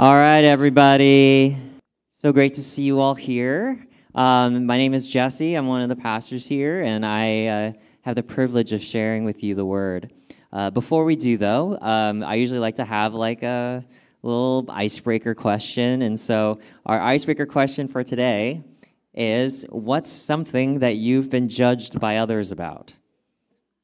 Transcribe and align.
All 0.00 0.14
right, 0.14 0.44
everybody. 0.44 1.56
So 2.12 2.32
great 2.32 2.54
to 2.54 2.62
see 2.62 2.82
you 2.82 3.00
all 3.00 3.16
here. 3.16 3.84
Um, 4.14 4.64
my 4.64 4.76
name 4.76 4.94
is 4.94 5.08
Jesse. 5.08 5.56
I'm 5.56 5.66
one 5.66 5.80
of 5.80 5.88
the 5.88 5.96
pastors 5.96 6.46
here, 6.46 6.82
and 6.82 7.04
I 7.04 7.46
uh, 7.46 7.72
have 8.02 8.14
the 8.14 8.22
privilege 8.22 8.72
of 8.72 8.80
sharing 8.80 9.24
with 9.24 9.42
you 9.42 9.56
the 9.56 9.64
word. 9.64 10.12
Uh, 10.52 10.70
before 10.70 11.04
we 11.04 11.16
do, 11.16 11.36
though, 11.36 11.76
um, 11.80 12.22
I 12.22 12.36
usually 12.36 12.60
like 12.60 12.76
to 12.76 12.84
have 12.84 13.12
like 13.12 13.42
a 13.42 13.84
little 14.22 14.66
icebreaker 14.68 15.34
question. 15.34 16.02
And 16.02 16.20
so, 16.20 16.60
our 16.86 17.00
icebreaker 17.00 17.46
question 17.46 17.88
for 17.88 18.04
today 18.04 18.62
is 19.14 19.66
What's 19.68 20.12
something 20.12 20.78
that 20.78 20.94
you've 20.94 21.28
been 21.28 21.48
judged 21.48 21.98
by 21.98 22.18
others 22.18 22.52
about? 22.52 22.92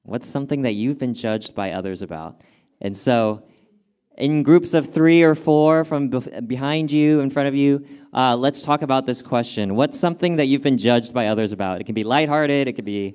What's 0.04 0.28
something 0.28 0.62
that 0.62 0.74
you've 0.74 0.98
been 0.98 1.14
judged 1.14 1.56
by 1.56 1.72
others 1.72 2.02
about? 2.02 2.40
And 2.80 2.96
so, 2.96 3.42
in 4.16 4.42
groups 4.42 4.74
of 4.74 4.92
three 4.92 5.22
or 5.22 5.34
four 5.34 5.84
from 5.84 6.08
behind 6.08 6.92
you, 6.92 7.20
in 7.20 7.30
front 7.30 7.48
of 7.48 7.54
you, 7.54 7.84
uh, 8.12 8.36
let's 8.36 8.62
talk 8.62 8.82
about 8.82 9.06
this 9.06 9.22
question. 9.22 9.74
What's 9.74 9.98
something 9.98 10.36
that 10.36 10.46
you've 10.46 10.62
been 10.62 10.78
judged 10.78 11.12
by 11.12 11.26
others 11.26 11.52
about? 11.52 11.80
It 11.80 11.84
can 11.84 11.94
be 11.94 12.04
lighthearted, 12.04 12.68
it 12.68 12.74
can 12.74 12.84
be 12.84 13.14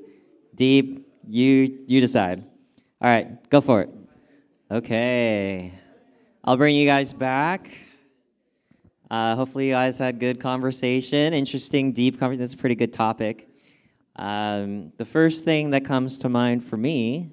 deep. 0.55 1.07
You, 1.27 1.85
you 1.87 2.01
decide. 2.01 2.43
All 3.01 3.09
right, 3.09 3.49
go 3.49 3.61
for 3.61 3.81
it. 3.81 3.89
Okay. 4.71 5.73
I'll 6.43 6.57
bring 6.57 6.75
you 6.75 6.85
guys 6.85 7.13
back. 7.13 7.71
Uh, 9.09 9.35
hopefully, 9.35 9.67
you 9.67 9.73
guys 9.73 9.97
had 9.97 10.19
good 10.19 10.39
conversation, 10.39 11.33
interesting, 11.33 11.93
deep 11.93 12.19
conversation. 12.19 12.41
That's 12.41 12.53
a 12.53 12.57
pretty 12.57 12.75
good 12.75 12.93
topic. 12.93 13.47
Um, 14.15 14.91
the 14.97 15.05
first 15.05 15.45
thing 15.45 15.71
that 15.71 15.85
comes 15.85 16.17
to 16.19 16.29
mind 16.29 16.63
for 16.63 16.77
me 16.77 17.31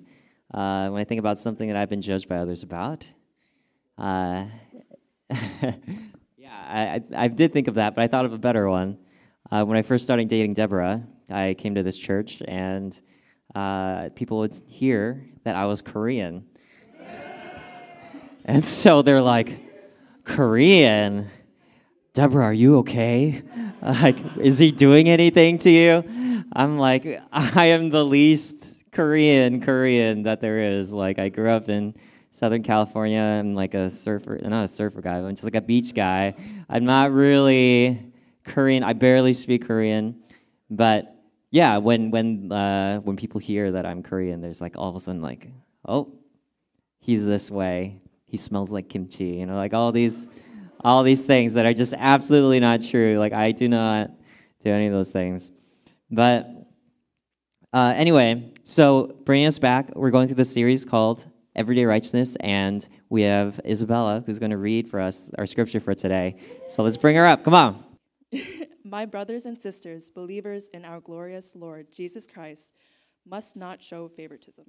uh, 0.54 0.88
when 0.88 1.00
I 1.00 1.04
think 1.04 1.18
about 1.18 1.38
something 1.38 1.68
that 1.68 1.76
I've 1.76 1.90
been 1.90 2.00
judged 2.00 2.28
by 2.28 2.36
others 2.36 2.62
about 2.62 3.06
uh, 3.98 4.44
yeah, 5.30 6.50
I, 6.50 7.02
I, 7.14 7.28
did 7.28 7.52
think 7.52 7.68
of 7.68 7.74
that, 7.74 7.94
but 7.94 8.04
I 8.04 8.06
thought 8.06 8.24
of 8.24 8.32
a 8.32 8.38
better 8.38 8.68
one. 8.68 8.98
Uh, 9.50 9.64
when 9.64 9.78
I 9.78 9.82
first 9.82 10.04
started 10.04 10.28
dating 10.28 10.54
Deborah, 10.54 11.02
I 11.30 11.54
came 11.54 11.74
to 11.74 11.82
this 11.82 11.96
church, 11.96 12.42
and 12.46 12.98
uh, 13.54 14.10
people 14.14 14.38
would 14.38 14.60
hear 14.66 15.24
that 15.44 15.56
I 15.56 15.66
was 15.66 15.82
Korean. 15.82 16.44
and 18.44 18.66
so 18.66 19.02
they're 19.02 19.22
like, 19.22 19.58
Korean? 20.24 21.28
Deborah, 22.12 22.44
are 22.44 22.54
you 22.54 22.78
okay? 22.78 23.42
Like, 23.82 24.18
is 24.38 24.58
he 24.58 24.72
doing 24.72 25.08
anything 25.08 25.58
to 25.58 25.70
you? 25.70 26.44
I'm 26.52 26.76
like, 26.76 27.20
I 27.30 27.66
am 27.66 27.90
the 27.90 28.04
least 28.04 28.76
Korean 28.90 29.60
Korean 29.60 30.22
that 30.24 30.40
there 30.40 30.58
is. 30.58 30.92
Like, 30.92 31.20
I 31.20 31.28
grew 31.28 31.50
up 31.50 31.68
in 31.68 31.94
Southern 32.36 32.62
California. 32.62 33.18
I'm 33.18 33.54
like 33.54 33.72
a 33.72 33.88
surfer, 33.88 34.38
not 34.42 34.64
a 34.64 34.68
surfer 34.68 35.00
guy, 35.00 35.16
I'm 35.16 35.34
just 35.34 35.44
like 35.44 35.54
a 35.54 35.60
beach 35.62 35.94
guy. 35.94 36.34
I'm 36.68 36.84
not 36.84 37.10
really 37.10 38.12
Korean. 38.44 38.82
I 38.82 38.92
barely 38.92 39.32
speak 39.32 39.66
Korean, 39.66 40.22
but 40.68 41.16
yeah, 41.50 41.78
when 41.78 42.10
when 42.10 42.52
uh, 42.52 42.98
when 42.98 43.16
people 43.16 43.40
hear 43.40 43.72
that 43.72 43.86
I'm 43.86 44.02
Korean, 44.02 44.42
there's 44.42 44.60
like 44.60 44.76
all 44.76 44.90
of 44.90 44.96
a 44.96 45.00
sudden 45.00 45.22
like, 45.22 45.48
oh, 45.88 46.12
he's 46.98 47.24
this 47.24 47.50
way. 47.50 48.02
He 48.26 48.36
smells 48.36 48.70
like 48.70 48.90
kimchi. 48.90 49.28
You 49.28 49.46
know, 49.46 49.56
like 49.56 49.72
all 49.72 49.90
these 49.90 50.28
all 50.84 51.02
these 51.02 51.24
things 51.24 51.54
that 51.54 51.64
are 51.64 51.72
just 51.72 51.94
absolutely 51.96 52.60
not 52.60 52.82
true. 52.82 53.18
Like 53.18 53.32
I 53.32 53.52
do 53.52 53.66
not 53.66 54.10
do 54.62 54.70
any 54.70 54.88
of 54.88 54.92
those 54.92 55.10
things. 55.10 55.52
But 56.10 56.50
uh, 57.72 57.94
anyway, 57.96 58.52
so 58.62 59.16
bringing 59.24 59.46
us 59.46 59.58
back, 59.58 59.96
we're 59.96 60.10
going 60.10 60.26
through 60.26 60.36
this 60.36 60.52
series 60.52 60.84
called 60.84 61.26
Everyday 61.56 61.86
Righteousness, 61.86 62.36
and 62.40 62.86
we 63.08 63.22
have 63.22 63.58
Isabella 63.64 64.22
who's 64.26 64.38
going 64.38 64.50
to 64.50 64.58
read 64.58 64.90
for 64.90 65.00
us 65.00 65.30
our 65.38 65.46
scripture 65.46 65.80
for 65.80 65.94
today. 65.94 66.36
So 66.68 66.82
let's 66.82 66.98
bring 66.98 67.16
her 67.16 67.24
up. 67.24 67.44
Come 67.44 67.54
on. 67.54 67.82
My 68.84 69.06
brothers 69.06 69.46
and 69.46 69.58
sisters, 69.60 70.10
believers 70.10 70.68
in 70.74 70.84
our 70.84 71.00
glorious 71.00 71.56
Lord 71.56 71.90
Jesus 71.90 72.26
Christ, 72.26 72.72
must 73.26 73.56
not 73.56 73.82
show 73.82 74.06
favoritism. 74.06 74.66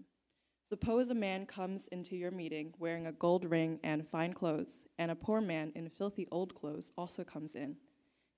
Suppose 0.69 1.09
a 1.09 1.13
man 1.13 1.45
comes 1.45 1.89
into 1.89 2.15
your 2.15 2.31
meeting 2.31 2.73
wearing 2.79 3.07
a 3.07 3.11
gold 3.11 3.43
ring 3.43 3.79
and 3.83 4.07
fine 4.07 4.31
clothes, 4.31 4.87
and 4.97 5.11
a 5.11 5.15
poor 5.15 5.41
man 5.41 5.73
in 5.75 5.89
filthy 5.89 6.25
old 6.31 6.55
clothes 6.55 6.93
also 6.97 7.25
comes 7.25 7.55
in. 7.55 7.75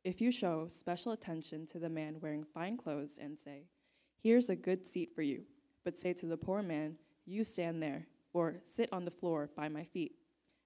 If 0.04 0.22
you 0.22 0.32
show 0.32 0.68
special 0.70 1.12
attention 1.12 1.68
to 1.68 1.78
the 1.78 1.90
man 1.90 2.16
wearing 2.20 2.44
fine 2.44 2.78
clothes 2.78 3.20
and 3.22 3.38
say, 3.38 3.66
Here's 4.24 4.50
a 4.50 4.56
good 4.56 4.88
seat 4.88 5.12
for 5.14 5.22
you, 5.22 5.44
but 5.86 6.00
say 6.00 6.14
to 6.14 6.26
the 6.26 6.36
poor 6.36 6.64
man, 6.64 6.96
You 7.28 7.44
stand 7.44 7.84
there 7.84 8.08
or 8.34 8.62
sit 8.66 8.90
on 8.92 9.06
the 9.06 9.12
floor 9.12 9.50
by 9.56 9.70
my 9.70 9.84
feet? 9.84 10.14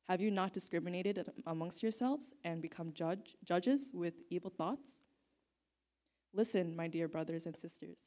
Have 0.10 0.20
you 0.20 0.32
not 0.32 0.54
discriminated 0.54 1.32
amongst 1.48 1.82
yourselves 1.82 2.34
and 2.44 2.62
become 2.62 2.92
judge, 2.94 3.38
judges 3.46 3.92
with 3.94 4.16
evil 4.30 4.50
thoughts? 4.50 4.98
Listen, 6.34 6.76
my 6.76 6.88
dear 6.88 7.08
brothers 7.08 7.46
and 7.46 7.56
sisters. 7.56 7.98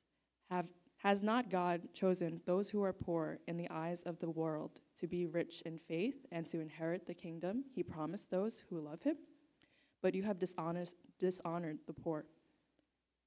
Have, 0.50 0.66
has 0.98 1.22
not 1.22 1.50
God 1.50 1.82
chosen 1.94 2.40
those 2.44 2.68
who 2.68 2.82
are 2.82 2.92
poor 2.92 3.38
in 3.46 3.56
the 3.56 3.70
eyes 3.70 4.02
of 4.02 4.18
the 4.18 4.30
world 4.30 4.80
to 4.98 5.06
be 5.06 5.26
rich 5.26 5.62
in 5.64 5.78
faith 5.78 6.26
and 6.32 6.46
to 6.48 6.60
inherit 6.60 7.06
the 7.06 7.14
kingdom 7.14 7.64
he 7.74 7.82
promised 7.82 8.30
those 8.30 8.62
who 8.68 8.80
love 8.80 9.02
him? 9.02 9.16
But 10.02 10.14
you 10.14 10.22
have 10.24 10.38
dishonored, 10.38 10.90
dishonored 11.18 11.78
the 11.86 11.92
poor. 11.92 12.26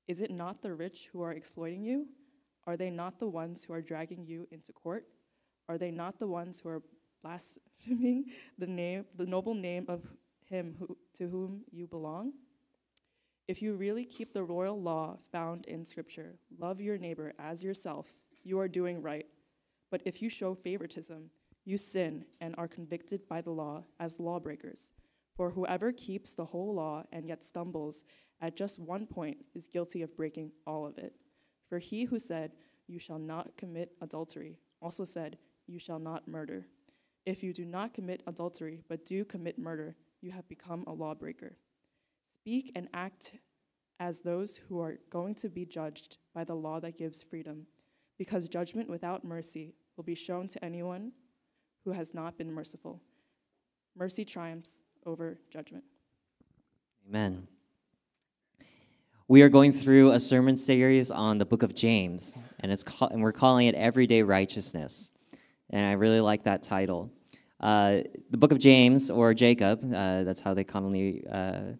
Is 0.08 0.22
it 0.22 0.32
not 0.32 0.62
the 0.62 0.74
rich 0.74 1.10
who 1.12 1.22
are 1.22 1.34
exploiting 1.34 1.84
you? 1.84 2.08
Are 2.68 2.78
they 2.78 2.90
not 2.90 3.20
the 3.20 3.28
ones 3.28 3.64
who 3.64 3.74
are 3.74 3.82
dragging 3.82 4.26
you 4.26 4.48
into 4.52 4.74
court? 4.74 5.06
Are 5.70 5.78
they 5.78 5.92
not 5.92 6.18
the 6.18 6.28
ones 6.28 6.60
who 6.60 6.70
are 6.70 6.82
blaspheming 7.22 8.26
the 8.58 8.68
name, 8.68 9.06
the 9.16 9.26
noble 9.26 9.54
name 9.54 9.86
of 9.88 10.02
him 10.50 10.76
who, 10.80 10.98
to 11.14 11.30
whom 11.30 11.62
you 11.72 11.86
belong? 11.86 12.34
If 13.48 13.62
you 13.62 13.76
really 13.76 14.04
keep 14.04 14.34
the 14.34 14.44
royal 14.44 14.82
law 14.82 15.18
found 15.32 15.68
in 15.68 15.86
Scripture, 15.86 16.40
love 16.60 16.82
your 16.82 16.98
neighbor 16.98 17.34
as 17.40 17.64
yourself, 17.64 18.08
you 18.44 18.60
are 18.60 18.68
doing 18.68 19.02
right. 19.02 19.28
But 19.92 20.02
if 20.06 20.22
you 20.22 20.30
show 20.30 20.56
favoritism, 20.56 21.30
you 21.66 21.78
sin 21.78 22.26
and 22.42 22.56
are 22.58 22.68
convicted 22.68 23.28
by 23.28 23.42
the 23.42 23.52
law 23.52 23.84
as 24.00 24.20
lawbreakers. 24.20 24.94
For 25.36 25.52
whoever 25.52 25.92
keeps 25.92 26.34
the 26.34 26.46
whole 26.46 26.74
law 26.74 27.04
and 27.12 27.28
yet 27.28 27.44
stumbles 27.44 28.04
at 28.42 28.56
just 28.56 28.80
one 28.80 29.06
point 29.06 29.38
is 29.54 29.68
guilty 29.68 30.02
of 30.02 30.16
breaking 30.16 30.52
all 30.66 30.86
of 30.86 30.98
it. 30.98 31.14
For 31.68 31.78
he 31.78 32.06
who 32.06 32.18
said, 32.18 32.54
You 32.88 33.00
shall 33.00 33.20
not 33.20 33.56
commit 33.56 33.92
adultery, 34.02 34.58
also 34.82 35.04
said, 35.04 35.38
you 35.70 35.80
shall 35.80 36.00
not 36.00 36.28
murder. 36.28 36.66
If 37.26 37.44
you 37.44 37.54
do 37.54 37.64
not 37.64 37.94
commit 37.94 38.24
adultery, 38.26 38.82
but 38.90 39.06
do 39.06 39.24
commit 39.24 39.60
murder, 39.60 39.96
you 40.22 40.32
have 40.32 40.48
become 40.50 40.84
a 40.88 40.92
lawbreaker. 40.92 41.58
Speak 42.42 42.72
and 42.76 42.88
act 42.94 43.34
as 44.00 44.22
those 44.22 44.58
who 44.58 44.80
are 44.82 44.98
going 45.12 45.36
to 45.36 45.50
be 45.50 45.66
judged 45.66 46.18
by 46.34 46.44
the 46.44 46.56
law 46.56 46.80
that 46.80 46.98
gives 46.98 47.22
freedom, 47.22 47.68
because 48.18 48.50
judgment 48.50 48.90
without 48.90 49.24
mercy 49.24 49.76
will 49.96 50.04
be 50.04 50.16
shown 50.16 50.48
to 50.48 50.66
anyone 50.66 51.12
who 51.86 51.92
has 51.92 52.14
not 52.14 52.38
been 52.38 52.52
merciful. 52.52 53.02
Mercy 53.96 54.26
triumphs 54.26 54.80
over 55.06 55.38
judgment. 55.52 55.84
Amen. 57.08 57.48
We 59.28 59.44
are 59.44 59.50
going 59.50 59.74
through 59.74 60.12
a 60.12 60.20
sermon 60.20 60.58
series 60.58 61.12
on 61.12 61.38
the 61.38 61.46
book 61.46 61.62
of 61.62 61.76
James, 61.76 62.38
and, 62.62 62.72
it's 62.72 62.84
and 63.12 63.22
we're 63.22 63.32
calling 63.32 63.68
it 63.68 63.76
Everyday 63.76 64.24
Righteousness 64.24 65.12
and 65.70 65.86
I 65.86 65.94
really 65.94 66.22
like 66.22 66.44
that 66.44 66.64
title. 66.64 67.12
Uh, 67.60 68.00
the 68.30 68.38
book 68.38 68.52
of 68.52 68.60
James, 68.60 69.10
or 69.10 69.34
Jacob, 69.34 69.84
uh, 69.84 70.24
that's 70.24 70.42
how 70.42 70.54
they 70.54 70.64
commonly 70.64 71.24
uh, 71.32 71.74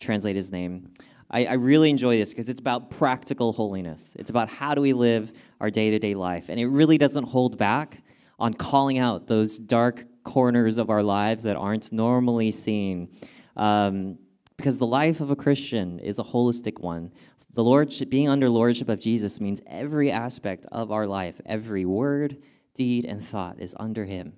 translate 0.00 0.36
his 0.36 0.50
name. 0.50 0.90
I, 1.30 1.46
I 1.46 1.52
really 1.54 1.90
enjoy 1.90 2.16
this 2.18 2.30
because 2.30 2.48
it's 2.48 2.60
about 2.60 2.90
practical 2.90 3.52
holiness. 3.52 4.14
It's 4.18 4.30
about 4.30 4.48
how 4.48 4.74
do 4.74 4.80
we 4.80 4.92
live 4.92 5.32
our 5.60 5.70
day 5.70 5.90
to 5.90 5.98
day 5.98 6.14
life. 6.14 6.48
And 6.48 6.60
it 6.60 6.66
really 6.66 6.98
doesn't 6.98 7.24
hold 7.24 7.58
back 7.58 8.02
on 8.38 8.54
calling 8.54 8.98
out 8.98 9.26
those 9.26 9.58
dark 9.58 10.04
corners 10.24 10.78
of 10.78 10.90
our 10.90 11.02
lives 11.02 11.42
that 11.44 11.56
aren't 11.56 11.92
normally 11.92 12.50
seen. 12.50 13.08
Um, 13.56 14.18
because 14.56 14.78
the 14.78 14.86
life 14.86 15.20
of 15.20 15.30
a 15.30 15.36
Christian 15.36 15.98
is 15.98 16.18
a 16.18 16.22
holistic 16.22 16.80
one. 16.80 17.12
The 17.52 17.64
lordship, 17.64 18.10
being 18.10 18.28
under 18.28 18.48
lordship 18.48 18.88
of 18.88 18.98
Jesus 18.98 19.40
means 19.40 19.60
every 19.66 20.10
aspect 20.10 20.66
of 20.72 20.92
our 20.92 21.06
life, 21.06 21.40
every 21.46 21.84
word, 21.84 22.42
deed, 22.76 23.04
and 23.04 23.26
thought 23.26 23.58
is 23.58 23.74
under 23.80 24.04
him, 24.04 24.34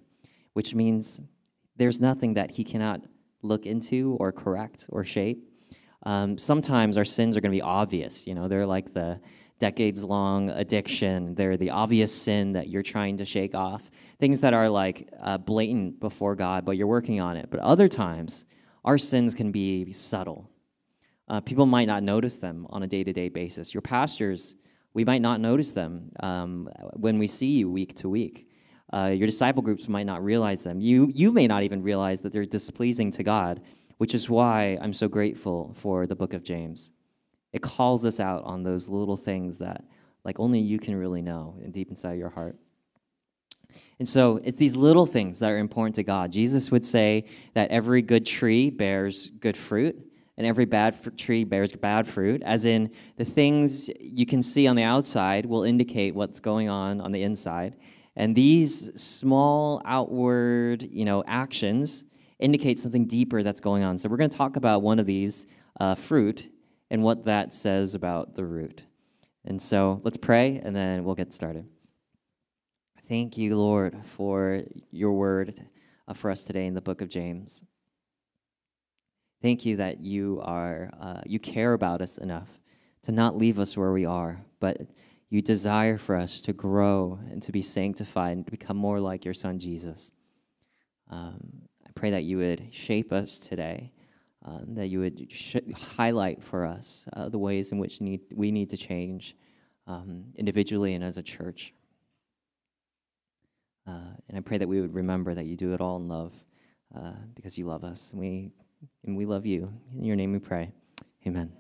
which 0.55 0.75
means 0.75 1.21
there's 1.77 2.01
nothing 2.01 2.35
that 2.35 2.51
he 2.51 2.65
cannot 2.65 3.03
look 3.43 3.67
into 3.67 4.17
or 4.19 4.33
correct 4.33 4.87
or 4.91 5.05
shape. 5.05 5.45
Um, 6.05 6.39
sometimes 6.39 6.97
our 6.97 7.05
sins 7.05 7.37
are 7.37 7.41
going 7.41 7.53
to 7.53 7.57
be 7.57 7.63
obvious. 7.63 8.27
You 8.27 8.35
know, 8.35 8.49
they're 8.49 8.67
like 8.67 8.95
the 8.95 9.21
decades 9.59 10.05
long 10.05 10.51
addiction, 10.51 11.35
they're 11.35 11.57
the 11.57 11.71
obvious 11.71 12.15
sin 12.15 12.53
that 12.53 12.69
you're 12.69 12.83
trying 12.83 13.17
to 13.17 13.25
shake 13.25 13.55
off, 13.55 13.91
things 14.21 14.41
that 14.41 14.55
are 14.55 14.69
like 14.69 15.09
uh, 15.21 15.37
blatant 15.37 15.99
before 15.99 16.37
God, 16.37 16.65
but 16.65 16.77
you're 16.77 16.87
working 16.87 17.21
on 17.21 17.37
it. 17.37 17.49
But 17.51 17.61
other 17.61 17.89
times, 17.89 18.45
our 18.85 18.99
sins 18.99 19.35
can 19.35 19.51
be 19.51 19.93
subtle. 19.93 20.49
Uh, 21.29 21.41
people 21.41 21.67
might 21.67 21.87
not 21.87 22.03
notice 22.03 22.37
them 22.37 22.67
on 22.71 22.85
a 22.85 22.87
day 22.87 23.03
to 23.05 23.13
day 23.13 23.29
basis. 23.29 23.75
Your 23.75 23.83
pastors 23.83 24.55
we 24.99 25.05
might 25.05 25.23
not 25.23 25.41
notice 25.41 25.71
them 25.71 26.11
um, 26.19 26.69
when 26.95 27.21
we 27.21 27.29
see 27.29 27.47
you 27.47 27.71
week 27.71 27.95
to 27.95 28.09
week. 28.09 28.49
Uh, 28.93 29.13
your 29.15 29.27
disciple 29.27 29.63
groups 29.63 29.89
might 29.89 30.07
not 30.07 30.25
realize 30.25 30.65
them. 30.65 30.81
You, 30.81 31.09
you 31.15 31.31
may 31.31 31.47
not 31.47 31.63
even 31.63 31.85
realize 31.85 32.21
that 32.23 32.33
they're 32.33 32.45
displeasing 32.45 33.13
to 33.13 33.23
God, 33.23 33.61
which 33.99 34.13
is 34.13 34.29
why 34.29 34.77
I'm 34.81 34.93
so 34.93 35.07
grateful 35.07 35.73
for 35.77 36.09
the 36.09 36.17
book 36.17 36.35
of 36.35 36.43
James. 36.43 36.91
It 37.53 37.63
calls 37.63 38.05
us 38.05 38.19
out 38.19 38.43
on 38.43 38.65
those 38.65 38.89
little 38.89 39.17
things 39.17 39.59
that, 39.59 39.85
like, 40.25 40.41
only 40.41 40.59
you 40.59 40.81
can 40.81 40.97
really 40.97 41.23
know 41.23 41.55
and 41.63 41.73
deep 41.73 41.91
inside 41.91 42.19
your 42.19 42.31
heart. 42.31 42.57
And 44.01 44.09
so 44.09 44.41
it's 44.43 44.59
these 44.59 44.75
little 44.75 45.07
things 45.07 45.39
that 45.39 45.53
are 45.53 45.59
important 45.59 45.95
to 45.95 46.03
God. 46.03 46.33
Jesus 46.33 46.73
would 46.73 46.85
say 46.85 47.27
that 47.55 47.71
every 47.71 48.03
good 48.03 48.27
tree 48.27 48.69
bears 48.69 49.31
good 49.39 49.57
fruit, 49.57 50.08
and 50.39 50.47
every 50.47 50.65
bad 50.65 51.19
tree 51.19 51.43
bears 51.43 51.73
bad 51.73 52.07
fruit, 52.07 52.43
as 52.45 52.65
in 52.65 52.91
the 53.17 53.25
things 53.25 53.91
you 54.01 54.25
can 54.25 54.41
see 54.41 54.69
on 54.69 54.77
the 54.77 54.85
outside 54.85 55.45
will 55.45 55.65
indicate 55.65 56.15
what's 56.15 56.39
going 56.39 56.71
on 56.71 57.01
on 57.01 57.11
the 57.11 57.25
inside. 57.25 57.77
And 58.15 58.35
these 58.35 58.99
small 59.01 59.83
outward, 59.85 60.85
you 60.85 61.05
know, 61.05 61.25
actions 61.27 62.05
indicate 62.39 62.79
something 62.79 63.07
deeper 63.07 63.43
that's 63.43 63.61
going 63.61 63.83
on. 63.83 63.99
So 63.99 64.09
we're 64.09 64.17
going 64.17 64.31
to 64.31 64.37
talk 64.37 64.55
about 64.55 64.81
one 64.81 65.01
of 65.01 65.07
these, 65.07 65.45
uh, 65.81 65.97
fruit, 65.97 66.49
and 66.89 67.03
what 67.03 67.25
that 67.25 67.53
says 67.53 67.97
about 67.97 68.37
the 68.37 68.45
root. 68.45 68.85
And 69.45 69.61
so 69.61 70.01
let's 70.05 70.17
pray, 70.17 70.61
and 70.63 70.75
then 70.75 71.03
we'll 71.03 71.17
get 71.17 71.33
started. 71.33 71.67
Thank 73.09 73.37
you, 73.37 73.59
Lord, 73.59 73.97
for 74.05 74.63
your 74.93 75.13
word 75.13 75.55
uh, 76.07 76.15
for 76.15 76.31
us 76.31 76.45
today 76.45 76.67
in 76.67 76.75
the 76.75 76.81
book 76.81 77.01
of 77.01 77.09
James. 77.09 77.65
Thank 79.41 79.65
you 79.65 79.77
that 79.77 80.01
you 80.01 80.41
are 80.43 80.91
uh, 81.01 81.21
you 81.25 81.39
care 81.39 81.75
about 81.75 82.03
us 82.03 82.19
enough 82.19 82.59
to 83.03 83.13
not 83.13 83.37
leave 83.37 83.61
us 83.61 83.77
where 83.77 83.93
we 83.93 84.05
are, 84.05 84.41
but 84.59 84.79
you 85.31 85.43
desire 85.43 85.97
for 85.97 86.17
us 86.17 86.41
to 86.41 86.53
grow 86.53 87.19
and 87.31 87.43
to 87.43 87.53
be 87.53 87.63
sanctified 87.63 88.37
and 88.37 88.45
to 88.45 88.51
become 88.51 88.77
more 88.77 88.99
like 88.99 89.25
your 89.25 89.35
Son 89.35 89.59
Jesus. 89.59 90.11
Um, 91.11 91.39
I 91.87 91.91
pray 91.95 92.11
that 92.11 92.25
you 92.25 92.39
would 92.39 92.69
shape 92.73 93.13
us 93.13 93.39
today, 93.39 93.93
um, 94.45 94.75
that 94.75 94.89
you 94.89 95.01
would 95.01 95.31
sh- 95.31 95.57
highlight 95.75 96.43
for 96.43 96.65
us 96.65 97.07
uh, 97.13 97.29
the 97.29 97.39
ways 97.39 97.71
in 97.71 97.79
which 97.79 98.01
need, 98.01 98.21
we 98.35 98.51
need 98.51 98.71
to 98.71 98.77
change 98.77 99.37
um, 99.87 100.25
individually 100.35 100.95
and 100.95 101.05
as 101.05 101.17
a 101.17 101.23
church. 101.23 101.73
Uh, 103.87 104.15
and 104.29 104.37
I 104.37 104.41
pray 104.41 104.59
that 104.59 104.69
we 104.69 104.81
would 104.81 104.95
remember 104.95 105.33
that 105.35 105.47
you 105.47 105.57
do 105.57 105.73
it 105.73 105.81
all 105.81 105.97
in 105.97 106.09
love 106.09 106.35
uh, 106.95 107.13
because 107.35 107.57
you 107.57 107.67
love 107.67 107.85
us. 107.85 108.13
We, 108.15 108.51
and 109.05 109.17
we 109.17 109.27
love 109.27 109.47
you. 109.47 109.73
In 109.97 110.05
your 110.05 110.17
name 110.17 110.33
we 110.33 110.39
pray. 110.39 110.73
Amen. 111.27 111.53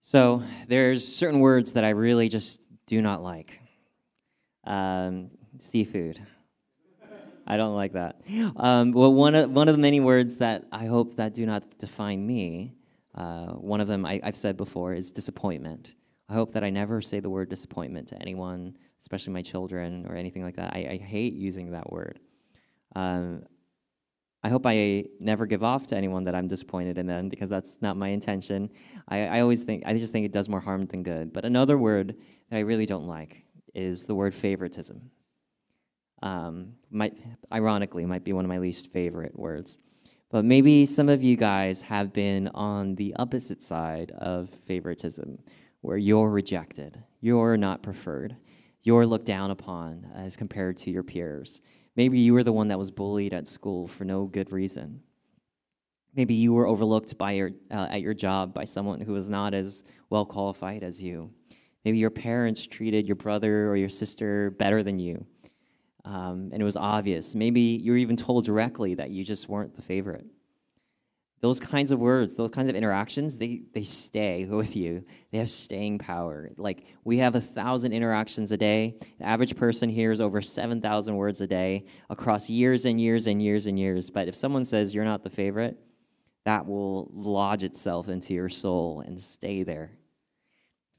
So 0.00 0.42
there's 0.66 1.06
certain 1.06 1.40
words 1.40 1.72
that 1.72 1.84
I 1.84 1.90
really 1.90 2.28
just 2.28 2.64
do 2.86 3.02
not 3.02 3.22
like. 3.22 3.60
Um, 4.64 5.30
seafood. 5.58 6.20
I 7.46 7.56
don't 7.56 7.74
like 7.74 7.92
that. 7.92 8.20
Um, 8.56 8.92
well, 8.92 9.12
one 9.12 9.34
of, 9.34 9.50
one 9.50 9.68
of 9.68 9.74
the 9.74 9.80
many 9.80 10.00
words 10.00 10.36
that 10.36 10.64
I 10.70 10.86
hope 10.86 11.16
that 11.16 11.34
do 11.34 11.46
not 11.46 11.78
define 11.78 12.26
me, 12.26 12.74
uh, 13.14 13.52
one 13.52 13.80
of 13.80 13.88
them 13.88 14.04
I, 14.04 14.20
I've 14.22 14.36
said 14.36 14.56
before 14.56 14.92
is 14.94 15.10
disappointment. 15.10 15.94
I 16.28 16.34
hope 16.34 16.52
that 16.52 16.62
I 16.62 16.70
never 16.70 17.00
say 17.00 17.20
the 17.20 17.30
word 17.30 17.48
disappointment 17.48 18.08
to 18.08 18.20
anyone 18.20 18.76
especially 19.00 19.32
my 19.32 19.42
children 19.42 20.06
or 20.08 20.16
anything 20.16 20.42
like 20.42 20.56
that. 20.56 20.72
I, 20.74 20.88
I 20.92 20.96
hate 20.96 21.34
using 21.34 21.70
that 21.72 21.90
word. 21.92 22.18
Um, 22.96 23.44
I 24.44 24.48
hope 24.48 24.66
I 24.66 25.04
never 25.18 25.46
give 25.46 25.64
off 25.64 25.86
to 25.88 25.96
anyone 25.96 26.24
that 26.24 26.34
I'm 26.34 26.46
disappointed 26.46 26.96
in 26.96 27.06
them 27.06 27.28
because 27.28 27.50
that's 27.50 27.78
not 27.80 27.96
my 27.96 28.08
intention. 28.08 28.70
I, 29.08 29.26
I 29.26 29.40
always 29.40 29.64
think, 29.64 29.82
I 29.84 29.94
just 29.94 30.12
think 30.12 30.24
it 30.24 30.32
does 30.32 30.48
more 30.48 30.60
harm 30.60 30.86
than 30.86 31.02
good. 31.02 31.32
But 31.32 31.44
another 31.44 31.76
word 31.76 32.14
that 32.50 32.56
I 32.56 32.60
really 32.60 32.86
don't 32.86 33.06
like 33.06 33.44
is 33.74 34.06
the 34.06 34.14
word 34.14 34.34
favoritism. 34.34 35.10
Um, 36.22 36.74
might, 36.90 37.14
ironically, 37.52 38.06
might 38.06 38.24
be 38.24 38.32
one 38.32 38.44
of 38.44 38.48
my 38.48 38.58
least 38.58 38.92
favorite 38.92 39.36
words. 39.36 39.80
But 40.30 40.44
maybe 40.44 40.86
some 40.86 41.08
of 41.08 41.22
you 41.22 41.36
guys 41.36 41.82
have 41.82 42.12
been 42.12 42.48
on 42.48 42.94
the 42.94 43.14
opposite 43.16 43.62
side 43.62 44.12
of 44.18 44.50
favoritism, 44.50 45.38
where 45.80 45.96
you're 45.96 46.30
rejected, 46.30 47.02
you're 47.20 47.56
not 47.56 47.82
preferred 47.82 48.36
you're 48.82 49.06
looked 49.06 49.26
down 49.26 49.50
upon 49.50 50.06
as 50.14 50.36
compared 50.36 50.78
to 50.78 50.90
your 50.90 51.02
peers. 51.02 51.60
Maybe 51.98 52.20
you 52.20 52.32
were 52.32 52.44
the 52.44 52.52
one 52.52 52.68
that 52.68 52.78
was 52.78 52.92
bullied 52.92 53.34
at 53.34 53.48
school 53.48 53.88
for 53.88 54.04
no 54.04 54.26
good 54.26 54.52
reason. 54.52 55.00
Maybe 56.14 56.32
you 56.32 56.52
were 56.52 56.68
overlooked 56.68 57.18
by 57.18 57.32
your, 57.32 57.50
uh, 57.72 57.88
at 57.90 58.02
your 58.02 58.14
job 58.14 58.54
by 58.54 58.66
someone 58.66 59.00
who 59.00 59.14
was 59.14 59.28
not 59.28 59.52
as 59.52 59.82
well 60.08 60.24
qualified 60.24 60.84
as 60.84 61.02
you. 61.02 61.28
Maybe 61.84 61.98
your 61.98 62.10
parents 62.10 62.64
treated 62.64 63.08
your 63.08 63.16
brother 63.16 63.68
or 63.68 63.74
your 63.74 63.88
sister 63.88 64.50
better 64.52 64.84
than 64.84 65.00
you, 65.00 65.26
um, 66.04 66.50
and 66.52 66.62
it 66.62 66.64
was 66.64 66.76
obvious. 66.76 67.34
Maybe 67.34 67.60
you 67.60 67.90
were 67.90 67.98
even 67.98 68.16
told 68.16 68.44
directly 68.44 68.94
that 68.94 69.10
you 69.10 69.24
just 69.24 69.48
weren't 69.48 69.74
the 69.74 69.82
favorite 69.82 70.26
those 71.40 71.60
kinds 71.60 71.92
of 71.92 72.00
words, 72.00 72.34
those 72.34 72.50
kinds 72.50 72.68
of 72.68 72.74
interactions, 72.74 73.36
they, 73.36 73.62
they 73.72 73.84
stay 73.84 74.44
with 74.50 74.74
you. 74.76 75.04
They 75.30 75.38
have 75.38 75.50
staying 75.50 75.98
power. 75.98 76.50
Like 76.56 76.84
we 77.04 77.18
have 77.18 77.34
a 77.34 77.40
thousand 77.40 77.92
interactions 77.92 78.52
a 78.52 78.56
day. 78.56 78.96
The 79.18 79.26
average 79.26 79.56
person 79.56 79.88
hears 79.88 80.20
over 80.20 80.42
7,000 80.42 81.16
words 81.16 81.40
a 81.40 81.46
day 81.46 81.86
across 82.10 82.50
years 82.50 82.84
and 82.84 83.00
years 83.00 83.26
and 83.26 83.42
years 83.42 83.66
and 83.66 83.78
years. 83.78 84.10
But 84.10 84.28
if 84.28 84.34
someone 84.34 84.64
says 84.64 84.94
you're 84.94 85.04
not 85.04 85.22
the 85.22 85.30
favorite, 85.30 85.78
that 86.44 86.66
will 86.66 87.10
lodge 87.12 87.62
itself 87.62 88.08
into 88.08 88.34
your 88.34 88.48
soul 88.48 89.02
and 89.06 89.20
stay 89.20 89.62
there. 89.62 89.92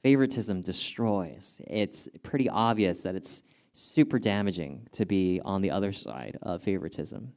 Favoritism 0.03 0.61
destroys. 0.61 1.59
It's 1.67 2.07
pretty 2.23 2.47
obvious 2.47 3.01
that 3.01 3.15
it's 3.15 3.43
super 3.73 4.19
damaging 4.19 4.87
to 4.93 5.05
be 5.05 5.41
on 5.43 5.61
the 5.61 5.71
other 5.71 5.91
side 5.91 6.37
of 6.41 6.61
favoritism. 6.61 7.33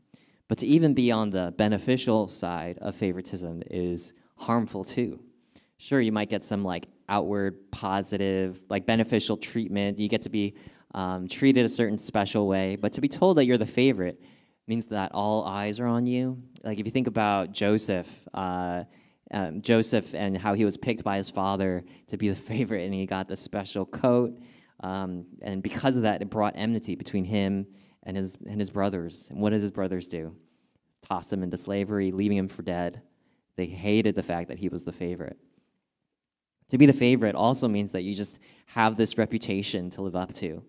But 0.52 0.58
to 0.58 0.66
even 0.66 0.92
be 0.92 1.10
on 1.10 1.30
the 1.30 1.54
beneficial 1.56 2.28
side 2.28 2.76
of 2.82 2.94
favoritism 2.94 3.62
is 3.70 4.12
harmful 4.36 4.84
too. 4.84 5.18
Sure, 5.78 5.98
you 5.98 6.12
might 6.12 6.28
get 6.28 6.44
some 6.44 6.62
like 6.62 6.88
outward 7.08 7.70
positive, 7.70 8.62
like 8.68 8.84
beneficial 8.84 9.38
treatment. 9.38 9.98
You 9.98 10.10
get 10.10 10.20
to 10.20 10.28
be 10.28 10.54
um, 10.92 11.26
treated 11.26 11.64
a 11.64 11.70
certain 11.70 11.96
special 11.96 12.46
way, 12.46 12.76
but 12.76 12.92
to 12.92 13.00
be 13.00 13.08
told 13.08 13.38
that 13.38 13.46
you're 13.46 13.56
the 13.56 13.64
favorite 13.64 14.20
means 14.66 14.84
that 14.88 15.12
all 15.14 15.42
eyes 15.46 15.80
are 15.80 15.86
on 15.86 16.04
you. 16.04 16.42
Like 16.62 16.78
if 16.78 16.84
you 16.84 16.92
think 16.92 17.06
about 17.06 17.52
Joseph, 17.52 18.28
uh, 18.34 18.84
um, 19.30 19.62
Joseph 19.62 20.14
and 20.14 20.36
how 20.36 20.52
he 20.52 20.66
was 20.66 20.76
picked 20.76 21.02
by 21.02 21.16
his 21.16 21.30
father 21.30 21.82
to 22.08 22.18
be 22.18 22.28
the 22.28 22.34
favorite, 22.52 22.84
and 22.84 22.92
he 22.92 23.06
got 23.06 23.26
the 23.26 23.36
special 23.36 23.86
coat. 23.86 24.38
Um, 24.80 25.24
and 25.40 25.62
because 25.62 25.96
of 25.96 26.02
that, 26.02 26.20
it 26.20 26.28
brought 26.28 26.52
enmity 26.56 26.94
between 26.94 27.24
him 27.24 27.68
and 28.04 28.16
his, 28.16 28.36
and 28.46 28.60
his 28.60 28.70
brothers. 28.70 29.28
And 29.30 29.40
what 29.40 29.50
did 29.50 29.62
his 29.62 29.70
brothers 29.70 30.08
do? 30.08 30.34
Toss 31.02 31.32
him 31.32 31.42
into 31.42 31.56
slavery, 31.56 32.12
leaving 32.12 32.38
him 32.38 32.48
for 32.48 32.62
dead. 32.62 33.02
They 33.56 33.66
hated 33.66 34.14
the 34.14 34.22
fact 34.22 34.48
that 34.48 34.58
he 34.58 34.68
was 34.68 34.84
the 34.84 34.92
favorite. 34.92 35.38
To 36.70 36.78
be 36.78 36.86
the 36.86 36.92
favorite 36.92 37.34
also 37.34 37.68
means 37.68 37.92
that 37.92 38.02
you 38.02 38.14
just 38.14 38.38
have 38.66 38.96
this 38.96 39.18
reputation 39.18 39.90
to 39.90 40.02
live 40.02 40.16
up 40.16 40.32
to. 40.34 40.62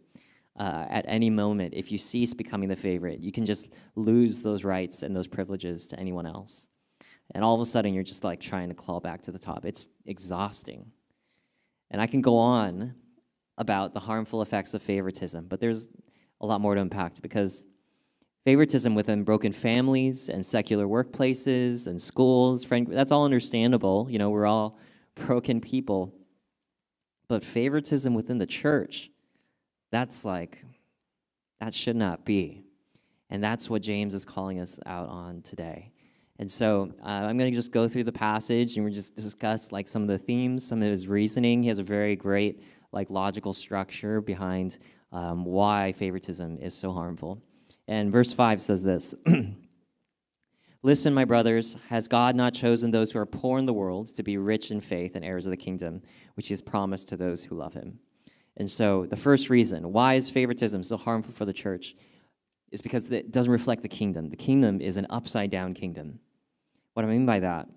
Uh, 0.60 0.86
at 0.90 1.06
any 1.08 1.30
moment, 1.30 1.74
if 1.74 1.92
you 1.92 1.98
cease 1.98 2.34
becoming 2.34 2.70
the 2.70 2.76
favorite, 2.76 3.20
you 3.20 3.32
can 3.32 3.46
just 3.46 3.70
lose 3.96 4.42
those 4.42 4.64
rights 4.64 5.02
and 5.02 5.16
those 5.16 5.28
privileges 5.28 5.88
to 5.88 6.00
anyone 6.00 6.26
else. 6.26 6.68
And 7.34 7.44
all 7.44 7.56
of 7.56 7.62
a 7.62 7.66
sudden, 7.66 7.94
you're 7.94 8.04
just 8.04 8.24
like 8.24 8.40
trying 8.40 8.70
to 8.70 8.76
claw 8.76 9.00
back 9.00 9.22
to 9.24 9.32
the 9.32 9.40
top. 9.40 9.66
It's 9.66 9.88
exhausting. 10.06 10.92
And 11.90 12.02
I 12.02 12.08
can 12.08 12.22
go 12.22 12.38
on 12.38 12.94
about 13.58 13.94
the 13.94 14.00
harmful 14.00 14.42
effects 14.42 14.74
of 14.74 14.82
favoritism, 14.82 15.46
but 15.48 15.60
there's 15.60 15.88
a 16.44 16.46
lot 16.46 16.62
more 16.62 16.76
to 16.76 16.82
unpack 16.82 17.20
because 17.22 17.66
favoritism 18.44 18.94
within 18.94 19.24
broken 19.24 19.54
families 19.54 20.28
and 20.30 20.46
secular 20.46 20.86
workplaces 20.86 21.88
and 21.88 22.00
schools, 22.00 22.66
friend, 22.66 22.86
that's 22.92 23.12
all 23.12 23.24
understandable. 23.24 24.08
You 24.10 24.20
know, 24.20 24.30
we're 24.30 24.46
all 24.46 24.78
broken 25.16 25.62
people. 25.62 26.14
But 27.30 27.44
favoritism 27.44 28.14
within 28.14 28.38
the 28.38 28.46
church, 28.46 29.10
that's 29.90 30.26
like, 30.26 30.64
that 31.62 31.74
should 31.74 31.96
not 31.96 32.26
be. 32.26 32.66
And 33.30 33.42
that's 33.42 33.70
what 33.70 33.82
James 33.82 34.14
is 34.14 34.26
calling 34.26 34.60
us 34.60 34.80
out 34.86 35.08
on 35.08 35.42
today. 35.42 35.94
And 36.40 36.52
so 36.52 36.92
uh, 37.02 37.08
I'm 37.08 37.38
going 37.38 37.50
to 37.50 37.56
just 37.56 37.72
go 37.72 37.88
through 37.88 38.04
the 38.04 38.12
passage 38.12 38.76
and 38.76 38.84
we 38.84 38.92
just 38.92 39.16
discuss 39.16 39.72
like 39.72 39.88
some 39.88 40.02
of 40.02 40.10
the 40.10 40.18
themes, 40.18 40.68
some 40.68 40.82
of 40.82 40.90
his 40.90 41.08
reasoning. 41.08 41.64
He 41.64 41.70
has 41.70 41.80
a 41.80 41.84
very 41.84 42.18
great 42.18 42.62
like 42.92 43.10
logical 43.10 43.54
structure 43.54 44.20
behind 44.20 44.78
um, 45.14 45.46
why 45.46 45.94
favoritism 45.94 46.58
is 46.58 46.74
so 46.74 46.92
harmful. 46.92 47.42
And 47.88 48.12
verse 48.12 48.34
5 48.34 48.62
says 48.62 48.84
this 48.84 49.16
Listen, 50.86 51.14
my 51.14 51.24
brothers, 51.24 51.78
has 51.88 52.10
God 52.10 52.36
not 52.36 52.54
chosen 52.54 52.92
those 52.92 53.12
who 53.12 53.20
are 53.20 53.26
poor 53.26 53.60
in 53.60 53.66
the 53.66 53.74
world 53.74 54.14
to 54.16 54.24
be 54.24 54.38
rich 54.38 54.72
in 54.72 54.82
faith 54.82 55.16
and 55.16 55.24
heirs 55.24 55.46
of 55.46 55.52
the 55.52 55.58
kingdom, 55.58 56.02
which 56.34 56.48
he 56.48 56.54
has 56.54 56.62
promised 56.62 57.08
to 57.10 57.16
those 57.16 57.44
who 57.44 57.56
love 57.56 57.74
him? 57.74 58.00
And 58.58 58.70
so, 58.70 59.06
the 59.06 59.16
first 59.16 59.50
reason 59.50 59.94
why 59.94 60.16
is 60.16 60.30
favoritism 60.30 60.84
so 60.84 60.98
harmful 60.98 61.34
for 61.34 61.46
the 61.46 61.54
church 61.54 61.96
is 62.72 62.82
because 62.82 63.10
it 63.12 63.32
doesn't 63.32 63.52
reflect 63.52 63.84
the 63.84 63.88
kingdom. 63.88 64.30
The 64.30 64.36
kingdom 64.36 64.82
is 64.82 64.98
an 64.98 65.08
upside 65.10 65.52
down 65.52 65.74
kingdom. 65.74 66.20
What 66.96 67.06
I 67.06 67.08
mean 67.08 67.26
by 67.26 67.40
that, 67.40 67.68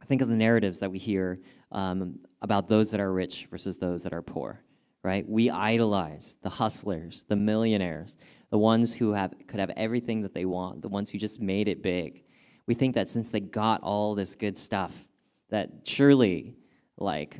I 0.00 0.04
think 0.06 0.22
of 0.22 0.28
the 0.28 0.34
narratives 0.34 0.78
that 0.80 0.90
we 0.90 0.98
hear 0.98 1.40
um, 1.70 2.18
about 2.40 2.68
those 2.68 2.90
that 2.90 3.00
are 3.00 3.12
rich 3.12 3.46
versus 3.50 3.76
those 3.76 4.02
that 4.02 4.12
are 4.12 4.22
poor 4.22 4.62
right? 5.02 5.28
We 5.28 5.50
idolize 5.50 6.36
the 6.42 6.50
hustlers, 6.50 7.24
the 7.28 7.36
millionaires, 7.36 8.16
the 8.50 8.58
ones 8.58 8.94
who 8.94 9.12
have, 9.12 9.34
could 9.46 9.60
have 9.60 9.70
everything 9.70 10.22
that 10.22 10.34
they 10.34 10.44
want, 10.44 10.82
the 10.82 10.88
ones 10.88 11.10
who 11.10 11.18
just 11.18 11.40
made 11.40 11.68
it 11.68 11.82
big. 11.82 12.24
We 12.66 12.74
think 12.74 12.94
that 12.94 13.10
since 13.10 13.30
they 13.30 13.40
got 13.40 13.82
all 13.82 14.14
this 14.14 14.34
good 14.34 14.56
stuff, 14.56 15.08
that 15.50 15.70
surely, 15.84 16.54
like, 16.96 17.38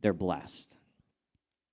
they're 0.00 0.12
blessed. 0.12 0.76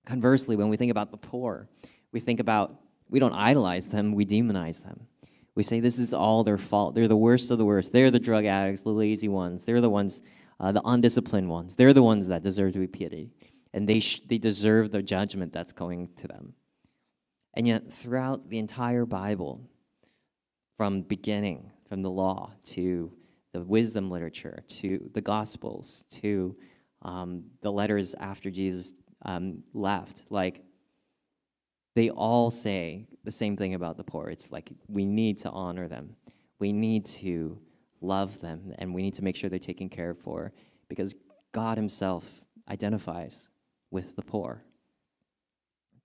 Conversely, 0.06 0.56
when 0.56 0.70
we 0.70 0.78
think 0.78 0.92
about 0.92 1.12
the 1.12 1.18
poor, 1.18 1.70
we 2.12 2.20
think 2.20 2.40
about, 2.40 2.76
we 3.10 3.20
don't 3.20 3.34
idolize 3.34 3.88
them, 3.88 4.14
we 4.14 4.26
demonize 4.26 4.82
them. 4.82 5.08
We 5.54 5.64
say 5.64 5.80
this 5.80 6.00
is 6.00 6.14
all 6.14 6.44
their 6.44 6.58
fault. 6.58 6.94
They're 6.94 7.08
the 7.08 7.18
worst 7.18 7.50
of 7.52 7.58
the 7.58 7.66
worst. 7.66 7.92
They're 7.92 8.12
the 8.12 8.20
drug 8.20 8.46
addicts, 8.46 8.82
the 8.82 8.90
lazy 8.90 9.28
ones. 9.28 9.66
They're 9.66 9.82
the 9.82 9.90
ones, 9.90 10.22
uh, 10.60 10.72
the 10.72 10.84
undisciplined 10.86 11.50
ones. 11.50 11.74
They're 11.74 11.94
the 11.94 12.04
ones 12.04 12.28
that 12.28 12.44
deserve 12.44 12.74
to 12.74 12.80
be 12.80 12.88
pitied. 12.88 13.32
And 13.74 13.88
they, 13.88 14.00
sh- 14.00 14.22
they 14.26 14.38
deserve 14.38 14.92
the 14.92 15.02
judgment 15.02 15.54
that's 15.54 15.74
going 15.74 16.10
to 16.18 16.28
them. 16.28 16.54
And 17.54 17.68
yet, 17.68 17.92
throughout 17.92 18.50
the 18.50 18.60
entire 18.60 19.06
Bible, 19.06 19.62
from 20.78 21.02
beginning, 21.02 21.72
from 21.90 22.04
the 22.04 22.10
law 22.10 22.52
to 22.64 23.12
the 23.52 23.62
wisdom 23.62 24.12
literature 24.12 24.64
to 24.68 25.10
the 25.14 25.22
Gospels 25.22 26.04
to 26.12 26.56
um, 27.02 27.44
the 27.62 27.72
letters 27.72 28.14
after 28.20 28.52
Jesus 28.52 28.94
um, 29.24 29.64
left, 29.74 30.26
like 30.30 30.64
they 31.96 32.12
all 32.12 32.52
say 32.52 33.08
the 33.24 33.32
same 33.32 33.58
thing 33.58 33.74
about 33.74 33.98
the 33.98 34.04
poor. 34.04 34.30
It's 34.30 34.52
like 34.52 34.72
we 34.88 35.06
need 35.06 35.40
to 35.40 35.50
honor 35.50 35.88
them, 35.88 36.16
we 36.60 36.72
need 36.72 37.06
to 37.08 37.58
love 38.02 38.40
them, 38.40 38.74
and 38.78 38.94
we 38.94 39.02
need 39.02 39.16
to 39.16 39.24
make 39.24 39.36
sure 39.36 39.50
they're 39.50 39.58
taken 39.58 39.90
care 39.90 40.12
of 40.12 40.20
for 40.20 40.54
because 40.90 41.16
God 41.54 41.78
Himself 41.78 42.24
identifies 42.70 43.50
with 43.92 44.16
the 44.16 44.22
poor. 44.22 44.64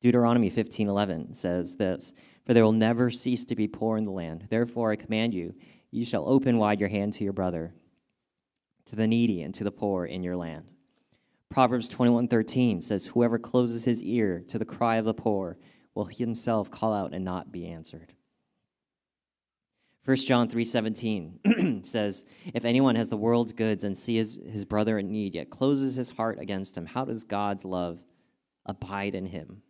Deuteronomy 0.01 0.51
15:11 0.51 1.35
says 1.35 1.77
this, 1.77 2.13
"For 2.45 2.55
there 2.55 2.65
will 2.65 2.73
never 2.73 3.11
cease 3.11 3.45
to 3.45 3.55
be 3.55 3.69
poor 3.69 3.97
in 3.97 4.05
the 4.05 4.11
land. 4.11 4.47
Therefore 4.51 4.91
I 4.91 4.97
command 4.97 5.35
you, 5.35 5.55
you 5.91 6.05
shall 6.05 6.29
open 6.29 6.59
wide 6.59 6.81
your 6.81 6.89
hand 6.89 7.13
to 7.15 7.25
your 7.25 7.33
brother, 7.33 7.75
to 8.87 8.97
the 8.97 9.07
needy 9.07 9.43
and 9.43 9.55
to 9.55 9.65
the 9.65 9.71
poor 9.71 10.05
in 10.05 10.23
your 10.23 10.37
land." 10.37 10.73
Proverbs 11.49 11.89
21:13 11.89 12.81
says, 12.81 13.07
"Whoever 13.07 13.39
closes 13.39 13.85
his 13.85 14.03
ear 14.03 14.43
to 14.49 14.59
the 14.59 14.65
cry 14.65 14.97
of 14.97 15.05
the 15.05 15.15
poor 15.15 15.59
will 15.95 16.07
himself 16.07 16.71
call 16.71 16.93
out 16.93 17.13
and 17.15 17.25
not 17.25 17.53
be 17.53 17.67
answered." 17.67 18.15
1 20.05 20.17
John 20.17 20.49
3:17 20.49 21.87
says, 21.87 22.25
"If 22.53 22.65
anyone 22.65 22.97
has 22.97 23.09
the 23.09 23.17
world's 23.17 23.53
goods 23.53 23.85
and 23.85 23.97
sees 23.97 24.39
his 24.45 24.65
brother 24.65 24.99
in 24.99 25.13
need 25.13 25.35
yet 25.35 25.51
closes 25.51 25.95
his 25.95 26.11
heart 26.11 26.41
against 26.41 26.77
him, 26.77 26.87
how 26.87 27.05
does 27.05 27.23
God's 27.25 27.65
love 27.65 28.03
abide 28.67 29.15
in 29.15 29.27
him?" 29.27 29.63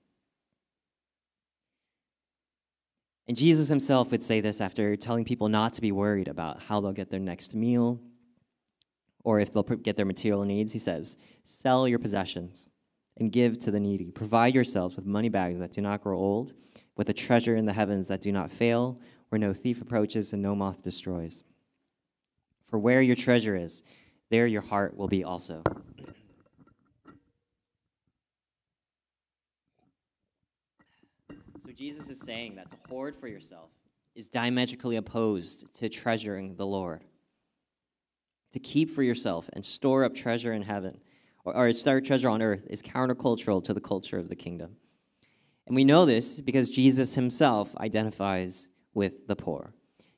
And 3.29 3.37
Jesus 3.37 3.69
himself 3.69 4.11
would 4.11 4.23
say 4.23 4.41
this 4.41 4.61
after 4.61 4.97
telling 4.97 5.25
people 5.25 5.49
not 5.49 5.75
to 5.75 5.81
be 5.81 5.93
worried 5.93 6.29
about 6.29 6.63
how 6.63 6.81
they'll 6.81 6.93
get 6.93 7.11
their 7.11 7.21
next 7.21 7.55
meal 7.55 8.01
or 9.25 9.41
if 9.41 9.53
they'll 9.53 9.63
get 9.63 9.97
their 9.97 10.07
material 10.07 10.45
needs. 10.45 10.73
He 10.73 10.79
says, 10.79 11.17
Sell 11.45 11.87
your 11.87 11.99
possessions 11.99 12.69
and 13.19 13.31
give 13.31 13.59
to 13.61 13.71
the 13.71 13.81
needy. 13.81 14.11
Provide 14.11 14.55
yourselves 14.55 14.97
with 14.97 15.07
money 15.07 15.29
bags 15.29 15.59
that 15.59 15.73
do 15.73 15.81
not 15.81 16.03
grow 16.03 16.19
old, 16.19 16.55
with 16.97 17.09
a 17.09 17.13
treasure 17.13 17.57
in 17.57 17.67
the 17.67 17.73
heavens 17.73 18.09
that 18.09 18.21
do 18.21 18.33
not 18.33 18.51
fail, 18.51 19.01
where 19.33 19.39
no 19.39 19.55
thief 19.55 19.81
approaches 19.81 20.35
and 20.35 20.43
no 20.43 20.55
moth 20.55 20.83
destroys. 20.83 21.43
For 22.69 22.79
where 22.79 23.01
your 23.01 23.17
treasure 23.17 23.57
is, 23.57 23.83
there 24.29 24.47
your 24.47 24.61
heart 24.61 24.95
will 24.95 25.09
be 25.09 25.25
also. 25.25 25.63
So 31.61 31.73
Jesus 31.75 32.11
is 32.11 32.21
saying 32.21 32.57
that 32.57 32.69
to 32.73 32.77
hoard 32.91 33.17
for 33.17 33.27
yourself 33.27 33.71
is 34.15 34.29
diametrically 34.29 34.97
opposed 34.97 35.73
to 35.77 35.89
treasuring 35.89 36.55
the 36.57 36.67
Lord. 36.67 37.03
To 38.53 38.59
keep 38.59 38.91
for 38.91 39.03
yourself 39.03 39.49
and 39.55 39.65
store 39.65 40.05
up 40.05 40.15
treasure 40.15 40.53
in 40.53 40.61
heaven, 40.61 41.01
or, 41.47 41.57
or 41.57 41.73
store 41.73 42.03
treasure 42.03 42.29
on 42.29 42.43
earth, 42.43 42.67
is 42.69 42.83
countercultural 42.83 43.65
to 43.65 43.73
the 43.73 43.81
culture 43.81 44.19
of 44.19 44.29
the 44.29 44.37
kingdom. 44.37 44.77
And 45.67 45.75
we 45.75 45.85
know 45.85 46.05
this 46.05 46.39
because 46.39 46.69
Jesus 46.69 47.15
himself 47.15 47.75
identifies 47.79 48.69
with 48.95 49.27
the 49.27 49.37
poor. 49.37 49.73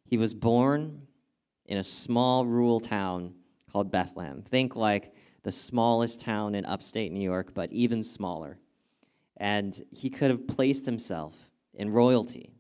He 0.04 0.16
was 0.16 0.34
born 0.34 1.06
in 1.66 1.78
a 1.78 1.84
small 1.84 2.46
rural 2.46 2.80
town 2.80 3.34
called 3.72 3.90
Bethlehem. 3.90 4.42
Think 4.42 4.76
like 4.76 5.14
the 5.42 5.52
smallest 5.52 6.20
town 6.20 6.54
in 6.54 6.64
upstate 6.64 7.12
New 7.12 7.22
York, 7.22 7.52
but 7.54 7.72
even 7.72 8.02
smaller 8.02 8.58
and 9.36 9.82
he 9.90 10.10
could 10.10 10.30
have 10.30 10.46
placed 10.46 10.86
himself 10.86 11.50
in 11.74 11.90
royalty. 11.90 12.52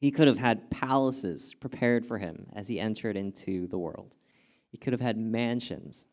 He 0.00 0.10
could 0.10 0.28
have 0.28 0.38
had 0.38 0.70
palaces 0.70 1.54
prepared 1.54 2.06
for 2.06 2.18
him 2.18 2.46
as 2.52 2.68
he 2.68 2.78
entered 2.78 3.16
into 3.16 3.66
the 3.66 3.78
world. 3.78 4.14
He 4.70 4.78
could 4.78 4.92
have 4.92 5.00
had 5.00 5.16
mansions. 5.16 6.06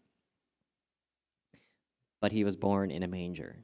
But 2.21 2.31
he 2.31 2.43
was 2.43 2.55
born 2.55 2.89
in 2.89 3.03
a 3.03 3.07
manger. 3.07 3.57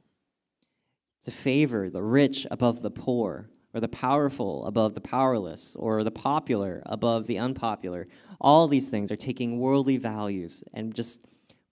To 1.22 1.30
favor 1.30 1.88
the 1.88 2.02
rich 2.02 2.46
above 2.50 2.82
the 2.82 2.90
poor, 2.90 3.48
or 3.74 3.80
the 3.80 3.88
powerful 3.88 4.64
above 4.66 4.94
the 4.94 5.00
powerless, 5.00 5.76
or 5.76 6.04
the 6.04 6.10
popular 6.10 6.82
above 6.86 7.26
the 7.26 7.38
unpopular, 7.38 8.06
all 8.40 8.68
these 8.68 8.88
things 8.88 9.10
are 9.10 9.16
taking 9.16 9.58
worldly 9.58 9.96
values 9.96 10.62
and 10.74 10.94
just 10.94 11.24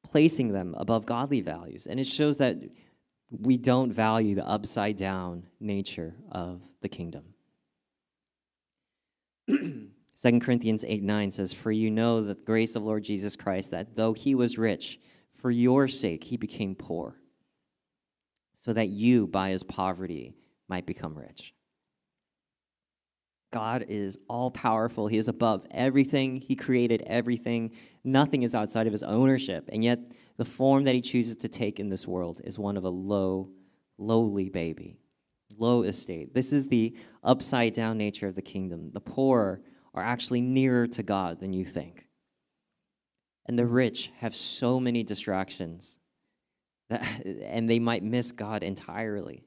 placing 0.02 0.52
them 0.52 0.74
above 0.78 1.04
godly 1.04 1.40
values. 1.40 1.86
And 1.86 2.00
it 2.00 2.06
shows 2.06 2.38
that 2.38 2.56
we 3.30 3.56
don't 3.58 3.92
value 3.92 4.34
the 4.34 4.46
upside 4.46 4.96
down 4.96 5.44
nature 5.60 6.14
of 6.32 6.60
the 6.80 6.88
kingdom. 6.88 7.24
2 9.48 10.40
Corinthians 10.40 10.84
8 10.86 11.02
9 11.02 11.30
says, 11.30 11.52
For 11.52 11.70
you 11.70 11.90
know 11.90 12.22
the 12.22 12.34
grace 12.34 12.76
of 12.76 12.82
Lord 12.82 13.04
Jesus 13.04 13.36
Christ, 13.36 13.70
that 13.70 13.96
though 13.96 14.12
he 14.12 14.34
was 14.34 14.58
rich, 14.58 15.00
for 15.36 15.50
your 15.50 15.88
sake 15.88 16.24
he 16.24 16.36
became 16.36 16.74
poor, 16.74 17.16
so 18.58 18.72
that 18.72 18.88
you, 18.88 19.26
by 19.26 19.50
his 19.50 19.62
poverty, 19.62 20.34
might 20.68 20.86
become 20.86 21.16
rich. 21.16 21.54
God 23.50 23.86
is 23.88 24.18
all 24.28 24.50
powerful. 24.50 25.08
He 25.08 25.18
is 25.18 25.28
above 25.28 25.66
everything. 25.70 26.36
He 26.36 26.54
created 26.54 27.02
everything. 27.06 27.72
Nothing 28.04 28.42
is 28.42 28.54
outside 28.54 28.86
of 28.86 28.92
his 28.92 29.02
ownership. 29.02 29.68
And 29.72 29.82
yet, 29.82 29.98
the 30.36 30.44
form 30.44 30.84
that 30.84 30.94
he 30.94 31.00
chooses 31.00 31.36
to 31.36 31.48
take 31.48 31.80
in 31.80 31.88
this 31.88 32.06
world 32.06 32.40
is 32.44 32.58
one 32.58 32.76
of 32.76 32.84
a 32.84 32.90
low, 32.90 33.50
lowly 33.98 34.48
baby, 34.48 34.98
low 35.56 35.82
estate. 35.82 36.32
This 36.32 36.52
is 36.52 36.68
the 36.68 36.96
upside 37.24 37.72
down 37.72 37.98
nature 37.98 38.28
of 38.28 38.36
the 38.36 38.42
kingdom. 38.42 38.90
The 38.92 39.00
poor 39.00 39.60
are 39.94 40.02
actually 40.02 40.40
nearer 40.40 40.86
to 40.86 41.02
God 41.02 41.40
than 41.40 41.52
you 41.52 41.64
think. 41.64 42.06
And 43.46 43.58
the 43.58 43.66
rich 43.66 44.12
have 44.20 44.34
so 44.34 44.78
many 44.78 45.02
distractions, 45.02 45.98
that, 46.88 47.04
and 47.24 47.68
they 47.68 47.80
might 47.80 48.04
miss 48.04 48.30
God 48.30 48.62
entirely. 48.62 49.44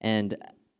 And 0.00 0.36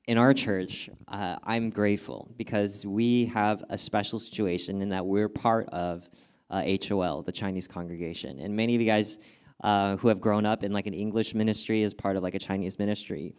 in 0.07 0.19
our 0.19 0.35
church, 0.35 0.91
uh, 1.09 1.37
I'm 1.45 1.71
grateful 1.71 2.31
because 2.37 2.85
we 2.87 3.27
have 3.27 3.62
a 3.71 3.79
special 3.79 4.19
situation 4.19 4.83
in 4.83 4.89
that 4.89 5.05
we're 5.05 5.29
part 5.29 5.69
of 5.69 6.09
uh, 6.50 6.62
HOL, 6.89 7.23
the 7.23 7.33
Chinese 7.33 7.69
congregation. 7.69 8.41
And 8.41 8.57
many 8.57 8.75
of 8.75 8.81
you 8.81 8.87
guys 8.87 9.19
uh, 9.62 9.97
who 9.97 10.09
have 10.09 10.21
grown 10.21 10.47
up 10.47 10.65
in 10.65 10.73
like 10.73 10.87
an 10.87 10.95
English 10.95 11.35
ministry 11.35 11.83
as 11.83 11.95
part 11.95 12.17
of 12.17 12.23
like 12.23 12.35
a 12.35 12.39
Chinese 12.39 12.79
ministry, 12.79 13.35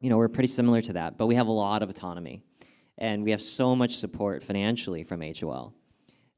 you 0.00 0.10
know, 0.10 0.18
we're 0.18 0.28
pretty 0.28 0.48
similar 0.48 0.82
to 0.82 0.92
that, 0.94 1.16
but 1.16 1.26
we 1.26 1.34
have 1.34 1.46
a 1.46 1.52
lot 1.52 1.82
of 1.82 1.88
autonomy. 1.88 2.42
And 2.98 3.24
we 3.24 3.30
have 3.30 3.42
so 3.42 3.74
much 3.74 3.96
support 3.96 4.42
financially 4.42 5.02
from 5.02 5.22
HOL. 5.22 5.74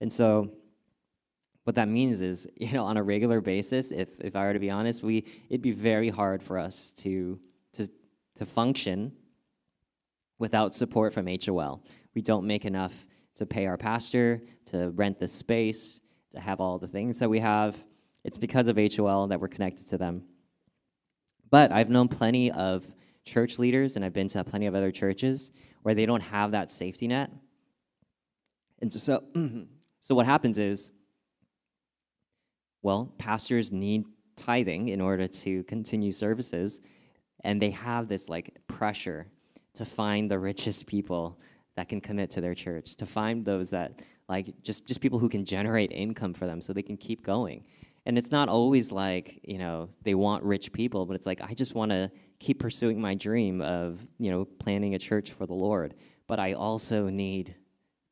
And 0.00 0.12
so 0.12 0.52
what 1.64 1.74
that 1.74 1.88
means 1.88 2.20
is, 2.20 2.46
you 2.56 2.72
know, 2.72 2.84
on 2.84 2.96
a 2.96 3.02
regular 3.02 3.40
basis, 3.40 3.90
if, 3.90 4.08
if 4.20 4.36
I 4.36 4.44
were 4.44 4.52
to 4.52 4.58
be 4.58 4.70
honest, 4.70 5.02
we, 5.02 5.24
it'd 5.48 5.62
be 5.62 5.72
very 5.72 6.10
hard 6.10 6.42
for 6.42 6.58
us 6.58 6.92
to, 6.98 7.40
to, 8.36 8.46
function 8.46 9.12
without 10.38 10.74
support 10.74 11.12
from 11.12 11.26
HOL. 11.26 11.82
We 12.14 12.22
don't 12.22 12.46
make 12.46 12.64
enough 12.64 13.06
to 13.36 13.46
pay 13.46 13.66
our 13.66 13.76
pastor, 13.76 14.42
to 14.66 14.90
rent 14.90 15.18
the 15.18 15.28
space, 15.28 16.00
to 16.32 16.40
have 16.40 16.60
all 16.60 16.78
the 16.78 16.88
things 16.88 17.18
that 17.18 17.28
we 17.28 17.38
have. 17.40 17.76
It's 18.24 18.38
because 18.38 18.68
of 18.68 18.76
HOL 18.76 19.28
that 19.28 19.40
we're 19.40 19.48
connected 19.48 19.86
to 19.88 19.98
them. 19.98 20.24
But 21.50 21.72
I've 21.72 21.90
known 21.90 22.08
plenty 22.08 22.50
of 22.50 22.90
church 23.24 23.58
leaders, 23.58 23.96
and 23.96 24.04
I've 24.04 24.12
been 24.12 24.28
to 24.28 24.44
plenty 24.44 24.66
of 24.66 24.74
other 24.74 24.90
churches 24.90 25.52
where 25.82 25.94
they 25.94 26.06
don't 26.06 26.22
have 26.22 26.52
that 26.52 26.70
safety 26.70 27.06
net. 27.06 27.30
And 28.80 28.92
so, 28.92 29.22
so 30.00 30.14
what 30.14 30.26
happens 30.26 30.58
is, 30.58 30.92
well, 32.82 33.12
pastors 33.18 33.72
need 33.72 34.04
tithing 34.36 34.88
in 34.88 35.00
order 35.00 35.26
to 35.26 35.64
continue 35.64 36.12
services, 36.12 36.80
and 37.44 37.60
they 37.60 37.70
have 37.70 38.08
this 38.08 38.28
like 38.28 38.56
pressure 38.66 39.26
to 39.74 39.84
find 39.84 40.30
the 40.30 40.38
richest 40.38 40.86
people 40.86 41.38
that 41.76 41.88
can 41.88 42.00
commit 42.00 42.30
to 42.30 42.40
their 42.40 42.54
church, 42.54 42.96
to 42.96 43.06
find 43.06 43.44
those 43.44 43.70
that 43.70 44.00
like 44.28 44.54
just 44.62 44.86
just 44.86 45.00
people 45.00 45.18
who 45.18 45.28
can 45.28 45.44
generate 45.44 45.92
income 45.92 46.34
for 46.34 46.46
them 46.46 46.60
so 46.60 46.72
they 46.72 46.82
can 46.82 46.96
keep 46.96 47.24
going. 47.24 47.64
And 48.06 48.16
it's 48.16 48.30
not 48.30 48.48
always 48.48 48.92
like, 48.92 49.40
you 49.42 49.58
know, 49.58 49.88
they 50.02 50.14
want 50.14 50.44
rich 50.44 50.72
people, 50.72 51.06
but 51.06 51.16
it's 51.16 51.26
like, 51.26 51.40
I 51.40 51.54
just 51.54 51.74
want 51.74 51.90
to 51.90 52.08
keep 52.38 52.60
pursuing 52.60 53.00
my 53.00 53.14
dream 53.14 53.60
of, 53.60 54.06
you 54.18 54.30
know, 54.30 54.44
planning 54.44 54.94
a 54.94 54.98
church 54.98 55.32
for 55.32 55.44
the 55.44 55.54
Lord. 55.54 55.94
But 56.28 56.38
I 56.38 56.52
also 56.52 57.08
need 57.08 57.56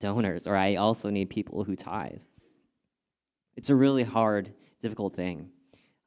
donors, 0.01 0.49
or 0.49 0.57
I 0.57 0.75
also 0.75 1.11
need 1.11 1.31
people 1.31 1.63
who 1.63 1.77
tithe. 1.77 2.19
It's 3.57 3.71
a 3.71 3.75
really 3.75 4.03
hard, 4.03 4.53
difficult 4.81 5.15
thing. 5.15 5.51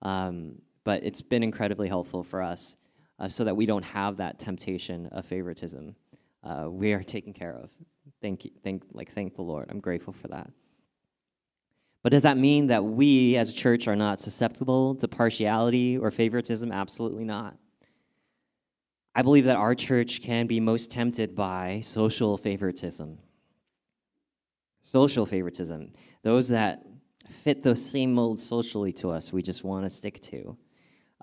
Um, 0.02 0.62
but 0.84 1.04
it's 1.04 1.22
been 1.22 1.42
incredibly 1.42 1.88
helpful 1.88 2.24
for 2.24 2.42
us 2.42 2.76
uh, 3.20 3.30
so 3.30 3.44
that 3.44 3.56
we 3.56 3.66
don't 3.66 3.86
have 3.86 4.18
that 4.18 4.40
temptation 4.40 5.08
of 5.08 5.26
favoritism. 5.26 5.96
Uh, 6.44 6.68
we 6.70 6.94
are 6.94 7.04
taken 7.16 7.34
care 7.34 7.54
of. 7.54 7.70
Thank 8.22 8.46
you, 8.46 8.52
thank, 8.64 8.84
like, 8.94 9.12
thank 9.12 9.36
the 9.36 9.42
Lord. 9.42 9.68
I'm 9.70 9.80
grateful 9.80 10.14
for 10.14 10.28
that. 10.30 10.50
But 12.04 12.12
does 12.12 12.22
that 12.22 12.38
mean 12.38 12.68
that 12.68 12.84
we 12.84 13.36
as 13.36 13.50
a 13.50 13.54
church 13.54 13.88
are 13.88 13.96
not 13.96 14.20
susceptible 14.20 14.96
to 14.96 15.08
partiality 15.08 15.98
or 15.98 16.10
favoritism? 16.10 16.72
Absolutely 16.72 17.26
not. 17.26 17.58
I 19.14 19.24
believe 19.24 19.46
that 19.46 19.58
our 19.58 19.74
church 19.74 20.22
can 20.22 20.46
be 20.46 20.60
most 20.60 20.92
tempted 20.92 21.36
by 21.36 21.80
social 21.82 22.38
favoritism. 22.38 23.18
Social 24.82 25.26
favoritism. 25.26 25.92
Those 26.22 26.50
that 26.50 26.86
fit 27.44 27.64
those 27.64 27.84
same 27.84 28.14
molds 28.14 28.46
socially 28.46 28.94
to 28.94 29.10
us, 29.10 29.34
we 29.34 29.42
just 29.42 29.64
want 29.64 29.86
to 29.86 29.90
stick 29.90 30.22
to. 30.22 30.56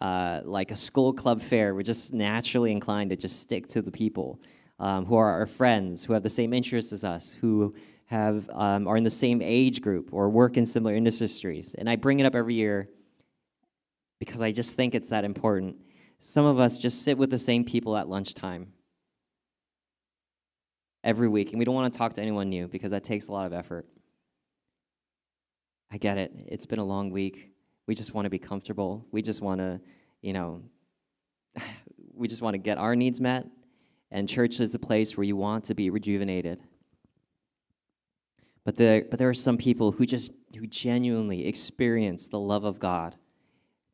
Uh, 0.00 0.40
like 0.44 0.70
a 0.70 0.76
school 0.76 1.12
club 1.12 1.40
fair, 1.40 1.74
we're 1.74 1.82
just 1.82 2.12
naturally 2.12 2.72
inclined 2.72 3.10
to 3.10 3.16
just 3.16 3.40
stick 3.40 3.68
to 3.68 3.80
the 3.80 3.90
people 3.90 4.40
um, 4.80 5.06
who 5.06 5.16
are 5.16 5.30
our 5.30 5.46
friends, 5.46 6.04
who 6.04 6.12
have 6.12 6.22
the 6.22 6.30
same 6.30 6.52
interests 6.52 6.92
as 6.92 7.04
us, 7.04 7.32
who 7.32 7.74
have 8.06 8.48
um, 8.50 8.86
are 8.86 8.96
in 8.96 9.04
the 9.04 9.10
same 9.10 9.40
age 9.42 9.80
group 9.80 10.12
or 10.12 10.28
work 10.28 10.56
in 10.56 10.66
similar 10.66 10.94
industries. 10.94 11.74
And 11.74 11.88
I 11.88 11.96
bring 11.96 12.20
it 12.20 12.26
up 12.26 12.34
every 12.34 12.54
year 12.54 12.88
because 14.18 14.40
I 14.40 14.52
just 14.52 14.74
think 14.74 14.94
it's 14.94 15.08
that 15.08 15.24
important. 15.24 15.76
Some 16.18 16.44
of 16.44 16.58
us 16.58 16.76
just 16.76 17.02
sit 17.02 17.16
with 17.16 17.30
the 17.30 17.38
same 17.38 17.64
people 17.64 17.96
at 17.96 18.08
lunchtime 18.08 18.72
every 21.02 21.28
week, 21.28 21.50
and 21.50 21.58
we 21.58 21.64
don't 21.64 21.74
want 21.74 21.92
to 21.92 21.96
talk 21.96 22.14
to 22.14 22.22
anyone 22.22 22.48
new 22.48 22.66
because 22.66 22.90
that 22.90 23.04
takes 23.04 23.28
a 23.28 23.32
lot 23.32 23.46
of 23.46 23.52
effort. 23.52 23.86
I 25.90 25.98
get 25.98 26.18
it. 26.18 26.32
It's 26.48 26.66
been 26.66 26.78
a 26.78 26.84
long 26.84 27.10
week. 27.10 27.53
We 27.86 27.94
just 27.94 28.14
want 28.14 28.26
to 28.26 28.30
be 28.30 28.38
comfortable. 28.38 29.06
We 29.10 29.22
just 29.22 29.40
want 29.40 29.60
to, 29.60 29.80
you 30.22 30.32
know, 30.32 30.62
we 32.14 32.28
just 32.28 32.42
want 32.42 32.54
to 32.54 32.58
get 32.58 32.78
our 32.78 32.96
needs 32.96 33.20
met. 33.20 33.46
And 34.10 34.28
church 34.28 34.60
is 34.60 34.74
a 34.74 34.78
place 34.78 35.16
where 35.16 35.24
you 35.24 35.36
want 35.36 35.64
to 35.64 35.74
be 35.74 35.90
rejuvenated. 35.90 36.60
But 38.64 38.76
there, 38.76 39.02
but 39.02 39.18
there 39.18 39.28
are 39.28 39.34
some 39.34 39.58
people 39.58 39.92
who 39.92 40.06
just 40.06 40.32
who 40.56 40.66
genuinely 40.66 41.46
experience 41.46 42.28
the 42.28 42.38
love 42.38 42.64
of 42.64 42.78
God 42.78 43.16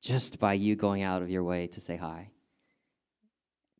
just 0.00 0.38
by 0.38 0.54
you 0.54 0.76
going 0.76 1.02
out 1.02 1.22
of 1.22 1.30
your 1.30 1.42
way 1.42 1.66
to 1.68 1.80
say 1.80 1.96
hi. 1.96 2.30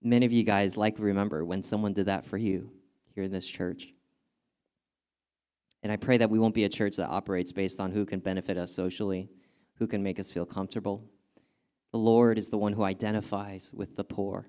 Many 0.02 0.26
of 0.26 0.32
you 0.32 0.42
guys 0.42 0.76
likely 0.76 1.04
remember 1.04 1.44
when 1.44 1.62
someone 1.62 1.92
did 1.92 2.06
that 2.06 2.24
for 2.24 2.38
you 2.38 2.70
here 3.14 3.24
in 3.24 3.30
this 3.30 3.46
church. 3.46 3.92
And 5.82 5.92
I 5.92 5.96
pray 5.96 6.18
that 6.18 6.30
we 6.30 6.38
won't 6.38 6.54
be 6.54 6.64
a 6.64 6.68
church 6.68 6.96
that 6.96 7.08
operates 7.08 7.52
based 7.52 7.80
on 7.80 7.90
who 7.90 8.04
can 8.04 8.18
benefit 8.18 8.58
us 8.58 8.74
socially, 8.74 9.28
who 9.80 9.88
can 9.88 10.02
make 10.02 10.20
us 10.20 10.30
feel 10.30 10.46
comfortable. 10.46 11.02
The 11.90 11.98
Lord 11.98 12.38
is 12.38 12.48
the 12.48 12.58
one 12.58 12.74
who 12.74 12.84
identifies 12.84 13.72
with 13.74 13.96
the 13.96 14.04
poor. 14.04 14.46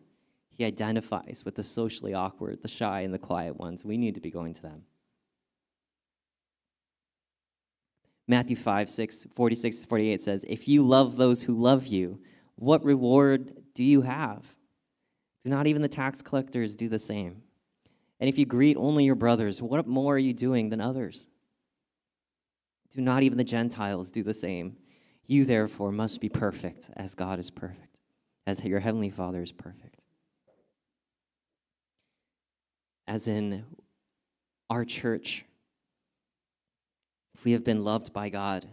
He 0.50 0.66
identifies 0.66 1.44
with 1.44 1.56
the 1.56 1.64
socially 1.64 2.14
awkward, 2.14 2.62
the 2.62 2.68
shy, 2.68 3.02
and 3.02 3.14
the 3.14 3.18
quiet 3.18 3.58
ones. 3.58 3.84
We 3.84 3.98
need 3.98 4.14
to 4.16 4.22
be 4.22 4.30
going 4.30 4.54
to 4.54 4.62
them. 4.62 4.84
Matthew 8.28 8.58
5, 8.58 8.90
6, 8.90 9.28
46, 9.34 9.86
48 9.86 10.22
says, 10.22 10.46
If 10.48 10.68
you 10.68 10.84
love 10.84 11.16
those 11.16 11.42
who 11.42 11.56
love 11.56 11.88
you, 11.88 12.20
what 12.56 12.84
reward 12.84 13.54
do 13.74 13.84
you 13.84 14.02
have? 14.02 14.46
Do 15.44 15.50
not 15.50 15.66
even 15.66 15.82
the 15.82 15.88
tax 15.88 16.22
collectors 16.22 16.76
do 16.76 16.90
the 16.90 17.00
same? 17.00 17.42
And 18.20 18.30
if 18.30 18.38
you 18.38 18.46
greet 18.46 18.78
only 18.78 19.06
your 19.06 19.16
brothers, 19.16 19.62
what 19.62 19.88
more 19.88 20.16
are 20.16 20.20
you 20.20 20.34
doing 20.34 20.70
than 20.70 20.82
others? 20.82 21.30
Do 22.94 23.02
not 23.02 23.24
even 23.24 23.38
the 23.38 23.44
Gentiles 23.44 24.12
do 24.12 24.24
the 24.24 24.34
same? 24.34 24.76
You 25.32 25.46
therefore 25.46 25.94
must 25.94 26.20
be 26.20 26.28
perfect 26.28 26.90
as 26.98 27.16
God 27.16 27.40
is 27.40 27.50
perfect, 27.50 27.96
as 28.46 28.62
your 28.66 28.82
heavenly 28.82 29.10
Father 29.10 29.42
is 29.42 29.54
perfect. 29.54 30.04
As 33.08 33.30
in 33.30 33.64
our 34.70 34.84
church, 34.84 35.46
if 37.34 37.46
we 37.46 37.54
have 37.54 37.64
been 37.64 37.86
loved 37.86 38.12
by 38.12 38.28
God, 38.28 38.68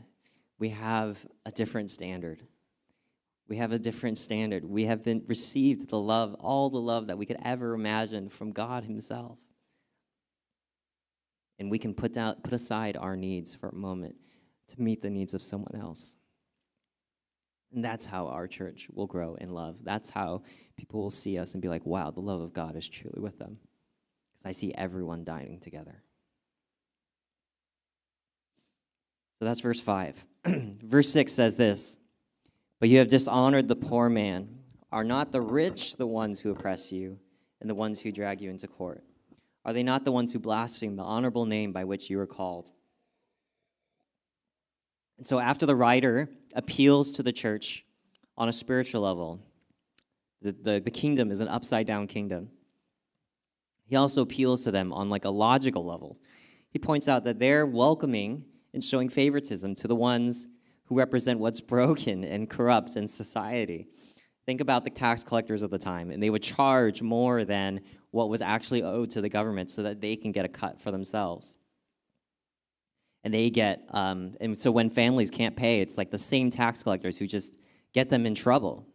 we 0.59 0.71
have 0.71 1.25
a 1.47 1.53
different 1.53 1.91
standard. 1.91 2.43
We 3.47 3.59
have 3.59 3.71
a 3.71 3.79
different 3.79 4.19
standard. 4.19 4.65
We 4.65 4.87
have 4.87 5.05
been 5.05 5.23
received 5.29 5.91
the 5.91 6.01
love, 6.01 6.35
all 6.41 6.71
the 6.71 6.81
love 6.81 7.07
that 7.07 7.19
we 7.19 7.25
could 7.25 7.39
ever 7.45 7.75
imagine 7.75 8.29
from 8.29 8.51
God 8.51 8.83
Himself. 8.83 9.39
And 11.61 11.71
we 11.71 11.79
can 11.79 11.95
put 11.95 12.15
down 12.15 12.35
put 12.43 12.53
aside 12.53 12.97
our 12.97 13.15
needs 13.15 13.55
for 13.55 13.69
a 13.69 13.75
moment 13.77 14.17
to 14.75 14.83
meet 14.83 15.03
the 15.03 15.11
needs 15.11 15.35
of 15.35 15.43
someone 15.45 15.81
else. 15.81 16.18
And 17.75 17.85
that's 17.85 18.07
how 18.07 18.29
our 18.29 18.47
church 18.47 18.89
will 18.93 19.07
grow 19.07 19.35
in 19.35 19.51
love. 19.51 19.77
That's 19.83 20.11
how 20.11 20.43
people 20.77 21.01
will 21.01 21.11
see 21.11 21.39
us 21.39 21.53
and 21.53 21.63
be 21.63 21.69
like, 21.69 21.85
wow, 21.85 22.11
the 22.11 22.21
love 22.21 22.41
of 22.41 22.53
God 22.53 22.77
is 22.77 22.89
truly 22.89 23.21
with 23.21 23.39
them. 23.39 23.59
Because 24.33 24.49
I 24.49 24.53
see 24.53 24.73
everyone 24.75 25.25
dining 25.25 25.61
together. 25.61 26.03
So 29.39 29.45
that's 29.45 29.61
verse 29.61 29.81
5. 29.81 30.25
verse 30.83 31.11
6 31.11 31.33
says 31.33 31.57
this 31.57 31.99
But 32.81 32.89
you 32.89 32.99
have 32.99 33.09
dishonored 33.09 33.69
the 33.69 33.77
poor 33.77 34.09
man. 34.09 34.49
Are 34.91 35.05
not 35.05 35.33
the 35.33 35.43
rich 35.43 35.97
the 35.97 36.07
ones 36.07 36.41
who 36.41 36.51
oppress 36.51 36.91
you 36.91 37.19
and 37.61 37.69
the 37.69 37.75
ones 37.75 38.01
who 38.01 38.11
drag 38.11 38.41
you 38.41 38.49
into 38.49 38.67
court? 38.67 39.05
Are 39.65 39.75
they 39.75 39.83
not 39.83 40.05
the 40.05 40.13
ones 40.13 40.33
who 40.33 40.39
blaspheme 40.39 40.97
the 40.97 41.03
honorable 41.03 41.45
name 41.45 41.73
by 41.73 41.85
which 41.85 42.09
you 42.09 42.19
are 42.21 42.27
called? 42.27 42.71
And 45.19 45.27
so, 45.27 45.39
after 45.39 45.67
the 45.67 45.75
writer 45.75 46.31
appeals 46.59 47.13
to 47.13 47.23
the 47.23 47.33
church 47.33 47.87
on 48.37 48.49
a 48.49 48.53
spiritual 48.53 49.01
level, 49.01 49.41
the, 50.43 50.53
the, 50.53 50.81
the 50.81 50.91
kingdom 50.91 51.31
is 51.31 51.41
an 51.41 51.49
upside 51.49 51.87
down 51.87 52.07
kingdom. 52.09 52.51
He 53.85 53.97
also 53.97 54.23
appeals 54.23 54.65
to 54.65 54.73
them 54.73 54.93
on 54.93 55.09
like 55.09 55.25
a 55.25 55.31
logical 55.31 55.85
level. 55.85 56.19
He 56.69 56.79
points 56.79 57.09
out 57.09 57.25
that 57.25 57.39
they're 57.39 57.65
welcoming 57.65 58.45
and 58.75 58.83
showing 58.83 59.09
favoritism 59.09 59.77
to 59.77 59.89
the 59.89 59.95
ones 59.95 60.49
who 60.87 60.99
represent 60.99 61.39
what's 61.39 61.61
broken 61.77 62.25
and 62.25 62.51
corrupt 62.51 62.97
in 62.97 63.07
society. 63.07 63.87
Think 64.45 64.61
about 64.61 64.83
the 64.83 64.91
tax 64.91 65.23
collectors 65.23 65.63
of 65.63 65.71
the 65.71 65.79
time, 65.79 66.11
and 66.11 66.23
they 66.23 66.31
would 66.31 66.43
charge 66.43 67.03
more 67.03 67.45
than 67.45 67.81
what 68.11 68.31
was 68.31 68.43
actually 68.43 68.83
owed 68.83 69.11
to 69.13 69.21
the 69.21 69.29
government 69.29 69.71
so 69.71 69.83
that 69.83 70.01
they 70.01 70.17
can 70.17 70.33
get 70.33 70.45
a 70.45 70.49
cut 70.49 70.81
for 70.81 70.91
themselves. 70.91 71.58
And 73.25 73.35
they 73.35 73.51
get, 73.51 73.85
um, 73.91 74.35
and 74.41 74.59
so 74.59 74.71
when 74.71 74.91
families 74.91 75.31
can't 75.31 75.57
pay, 75.57 75.81
it's 75.81 75.99
like 75.99 76.11
the 76.11 76.19
same 76.19 76.51
tax 76.51 76.83
collectors 76.83 77.19
who 77.19 77.27
just 77.27 77.57
get 77.93 78.11
them 78.11 78.27
in 78.27 78.35
trouble. 78.35 78.87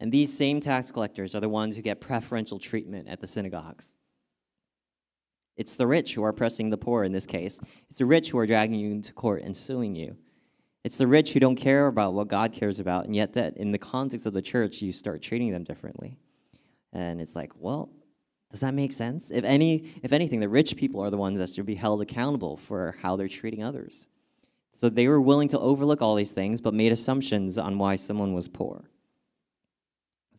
And 0.00 0.12
these 0.12 0.36
same 0.36 0.60
tax 0.60 0.90
collectors 0.90 1.34
are 1.34 1.40
the 1.40 1.48
ones 1.48 1.76
who 1.76 1.82
get 1.82 2.00
preferential 2.00 2.58
treatment 2.58 3.08
at 3.08 3.20
the 3.20 3.26
synagogues. 3.26 3.94
It's 5.56 5.74
the 5.74 5.86
rich 5.86 6.14
who 6.14 6.22
are 6.24 6.28
oppressing 6.28 6.68
the 6.68 6.76
poor 6.76 7.04
in 7.04 7.12
this 7.12 7.24
case. 7.24 7.60
It's 7.88 7.98
the 7.98 8.04
rich 8.04 8.30
who 8.30 8.38
are 8.38 8.46
dragging 8.46 8.78
you 8.78 8.90
into 8.90 9.12
court 9.14 9.42
and 9.42 9.56
suing 9.56 9.94
you. 9.94 10.16
It's 10.84 10.98
the 10.98 11.06
rich 11.06 11.32
who 11.32 11.40
don't 11.40 11.56
care 11.56 11.86
about 11.86 12.14
what 12.14 12.28
God 12.28 12.52
cares 12.52 12.78
about, 12.78 13.06
and 13.06 13.16
yet 13.16 13.32
that 13.32 13.56
in 13.56 13.72
the 13.72 13.78
context 13.78 14.26
of 14.26 14.34
the 14.34 14.42
church, 14.42 14.82
you 14.82 14.92
start 14.92 15.22
treating 15.22 15.50
them 15.50 15.64
differently. 15.64 16.18
And 16.92 17.20
it's 17.20 17.34
like, 17.34 17.52
well, 17.58 17.90
does 18.50 18.60
that 18.60 18.74
make 18.74 18.92
sense? 18.92 19.30
If 19.30 19.44
any, 19.44 19.92
if 20.02 20.12
anything, 20.12 20.40
the 20.40 20.48
rich 20.48 20.76
people 20.76 21.00
are 21.00 21.10
the 21.10 21.16
ones 21.16 21.38
that 21.38 21.50
should 21.50 21.66
be 21.66 21.74
held 21.74 22.00
accountable 22.00 22.56
for 22.56 22.94
how 23.02 23.16
they're 23.16 23.28
treating 23.28 23.62
others. 23.62 24.06
So 24.72 24.88
they 24.88 25.08
were 25.08 25.20
willing 25.20 25.48
to 25.48 25.58
overlook 25.58 26.02
all 26.02 26.14
these 26.14 26.32
things, 26.32 26.60
but 26.60 26.74
made 26.74 26.92
assumptions 26.92 27.58
on 27.58 27.78
why 27.78 27.96
someone 27.96 28.34
was 28.34 28.46
poor. 28.46 28.90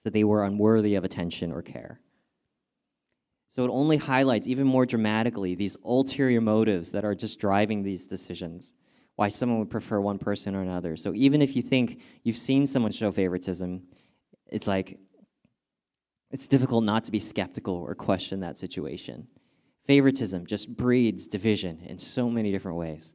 So 0.03 0.09
they 0.09 0.23
were 0.23 0.43
unworthy 0.43 0.95
of 0.95 1.03
attention 1.03 1.51
or 1.51 1.61
care. 1.61 1.99
So 3.49 3.65
it 3.65 3.69
only 3.69 3.97
highlights 3.97 4.47
even 4.47 4.67
more 4.67 4.85
dramatically 4.85 5.55
these 5.55 5.77
ulterior 5.83 6.41
motives 6.41 6.91
that 6.91 7.03
are 7.03 7.15
just 7.15 7.39
driving 7.39 7.81
these 7.81 8.05
decisions, 8.05 8.73
why 9.15 9.29
someone 9.29 9.59
would 9.59 9.71
prefer 9.71 9.99
one 9.99 10.19
person 10.19 10.55
or 10.55 10.61
another. 10.61 10.95
So 10.97 11.13
even 11.15 11.41
if 11.41 11.55
you 11.55 11.63
think 11.63 11.99
you've 12.23 12.37
seen 12.37 12.67
someone 12.67 12.91
show 12.91 13.09
favoritism, 13.09 13.87
it's 14.51 14.67
like 14.67 14.99
it's 16.31 16.47
difficult 16.47 16.83
not 16.83 17.03
to 17.05 17.11
be 17.11 17.19
skeptical 17.19 17.75
or 17.75 17.95
question 17.95 18.39
that 18.41 18.57
situation. 18.57 19.27
Favoritism 19.85 20.45
just 20.45 20.75
breeds 20.75 21.27
division 21.27 21.81
in 21.85 21.97
so 21.97 22.29
many 22.29 22.51
different 22.51 22.77
ways. 22.77 23.13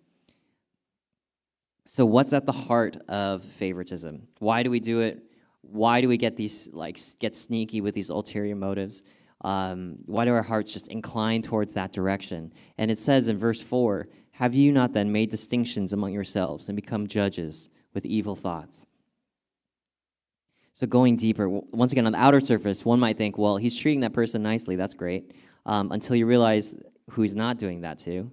So 1.84 2.06
what's 2.06 2.32
at 2.32 2.46
the 2.46 2.52
heart 2.52 2.96
of 3.08 3.42
favoritism? 3.42 4.28
Why 4.38 4.62
do 4.62 4.70
we 4.70 4.80
do 4.80 5.00
it? 5.00 5.22
Why 5.60 6.00
do 6.00 6.08
we 6.08 6.16
get 6.16 6.36
these 6.36 6.68
like 6.72 6.98
get 7.18 7.36
sneaky 7.36 7.80
with 7.80 7.94
these 7.94 8.10
ulterior 8.10 8.56
motives? 8.56 9.02
Um, 9.42 9.96
why 10.06 10.24
do 10.24 10.32
our 10.32 10.42
hearts 10.42 10.72
just 10.72 10.88
incline 10.88 11.42
towards 11.42 11.72
that 11.74 11.92
direction? 11.92 12.52
And 12.78 12.90
it 12.90 12.98
says 12.98 13.28
in 13.28 13.36
verse 13.36 13.60
4 13.60 14.08
Have 14.32 14.54
you 14.54 14.72
not 14.72 14.92
then 14.92 15.10
made 15.12 15.30
distinctions 15.30 15.92
among 15.92 16.12
yourselves 16.12 16.68
and 16.68 16.76
become 16.76 17.06
judges 17.06 17.68
with 17.94 18.06
evil 18.06 18.36
thoughts. 18.36 18.86
So, 20.74 20.86
going 20.86 21.16
deeper, 21.16 21.48
once 21.48 21.92
again, 21.92 22.06
on 22.06 22.12
the 22.12 22.20
outer 22.20 22.40
surface, 22.40 22.84
one 22.84 22.98
might 22.98 23.18
think, 23.18 23.36
well, 23.36 23.56
he's 23.56 23.76
treating 23.76 24.00
that 24.00 24.14
person 24.14 24.42
nicely. 24.42 24.76
That's 24.76 24.94
great. 24.94 25.34
Um, 25.66 25.92
until 25.92 26.16
you 26.16 26.26
realize 26.26 26.74
who 27.10 27.22
he's 27.22 27.36
not 27.36 27.58
doing 27.58 27.82
that 27.82 27.98
to. 28.00 28.30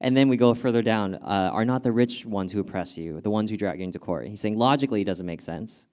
And 0.00 0.16
then 0.16 0.28
we 0.28 0.36
go 0.36 0.54
further 0.54 0.82
down 0.82 1.14
uh, 1.14 1.50
are 1.52 1.64
not 1.64 1.82
the 1.82 1.92
rich 1.92 2.26
ones 2.26 2.52
who 2.52 2.60
oppress 2.60 2.98
you, 2.98 3.20
the 3.20 3.30
ones 3.30 3.50
who 3.50 3.56
drag 3.56 3.78
you 3.78 3.84
into 3.84 3.98
court. 3.98 4.26
He's 4.26 4.40
saying 4.40 4.58
logically 4.58 5.02
it 5.02 5.06
doesn't 5.06 5.24
make 5.24 5.40
sense. 5.40 5.86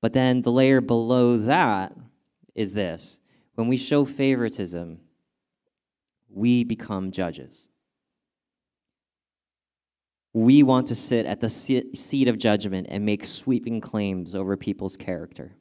But 0.00 0.12
then 0.12 0.42
the 0.42 0.52
layer 0.52 0.80
below 0.80 1.38
that 1.38 1.96
is 2.54 2.74
this 2.74 3.20
when 3.54 3.68
we 3.68 3.76
show 3.76 4.04
favoritism, 4.04 5.00
we 6.28 6.64
become 6.64 7.10
judges. 7.10 7.70
We 10.34 10.64
want 10.64 10.88
to 10.88 10.96
sit 10.96 11.26
at 11.26 11.40
the 11.40 11.48
seat 11.48 12.28
of 12.28 12.38
judgment 12.38 12.88
and 12.90 13.06
make 13.06 13.24
sweeping 13.24 13.80
claims 13.80 14.34
over 14.34 14.56
people's 14.56 14.96
character, 14.96 15.52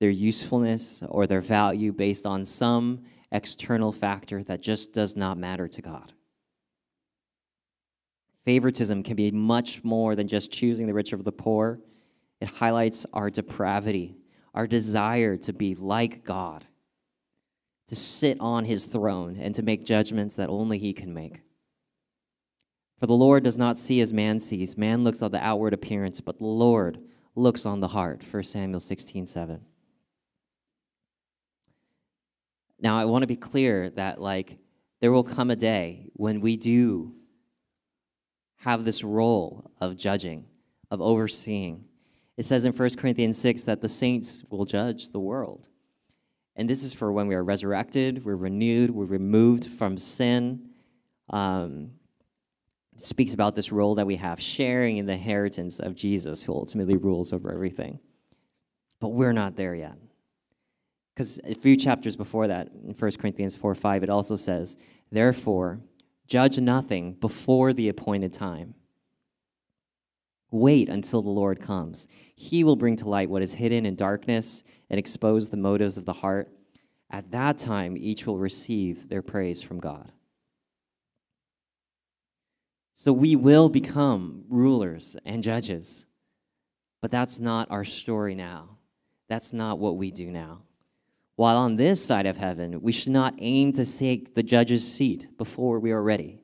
their 0.00 0.10
usefulness, 0.10 1.02
or 1.08 1.26
their 1.26 1.40
value 1.40 1.92
based 1.92 2.26
on 2.26 2.44
some 2.44 3.04
external 3.32 3.90
factor 3.90 4.42
that 4.44 4.60
just 4.60 4.92
does 4.92 5.16
not 5.16 5.38
matter 5.38 5.66
to 5.66 5.80
God. 5.80 6.12
Favoritism 8.44 9.02
can 9.02 9.16
be 9.16 9.30
much 9.30 9.82
more 9.82 10.14
than 10.14 10.28
just 10.28 10.52
choosing 10.52 10.86
the 10.86 10.94
rich 10.94 11.14
over 11.14 11.22
the 11.22 11.32
poor. 11.32 11.80
It 12.40 12.48
highlights 12.48 13.06
our 13.14 13.30
depravity, 13.30 14.16
our 14.52 14.66
desire 14.66 15.38
to 15.38 15.54
be 15.54 15.74
like 15.74 16.22
God, 16.24 16.66
to 17.88 17.96
sit 17.96 18.36
on 18.40 18.66
his 18.66 18.84
throne, 18.84 19.38
and 19.40 19.54
to 19.54 19.62
make 19.62 19.86
judgments 19.86 20.36
that 20.36 20.50
only 20.50 20.76
he 20.76 20.92
can 20.92 21.14
make. 21.14 21.40
For 23.00 23.06
the 23.06 23.14
Lord 23.14 23.42
does 23.42 23.56
not 23.56 23.78
see 23.78 24.02
as 24.02 24.12
man 24.12 24.38
sees. 24.38 24.76
Man 24.76 25.04
looks 25.04 25.22
on 25.22 25.30
the 25.30 25.42
outward 25.42 25.72
appearance, 25.72 26.20
but 26.20 26.38
the 26.38 26.44
Lord 26.44 27.00
looks 27.34 27.64
on 27.64 27.80
the 27.80 27.88
heart. 27.88 28.22
1 28.30 28.42
Samuel 28.42 28.78
16, 28.78 29.26
7. 29.26 29.60
Now, 32.78 32.98
I 32.98 33.06
want 33.06 33.22
to 33.22 33.26
be 33.26 33.36
clear 33.36 33.88
that, 33.90 34.20
like, 34.20 34.58
there 35.00 35.12
will 35.12 35.24
come 35.24 35.50
a 35.50 35.56
day 35.56 36.10
when 36.12 36.42
we 36.42 36.58
do 36.58 37.14
have 38.56 38.84
this 38.84 39.02
role 39.02 39.70
of 39.80 39.96
judging, 39.96 40.44
of 40.90 41.00
overseeing. 41.00 41.86
It 42.36 42.44
says 42.44 42.66
in 42.66 42.74
1 42.74 42.90
Corinthians 42.96 43.38
6 43.38 43.62
that 43.62 43.80
the 43.80 43.88
saints 43.88 44.44
will 44.50 44.66
judge 44.66 45.08
the 45.08 45.20
world. 45.20 45.68
And 46.54 46.68
this 46.68 46.82
is 46.82 46.92
for 46.92 47.10
when 47.12 47.28
we 47.28 47.34
are 47.34 47.44
resurrected, 47.44 48.26
we're 48.26 48.36
renewed, 48.36 48.90
we're 48.90 49.06
removed 49.06 49.64
from 49.64 49.96
sin. 49.96 50.68
Um, 51.30 51.92
speaks 53.02 53.34
about 53.34 53.54
this 53.54 53.72
role 53.72 53.94
that 53.96 54.06
we 54.06 54.16
have, 54.16 54.40
sharing 54.40 54.96
in 54.96 55.06
the 55.06 55.12
inheritance 55.12 55.80
of 55.80 55.94
Jesus, 55.94 56.42
who 56.42 56.52
ultimately 56.52 56.96
rules 56.96 57.32
over 57.32 57.52
everything. 57.52 57.98
But 59.00 59.08
we're 59.08 59.32
not 59.32 59.56
there 59.56 59.74
yet. 59.74 59.96
Because 61.14 61.40
a 61.44 61.54
few 61.54 61.76
chapters 61.76 62.16
before 62.16 62.48
that, 62.48 62.68
in 62.68 62.94
1 62.94 63.10
Corinthians 63.18 63.56
4 63.56 63.74
5, 63.74 64.02
it 64.04 64.10
also 64.10 64.36
says, 64.36 64.76
Therefore, 65.10 65.80
judge 66.26 66.58
nothing 66.58 67.14
before 67.14 67.72
the 67.72 67.88
appointed 67.88 68.32
time. 68.32 68.74
Wait 70.50 70.88
until 70.88 71.22
the 71.22 71.30
Lord 71.30 71.60
comes. 71.60 72.08
He 72.34 72.64
will 72.64 72.76
bring 72.76 72.96
to 72.96 73.08
light 73.08 73.30
what 73.30 73.42
is 73.42 73.54
hidden 73.54 73.86
in 73.86 73.94
darkness 73.94 74.64
and 74.88 74.98
expose 74.98 75.48
the 75.48 75.56
motives 75.56 75.96
of 75.96 76.04
the 76.04 76.12
heart. 76.12 76.48
At 77.10 77.30
that 77.30 77.58
time, 77.58 77.96
each 77.96 78.26
will 78.26 78.38
receive 78.38 79.08
their 79.08 79.22
praise 79.22 79.62
from 79.62 79.78
God. 79.78 80.12
So 83.00 83.14
we 83.14 83.34
will 83.34 83.70
become 83.70 84.44
rulers 84.50 85.16
and 85.24 85.42
judges. 85.42 86.04
But 87.00 87.10
that's 87.10 87.40
not 87.40 87.70
our 87.70 87.82
story 87.82 88.34
now. 88.34 88.76
That's 89.26 89.54
not 89.54 89.78
what 89.78 89.96
we 89.96 90.10
do 90.10 90.30
now. 90.30 90.64
While 91.36 91.56
on 91.56 91.76
this 91.76 92.04
side 92.04 92.26
of 92.26 92.36
heaven, 92.36 92.82
we 92.82 92.92
should 92.92 93.12
not 93.12 93.36
aim 93.38 93.72
to 93.72 93.86
take 93.86 94.34
the 94.34 94.42
judge's 94.42 94.86
seat 94.86 95.38
before 95.38 95.80
we 95.80 95.92
are 95.92 96.02
ready. 96.02 96.42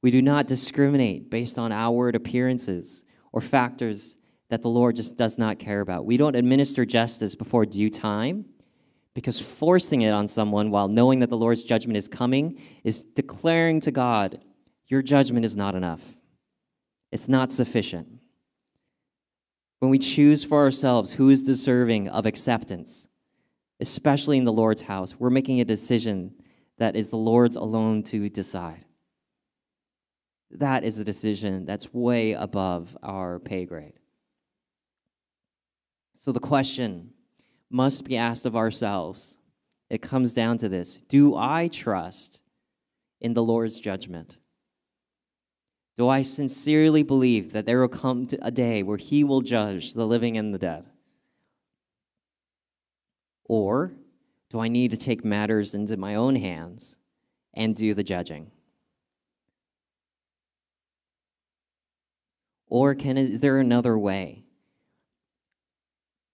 We 0.00 0.10
do 0.10 0.22
not 0.22 0.48
discriminate 0.48 1.28
based 1.28 1.58
on 1.58 1.70
outward 1.70 2.16
appearances 2.16 3.04
or 3.32 3.42
factors 3.42 4.16
that 4.48 4.62
the 4.62 4.70
Lord 4.70 4.96
just 4.96 5.18
does 5.18 5.36
not 5.36 5.58
care 5.58 5.82
about. 5.82 6.06
We 6.06 6.16
don't 6.16 6.34
administer 6.34 6.86
justice 6.86 7.34
before 7.34 7.66
due 7.66 7.90
time 7.90 8.46
because 9.12 9.38
forcing 9.38 10.00
it 10.00 10.12
on 10.12 10.28
someone 10.28 10.70
while 10.70 10.88
knowing 10.88 11.18
that 11.18 11.28
the 11.28 11.36
Lord's 11.36 11.62
judgment 11.62 11.98
is 11.98 12.08
coming 12.08 12.58
is 12.84 13.02
declaring 13.02 13.80
to 13.80 13.90
God 13.90 14.40
your 14.88 15.02
judgment 15.02 15.44
is 15.44 15.54
not 15.54 15.74
enough. 15.74 16.16
It's 17.12 17.28
not 17.28 17.52
sufficient. 17.52 18.08
When 19.78 19.90
we 19.90 19.98
choose 19.98 20.44
for 20.44 20.58
ourselves 20.58 21.12
who 21.12 21.30
is 21.30 21.42
deserving 21.42 22.08
of 22.08 22.26
acceptance, 22.26 23.08
especially 23.80 24.38
in 24.38 24.44
the 24.44 24.52
Lord's 24.52 24.82
house, 24.82 25.14
we're 25.18 25.30
making 25.30 25.60
a 25.60 25.64
decision 25.64 26.34
that 26.78 26.96
is 26.96 27.10
the 27.10 27.16
Lord's 27.16 27.56
alone 27.56 28.02
to 28.04 28.28
decide. 28.28 28.84
That 30.50 30.82
is 30.82 30.98
a 30.98 31.04
decision 31.04 31.66
that's 31.66 31.92
way 31.92 32.32
above 32.32 32.96
our 33.02 33.38
pay 33.38 33.66
grade. 33.66 33.92
So 36.14 36.32
the 36.32 36.40
question 36.40 37.10
must 37.70 38.04
be 38.04 38.16
asked 38.16 38.46
of 38.46 38.56
ourselves. 38.56 39.38
It 39.90 40.02
comes 40.02 40.32
down 40.32 40.58
to 40.58 40.68
this 40.68 40.96
Do 40.96 41.36
I 41.36 41.68
trust 41.68 42.42
in 43.20 43.34
the 43.34 43.42
Lord's 43.42 43.78
judgment? 43.78 44.37
Do 45.98 46.08
I 46.08 46.22
sincerely 46.22 47.02
believe 47.02 47.50
that 47.52 47.66
there 47.66 47.80
will 47.80 47.88
come 47.88 48.28
a 48.40 48.52
day 48.52 48.84
where 48.84 48.96
he 48.96 49.24
will 49.24 49.40
judge 49.40 49.94
the 49.94 50.06
living 50.06 50.38
and 50.38 50.54
the 50.54 50.58
dead? 50.58 50.86
Or 53.44 53.94
do 54.48 54.60
I 54.60 54.68
need 54.68 54.92
to 54.92 54.96
take 54.96 55.24
matters 55.24 55.74
into 55.74 55.96
my 55.96 56.14
own 56.14 56.36
hands 56.36 56.96
and 57.52 57.74
do 57.74 57.94
the 57.94 58.04
judging? 58.04 58.52
Or 62.68 62.94
can 62.94 63.18
is 63.18 63.40
there 63.40 63.58
another 63.58 63.98
way? 63.98 64.44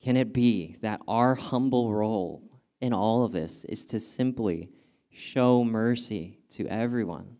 Can 0.02 0.18
it 0.18 0.34
be 0.34 0.76
that 0.82 1.00
our 1.08 1.34
humble 1.34 1.94
role 1.94 2.42
in 2.82 2.92
all 2.92 3.24
of 3.24 3.32
this 3.32 3.64
is 3.64 3.86
to 3.86 3.98
simply 3.98 4.68
show 5.08 5.64
mercy 5.64 6.40
to 6.50 6.66
everyone? 6.66 7.38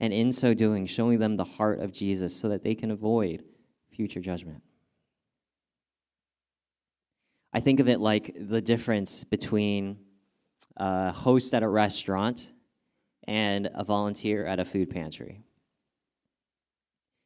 And 0.00 0.12
in 0.12 0.32
so 0.32 0.54
doing, 0.54 0.86
showing 0.86 1.18
them 1.18 1.36
the 1.36 1.44
heart 1.44 1.80
of 1.80 1.92
Jesus 1.92 2.34
so 2.34 2.48
that 2.48 2.64
they 2.64 2.74
can 2.74 2.90
avoid 2.90 3.44
future 3.90 4.20
judgment. 4.20 4.62
I 7.52 7.60
think 7.60 7.80
of 7.80 7.88
it 7.88 8.00
like 8.00 8.34
the 8.38 8.62
difference 8.62 9.24
between 9.24 9.98
a 10.76 11.12
host 11.12 11.52
at 11.52 11.62
a 11.62 11.68
restaurant 11.68 12.52
and 13.24 13.68
a 13.74 13.84
volunteer 13.84 14.46
at 14.46 14.58
a 14.58 14.64
food 14.64 14.88
pantry. 14.88 15.42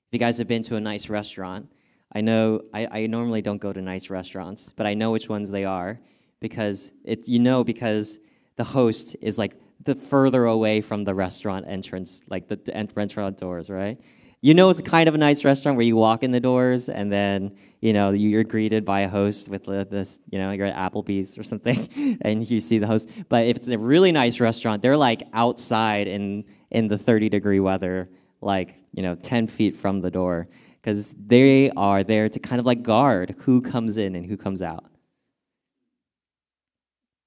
If 0.08 0.12
you 0.12 0.18
guys 0.18 0.38
have 0.38 0.48
been 0.48 0.62
to 0.64 0.76
a 0.76 0.80
nice 0.80 1.08
restaurant, 1.08 1.70
I 2.12 2.20
know 2.20 2.62
I, 2.72 2.86
I 2.90 3.06
normally 3.06 3.42
don't 3.42 3.58
go 3.58 3.72
to 3.72 3.80
nice 3.80 4.10
restaurants, 4.10 4.72
but 4.72 4.86
I 4.86 4.94
know 4.94 5.10
which 5.10 5.28
ones 5.28 5.50
they 5.50 5.64
are 5.64 6.00
because 6.40 6.90
it, 7.04 7.28
you 7.28 7.38
know 7.38 7.64
because 7.64 8.18
the 8.56 8.64
host 8.64 9.16
is 9.20 9.38
like 9.38 9.56
the 9.82 9.94
further 9.94 10.46
away 10.46 10.80
from 10.80 11.04
the 11.04 11.14
restaurant 11.14 11.66
entrance, 11.68 12.22
like 12.28 12.48
the, 12.48 12.56
the 12.56 12.88
restaurant 12.94 13.38
doors, 13.38 13.68
right? 13.70 14.00
You 14.40 14.52
know, 14.52 14.68
it's 14.68 14.82
kind 14.82 15.08
of 15.08 15.14
a 15.14 15.18
nice 15.18 15.42
restaurant 15.44 15.76
where 15.76 15.86
you 15.86 15.96
walk 15.96 16.22
in 16.22 16.30
the 16.30 16.40
doors 16.40 16.90
and 16.90 17.10
then, 17.10 17.56
you 17.80 17.94
know, 17.94 18.10
you're 18.10 18.44
greeted 18.44 18.84
by 18.84 19.00
a 19.00 19.08
host 19.08 19.48
with 19.48 19.64
this, 19.64 20.18
you 20.30 20.38
know, 20.38 20.50
you're 20.50 20.66
at 20.66 20.76
Applebee's 20.76 21.38
or 21.38 21.42
something 21.42 22.18
and 22.20 22.48
you 22.50 22.60
see 22.60 22.78
the 22.78 22.86
host. 22.86 23.08
But 23.28 23.46
if 23.46 23.56
it's 23.56 23.68
a 23.68 23.78
really 23.78 24.12
nice 24.12 24.40
restaurant, 24.40 24.82
they're 24.82 24.98
like 24.98 25.22
outside 25.32 26.08
in, 26.08 26.44
in 26.70 26.88
the 26.88 26.98
30 26.98 27.30
degree 27.30 27.60
weather, 27.60 28.10
like, 28.42 28.76
you 28.92 29.02
know, 29.02 29.14
10 29.14 29.46
feet 29.46 29.76
from 29.76 30.00
the 30.00 30.10
door 30.10 30.48
because 30.82 31.14
they 31.26 31.70
are 31.70 32.04
there 32.04 32.28
to 32.28 32.38
kind 32.38 32.60
of 32.60 32.66
like 32.66 32.82
guard 32.82 33.34
who 33.38 33.62
comes 33.62 33.96
in 33.96 34.14
and 34.14 34.26
who 34.26 34.36
comes 34.36 34.60
out. 34.60 34.84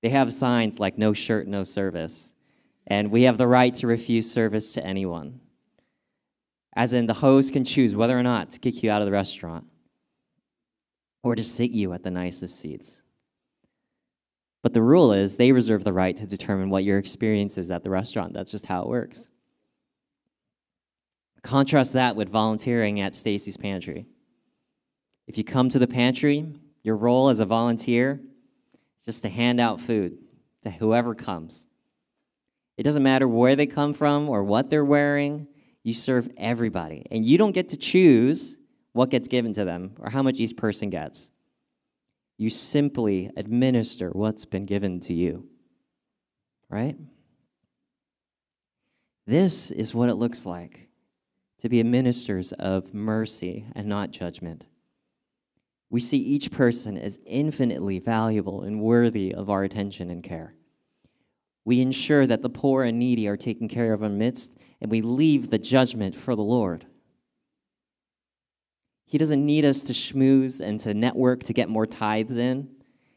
They 0.03 0.09
have 0.09 0.31
signs 0.31 0.79
like 0.79 0.99
no 0.99 1.13
shirt, 1.13 1.47
no 1.47 1.63
service 1.63 2.33
and 2.87 3.11
we 3.11 3.23
have 3.23 3.37
the 3.37 3.47
right 3.47 3.75
to 3.75 3.87
refuse 3.87 4.31
service 4.31 4.73
to 4.73 4.85
anyone. 4.85 5.41
As 6.73 6.93
in, 6.93 7.05
the 7.05 7.13
host 7.13 7.53
can 7.53 7.65
choose 7.65 7.95
whether 7.95 8.17
or 8.17 8.23
not 8.23 8.49
to 8.51 8.59
kick 8.59 8.81
you 8.81 8.89
out 8.89 9.01
of 9.01 9.05
the 9.05 9.11
restaurant 9.11 9.65
or 11.21 11.35
to 11.35 11.43
sit 11.43 11.71
you 11.71 11.93
at 11.93 12.03
the 12.03 12.11
nicest 12.11 12.59
seats. 12.59 13.01
But 14.63 14.73
the 14.73 14.81
rule 14.81 15.11
is 15.11 15.35
they 15.35 15.51
reserve 15.51 15.83
the 15.83 15.93
right 15.93 16.15
to 16.17 16.25
determine 16.25 16.69
what 16.69 16.83
your 16.83 16.97
experience 16.97 17.57
is 17.57 17.71
at 17.71 17.83
the 17.83 17.89
restaurant. 17.89 18.33
That's 18.33 18.51
just 18.51 18.65
how 18.65 18.83
it 18.83 18.89
works. 18.89 19.29
Contrast 21.43 21.93
that 21.93 22.15
with 22.15 22.29
volunteering 22.29 23.01
at 23.01 23.15
Stacy's 23.15 23.57
Pantry. 23.57 24.05
If 25.27 25.37
you 25.37 25.43
come 25.43 25.69
to 25.69 25.79
the 25.79 25.87
pantry, 25.87 26.45
your 26.83 26.95
role 26.95 27.29
as 27.29 27.39
a 27.39 27.45
volunteer 27.45 28.21
is 28.97 29.05
just 29.05 29.23
to 29.23 29.29
hand 29.29 29.59
out 29.59 29.81
food 29.81 30.17
to 30.63 30.71
whoever 30.71 31.13
comes. 31.13 31.66
It 32.77 32.83
doesn't 32.83 33.03
matter 33.03 33.27
where 33.27 33.55
they 33.55 33.65
come 33.65 33.93
from 33.93 34.29
or 34.29 34.43
what 34.43 34.69
they're 34.69 34.85
wearing. 34.85 35.47
You 35.83 35.93
serve 35.93 36.29
everybody. 36.37 37.05
And 37.11 37.25
you 37.25 37.37
don't 37.37 37.51
get 37.51 37.69
to 37.69 37.77
choose 37.77 38.59
what 38.93 39.09
gets 39.09 39.27
given 39.27 39.53
to 39.53 39.65
them 39.65 39.95
or 39.99 40.09
how 40.09 40.21
much 40.21 40.39
each 40.39 40.55
person 40.55 40.89
gets. 40.89 41.31
You 42.37 42.49
simply 42.51 43.31
administer 43.35 44.09
what's 44.11 44.45
been 44.45 44.65
given 44.65 44.99
to 45.01 45.13
you. 45.13 45.47
Right? 46.69 46.97
This 49.25 49.71
is 49.71 49.93
what 49.93 50.09
it 50.09 50.15
looks 50.15 50.45
like 50.45 50.87
to 51.59 51.69
be 51.69 51.81
ministers 51.83 52.51
of 52.53 52.93
mercy 52.93 53.65
and 53.75 53.87
not 53.87 54.11
judgment. 54.11 54.63
We 55.89 55.99
see 56.01 56.17
each 56.17 56.51
person 56.51 56.97
as 56.97 57.17
infinitely 57.25 57.99
valuable 57.99 58.61
and 58.61 58.81
worthy 58.81 59.33
of 59.33 59.49
our 59.49 59.63
attention 59.63 60.09
and 60.09 60.23
care. 60.23 60.53
We 61.67 61.81
ensure 61.81 62.25
that 62.25 62.43
the 62.43 62.49
poor 62.49 62.85
and 62.85 62.97
needy 62.97 63.27
are 63.27 63.35
taken 63.35 63.67
care 63.67 63.91
of 63.91 64.01
amidst, 64.01 64.53
and 64.79 64.89
we 64.89 65.01
leave 65.01 65.49
the 65.49 65.57
judgment 65.57 66.15
for 66.15 66.33
the 66.33 66.41
Lord. 66.41 66.85
He 69.03 69.17
doesn't 69.17 69.45
need 69.45 69.65
us 69.65 69.83
to 69.83 69.91
schmooze 69.91 70.61
and 70.61 70.79
to 70.79 70.93
network 70.93 71.43
to 71.43 71.51
get 71.51 71.67
more 71.67 71.85
tithes 71.85 72.37
in. 72.37 72.69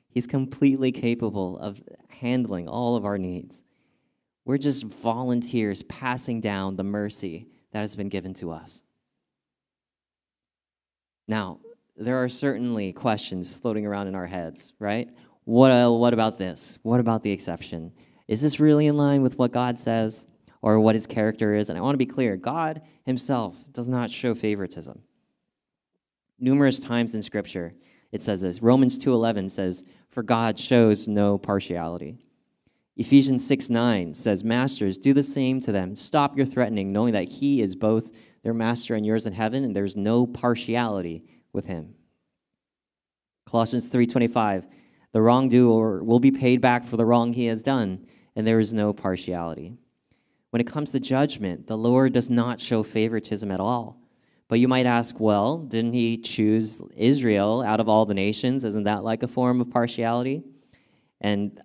He's 0.08 0.26
completely 0.26 0.90
capable 0.90 1.60
of 1.60 1.80
handling 2.08 2.66
all 2.66 2.96
of 2.96 3.04
our 3.04 3.18
needs. 3.18 3.62
We're 4.44 4.58
just 4.58 4.82
volunteers 4.82 5.84
passing 5.84 6.40
down 6.40 6.74
the 6.74 6.82
mercy 6.82 7.46
that 7.70 7.82
has 7.82 7.94
been 7.94 8.08
given 8.08 8.34
to 8.34 8.50
us. 8.50 8.82
Now, 11.28 11.60
there 11.96 12.16
are 12.16 12.28
certainly 12.28 12.92
questions 12.94 13.54
floating 13.54 13.86
around 13.86 14.08
in 14.08 14.16
our 14.16 14.26
heads, 14.26 14.72
right? 14.80 15.08
What, 15.44 15.70
uh, 15.70 15.92
what 15.92 16.12
about 16.12 16.36
this? 16.36 16.80
What 16.82 16.98
about 16.98 17.22
the 17.22 17.30
exception? 17.30 17.92
Is 18.30 18.40
this 18.40 18.60
really 18.60 18.86
in 18.86 18.96
line 18.96 19.22
with 19.22 19.38
what 19.38 19.50
God 19.50 19.80
says 19.80 20.28
or 20.62 20.78
what 20.78 20.94
his 20.94 21.04
character 21.04 21.52
is? 21.52 21.68
And 21.68 21.76
I 21.76 21.82
want 21.82 21.94
to 21.94 21.98
be 21.98 22.06
clear 22.06 22.36
God 22.36 22.80
himself 23.04 23.56
does 23.72 23.88
not 23.88 24.08
show 24.08 24.36
favoritism. 24.36 25.02
Numerous 26.38 26.78
times 26.78 27.16
in 27.16 27.22
Scripture, 27.22 27.74
it 28.12 28.22
says 28.22 28.40
this. 28.40 28.62
Romans 28.62 28.98
2:11 28.98 29.48
says, 29.48 29.84
"For 30.10 30.22
God 30.22 30.60
shows 30.60 31.08
no 31.08 31.38
partiality." 31.38 32.18
Ephesians 32.96 33.44
6 33.44 33.68
9 33.68 34.14
says, 34.14 34.44
Masters, 34.44 34.96
do 34.96 35.12
the 35.12 35.24
same 35.24 35.58
to 35.60 35.72
them. 35.72 35.96
Stop 35.96 36.36
your 36.36 36.46
threatening, 36.46 36.92
knowing 36.92 37.12
that 37.14 37.28
He 37.28 37.60
is 37.60 37.74
both 37.74 38.12
their 38.44 38.54
master 38.54 38.94
and 38.94 39.04
yours 39.04 39.26
in 39.26 39.32
heaven, 39.32 39.64
and 39.64 39.74
there's 39.74 39.96
no 39.96 40.24
partiality 40.24 41.24
with 41.52 41.66
Him. 41.66 41.96
Colossians 43.44 43.88
3:25, 43.88 44.68
the 45.10 45.20
wrongdoer 45.20 46.04
will 46.04 46.20
be 46.20 46.30
paid 46.30 46.60
back 46.60 46.84
for 46.84 46.96
the 46.96 47.04
wrong 47.04 47.32
he 47.32 47.46
has 47.46 47.64
done, 47.64 48.06
and 48.36 48.46
there 48.46 48.60
is 48.60 48.72
no 48.72 48.92
partiality. 48.92 49.74
When 50.50 50.60
it 50.60 50.66
comes 50.66 50.92
to 50.92 51.00
judgment, 51.00 51.66
the 51.66 51.78
Lord 51.78 52.12
does 52.12 52.28
not 52.28 52.60
show 52.60 52.82
favoritism 52.82 53.50
at 53.50 53.60
all. 53.60 54.00
But 54.48 54.58
you 54.58 54.66
might 54.66 54.86
ask, 54.86 55.20
well, 55.20 55.58
didn't 55.58 55.92
he 55.92 56.18
choose 56.18 56.82
Israel 56.96 57.62
out 57.62 57.78
of 57.78 57.88
all 57.88 58.04
the 58.04 58.14
nations? 58.14 58.64
Isn't 58.64 58.82
that 58.84 59.04
like 59.04 59.22
a 59.22 59.28
form 59.28 59.60
of 59.60 59.70
partiality? 59.70 60.42
And 61.20 61.60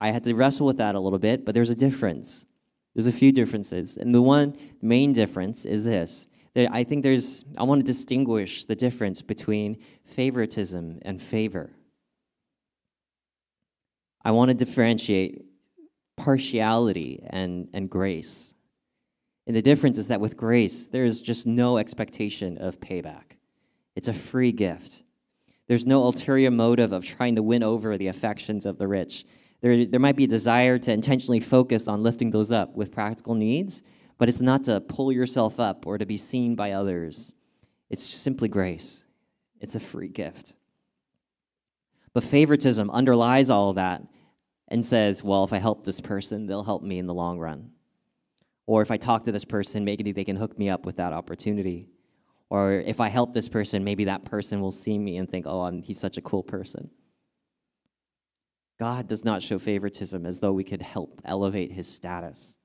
I 0.00 0.10
had 0.10 0.24
to 0.24 0.34
wrestle 0.34 0.66
with 0.66 0.78
that 0.78 0.94
a 0.94 1.00
little 1.00 1.18
bit, 1.18 1.44
but 1.44 1.54
there's 1.54 1.68
a 1.68 1.74
difference. 1.74 2.46
There's 2.94 3.06
a 3.06 3.12
few 3.12 3.30
differences. 3.30 3.98
And 3.98 4.14
the 4.14 4.22
one 4.22 4.56
main 4.80 5.12
difference 5.12 5.66
is 5.66 5.84
this. 5.84 6.26
I 6.56 6.84
think 6.84 7.02
there's, 7.02 7.44
I 7.58 7.64
want 7.64 7.80
to 7.80 7.84
distinguish 7.84 8.64
the 8.64 8.76
difference 8.76 9.20
between 9.20 9.76
favoritism 10.04 11.00
and 11.02 11.20
favor. 11.20 11.72
I 14.24 14.30
want 14.30 14.48
to 14.50 14.54
differentiate 14.54 15.43
partiality 16.16 17.22
and, 17.28 17.68
and 17.72 17.90
grace. 17.90 18.54
And 19.46 19.54
the 19.54 19.62
difference 19.62 19.98
is 19.98 20.08
that 20.08 20.20
with 20.20 20.36
grace, 20.36 20.86
there 20.86 21.04
is 21.04 21.20
just 21.20 21.46
no 21.46 21.78
expectation 21.78 22.58
of 22.58 22.80
payback. 22.80 23.36
It's 23.94 24.08
a 24.08 24.14
free 24.14 24.52
gift. 24.52 25.02
There's 25.66 25.86
no 25.86 26.04
ulterior 26.04 26.50
motive 26.50 26.92
of 26.92 27.04
trying 27.04 27.36
to 27.36 27.42
win 27.42 27.62
over 27.62 27.96
the 27.96 28.08
affections 28.08 28.66
of 28.66 28.78
the 28.78 28.88
rich. 28.88 29.24
There, 29.60 29.86
there 29.86 30.00
might 30.00 30.16
be 30.16 30.24
a 30.24 30.28
desire 30.28 30.78
to 30.78 30.92
intentionally 30.92 31.40
focus 31.40 31.88
on 31.88 32.02
lifting 32.02 32.30
those 32.30 32.52
up 32.52 32.74
with 32.74 32.92
practical 32.92 33.34
needs, 33.34 33.82
but 34.18 34.28
it's 34.28 34.40
not 34.40 34.64
to 34.64 34.80
pull 34.80 35.10
yourself 35.10 35.58
up 35.58 35.86
or 35.86 35.96
to 35.98 36.06
be 36.06 36.16
seen 36.16 36.54
by 36.54 36.72
others. 36.72 37.32
It's 37.90 38.02
simply 38.02 38.48
grace, 38.48 39.04
it's 39.60 39.74
a 39.74 39.80
free 39.80 40.08
gift. 40.08 40.54
But 42.12 42.24
favoritism 42.24 42.90
underlies 42.90 43.50
all 43.50 43.70
of 43.70 43.76
that 43.76 44.02
and 44.74 44.84
says, 44.84 45.22
well, 45.22 45.44
if 45.44 45.52
I 45.52 45.58
help 45.58 45.84
this 45.84 46.00
person, 46.00 46.48
they'll 46.48 46.64
help 46.64 46.82
me 46.82 46.98
in 46.98 47.06
the 47.06 47.14
long 47.14 47.38
run. 47.38 47.70
Or 48.66 48.82
if 48.82 48.90
I 48.90 48.96
talk 48.96 49.22
to 49.22 49.30
this 49.30 49.44
person, 49.44 49.84
maybe 49.84 50.10
they 50.10 50.24
can 50.24 50.34
hook 50.34 50.58
me 50.58 50.68
up 50.68 50.84
with 50.84 50.96
that 50.96 51.12
opportunity. 51.12 51.86
Or 52.50 52.72
if 52.72 52.98
I 52.98 53.08
help 53.08 53.32
this 53.32 53.48
person, 53.48 53.84
maybe 53.84 54.06
that 54.06 54.24
person 54.24 54.60
will 54.60 54.72
see 54.72 54.98
me 54.98 55.18
and 55.18 55.30
think, 55.30 55.46
oh, 55.46 55.60
I'm, 55.60 55.80
he's 55.80 56.00
such 56.00 56.16
a 56.16 56.20
cool 56.22 56.42
person. 56.42 56.90
God 58.80 59.06
does 59.06 59.24
not 59.24 59.44
show 59.44 59.60
favoritism 59.60 60.26
as 60.26 60.40
though 60.40 60.52
we 60.52 60.64
could 60.64 60.82
help 60.82 61.22
elevate 61.24 61.70
his 61.70 61.86
status. 61.86 62.56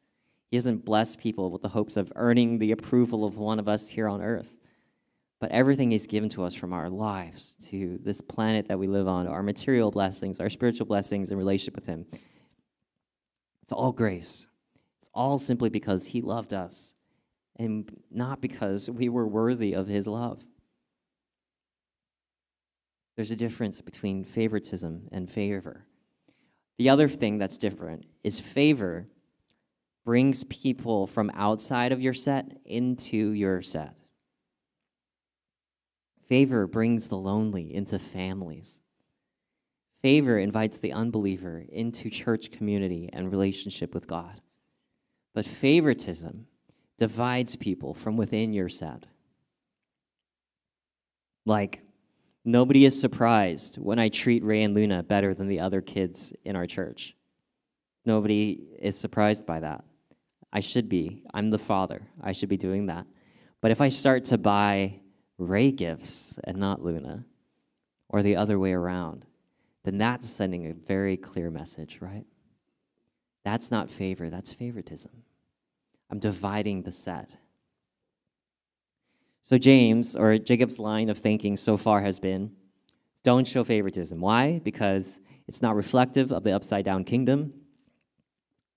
He 0.50 0.58
doesn't 0.58 0.86
bless 0.86 1.16
people 1.16 1.52
with 1.52 1.62
the 1.62 1.70
hopes 1.70 1.96
of 1.96 2.12
earning 2.16 2.58
the 2.58 2.72
approval 2.72 3.24
of 3.24 3.38
one 3.38 3.60
of 3.60 3.70
us 3.70 3.88
here 3.88 4.08
on 4.08 4.24
earth. 4.24 4.50
But 5.40 5.52
everything 5.52 5.92
He's 5.92 6.08
given 6.08 6.30
to 6.30 6.44
us 6.44 6.54
from 6.54 6.74
our 6.74 6.90
lives 6.90 7.56
to 7.70 8.00
this 8.04 8.22
planet 8.22 8.68
that 8.68 8.78
we 8.78 8.88
live 8.88 9.08
on, 9.08 9.28
our 9.28 9.44
material 9.44 9.92
blessings, 9.92 10.40
our 10.40 10.50
spiritual 10.50 10.86
blessings, 10.86 11.30
and 11.30 11.38
relationship 11.38 11.76
with 11.76 11.86
Him, 11.86 12.06
it's 13.64 13.72
all 13.72 13.92
grace. 13.92 14.48
It's 15.00 15.10
all 15.14 15.40
simply 15.40 15.70
because 15.70 16.06
He 16.06 16.22
loved 16.22 16.54
us 16.54 16.94
and 17.58 17.90
not 18.12 18.42
because 18.42 18.90
we 18.90 19.10
were 19.10 19.28
worthy 19.28 19.74
of 19.74 19.88
His 19.88 20.08
love. 20.08 20.44
There's 23.16 23.32
a 23.32 23.36
difference 23.36 23.82
between 23.82 24.24
favoritism 24.24 25.10
and 25.12 25.30
favor. 25.30 25.86
The 26.78 26.90
other 26.90 27.10
thing 27.10 27.38
that's 27.38 27.58
different 27.58 28.06
is 28.24 28.40
favor 28.40 29.08
brings 30.06 30.46
people 30.46 31.06
from 31.06 31.30
outside 31.36 31.92
of 31.92 32.02
your 32.02 32.14
set 32.14 32.58
into 32.66 33.32
your 33.32 33.62
set. 33.62 33.99
Favor 36.30 36.68
brings 36.68 37.08
the 37.08 37.18
lonely 37.18 37.74
into 37.74 37.98
families. 37.98 38.82
Favor 40.04 40.38
invites 40.38 40.78
the 40.78 40.94
unbeliever 40.94 41.66
into 41.68 42.10
church 42.10 42.52
community 42.52 43.10
and 43.12 43.32
relationship 43.32 43.96
with 43.96 44.08
God. 44.08 44.40
But 45.34 45.46
favoritism 45.46 46.46
divides 46.98 47.56
people 47.56 47.96
from 47.96 48.16
within 48.16 48.54
your 48.54 48.70
set. 48.70 49.06
Like, 51.46 51.82
nobody 52.46 52.86
is 52.86 53.00
surprised 53.00 53.78
when 53.78 53.98
I 53.98 54.10
treat 54.10 54.44
Ray 54.44 54.62
and 54.62 54.76
Luna 54.76 55.02
better 55.02 55.34
than 55.34 55.48
the 55.48 55.60
other 55.60 55.82
kids 55.82 56.32
in 56.46 56.56
our 56.56 56.68
church. 56.68 57.16
Nobody 58.06 58.62
is 58.78 58.98
surprised 58.98 59.46
by 59.46 59.62
that. 59.62 59.84
I 60.54 60.60
should 60.60 60.90
be. 60.90 61.24
I'm 61.34 61.50
the 61.50 61.58
father. 61.58 62.08
I 62.22 62.34
should 62.34 62.50
be 62.50 62.58
doing 62.58 62.86
that. 62.86 63.08
But 63.62 63.72
if 63.72 63.82
I 63.82 63.88
start 63.88 64.26
to 64.26 64.38
buy 64.38 65.00
Ray 65.40 65.72
gifts 65.72 66.38
and 66.44 66.58
not 66.58 66.84
Luna, 66.84 67.26
or 68.10 68.22
the 68.22 68.36
other 68.36 68.60
way 68.60 68.74
around, 68.74 69.26
then 69.84 69.98
that's 69.98 70.30
sending 70.30 70.68
a 70.68 70.74
very 70.74 71.16
clear 71.18 71.50
message, 71.50 72.00
right? 72.02 72.26
That's 73.44 73.72
not 73.72 73.90
favor, 73.90 74.30
that's 74.30 74.52
favoritism. 74.52 75.12
I'm 76.12 76.20
dividing 76.20 76.84
the 76.84 76.92
set. 76.92 77.32
So, 79.44 79.58
James, 79.58 80.16
or 80.16 80.38
Jacob's 80.38 80.78
line 80.78 81.10
of 81.10 81.18
thinking 81.18 81.56
so 81.58 81.78
far 81.78 82.02
has 82.02 82.20
been 82.20 82.52
don't 83.24 83.46
show 83.46 83.64
favoritism. 83.64 84.20
Why? 84.20 84.62
Because 84.64 85.20
it's 85.48 85.62
not 85.62 85.76
reflective 85.76 86.32
of 86.32 86.44
the 86.44 86.52
upside 86.54 86.86
down 86.86 87.04
kingdom, 87.04 87.54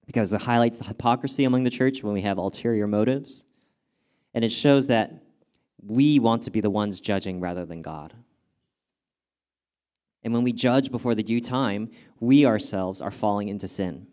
because 0.07 0.33
it 0.33 0.43
highlights 0.43 0.79
the 0.79 0.85
hypocrisy 0.85 1.45
among 1.45 1.65
the 1.65 1.71
church 1.71 2.03
when 2.03 2.13
we 2.13 2.23
have 2.23 2.39
ulterior 2.39 2.87
motives, 2.87 3.45
and 4.35 4.45
it 4.45 4.51
shows 4.51 4.87
that 4.89 5.23
we 5.87 6.19
want 6.19 6.43
to 6.45 6.51
be 6.51 6.61
the 6.61 6.71
ones 6.71 7.01
judging 7.01 7.41
rather 7.41 7.65
than 7.65 7.83
God. 7.83 8.15
And 10.23 10.33
when 10.33 10.45
we 10.45 10.53
judge 10.53 10.91
before 10.91 11.15
the 11.15 11.23
due 11.23 11.41
time, 11.41 11.91
we 12.21 12.47
ourselves 12.47 13.01
are 13.01 13.11
falling 13.11 13.49
into 13.49 13.67
sin. 13.67 14.07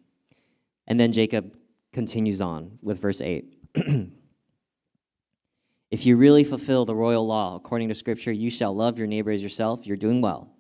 And 0.88 1.00
then 1.00 1.12
Jacob 1.12 1.56
continues 1.94 2.42
on 2.42 2.80
with 2.82 3.00
verse 3.00 3.22
8. 3.22 3.46
if 5.92 6.06
you 6.06 6.18
really 6.18 6.44
fulfill 6.44 6.86
the 6.86 6.96
royal 6.96 7.26
law 7.28 7.56
according 7.56 7.90
to 7.90 7.96
Scripture, 7.96 8.32
you 8.32 8.50
shall 8.50 8.76
love 8.76 8.98
your 8.98 9.08
neighbor 9.08 9.30
as 9.32 9.44
yourself, 9.44 9.86
you're 9.86 9.98
doing 9.98 10.22
well. 10.22 10.52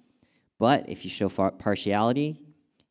But 0.59 0.87
if 0.87 1.03
you 1.03 1.09
show 1.09 1.29
partiality, 1.29 2.39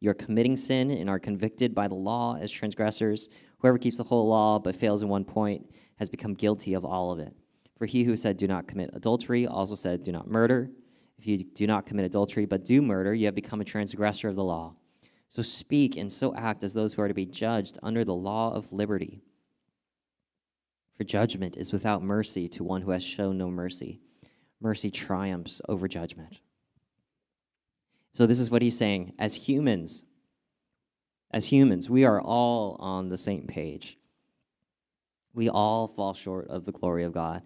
you're 0.00 0.14
committing 0.14 0.56
sin 0.56 0.90
and 0.90 1.08
are 1.08 1.18
convicted 1.18 1.74
by 1.74 1.86
the 1.86 1.94
law 1.94 2.36
as 2.36 2.50
transgressors. 2.50 3.28
Whoever 3.58 3.78
keeps 3.78 3.98
the 3.98 4.04
whole 4.04 4.26
law 4.28 4.58
but 4.58 4.74
fails 4.74 5.02
in 5.02 5.08
one 5.08 5.24
point 5.24 5.70
has 5.96 6.08
become 6.08 6.34
guilty 6.34 6.74
of 6.74 6.84
all 6.84 7.12
of 7.12 7.18
it. 7.18 7.34
For 7.78 7.86
he 7.86 8.04
who 8.04 8.16
said, 8.16 8.36
Do 8.36 8.48
not 8.48 8.66
commit 8.66 8.90
adultery, 8.92 9.46
also 9.46 9.74
said, 9.74 10.02
Do 10.02 10.12
not 10.12 10.28
murder. 10.28 10.70
If 11.18 11.26
you 11.26 11.44
do 11.44 11.66
not 11.66 11.86
commit 11.86 12.06
adultery, 12.06 12.46
but 12.46 12.64
do 12.64 12.82
murder, 12.82 13.14
you 13.14 13.26
have 13.26 13.34
become 13.34 13.60
a 13.60 13.64
transgressor 13.64 14.28
of 14.28 14.36
the 14.36 14.44
law. 14.44 14.74
So 15.28 15.42
speak 15.42 15.96
and 15.96 16.10
so 16.10 16.34
act 16.34 16.64
as 16.64 16.74
those 16.74 16.94
who 16.94 17.02
are 17.02 17.08
to 17.08 17.14
be 17.14 17.26
judged 17.26 17.78
under 17.82 18.04
the 18.04 18.14
law 18.14 18.52
of 18.52 18.72
liberty. 18.72 19.22
For 20.96 21.04
judgment 21.04 21.56
is 21.56 21.72
without 21.72 22.02
mercy 22.02 22.48
to 22.48 22.64
one 22.64 22.82
who 22.82 22.90
has 22.90 23.04
shown 23.04 23.38
no 23.38 23.50
mercy. 23.50 24.00
Mercy 24.60 24.90
triumphs 24.90 25.60
over 25.68 25.86
judgment. 25.86 26.40
So, 28.12 28.26
this 28.26 28.40
is 28.40 28.50
what 28.50 28.62
he's 28.62 28.76
saying. 28.76 29.12
As 29.18 29.34
humans, 29.34 30.04
as 31.30 31.46
humans, 31.46 31.88
we 31.88 32.04
are 32.04 32.20
all 32.20 32.76
on 32.80 33.08
the 33.08 33.16
same 33.16 33.46
page. 33.46 33.98
We 35.34 35.48
all 35.48 35.86
fall 35.86 36.14
short 36.14 36.48
of 36.48 36.64
the 36.64 36.72
glory 36.72 37.04
of 37.04 37.12
God, 37.12 37.42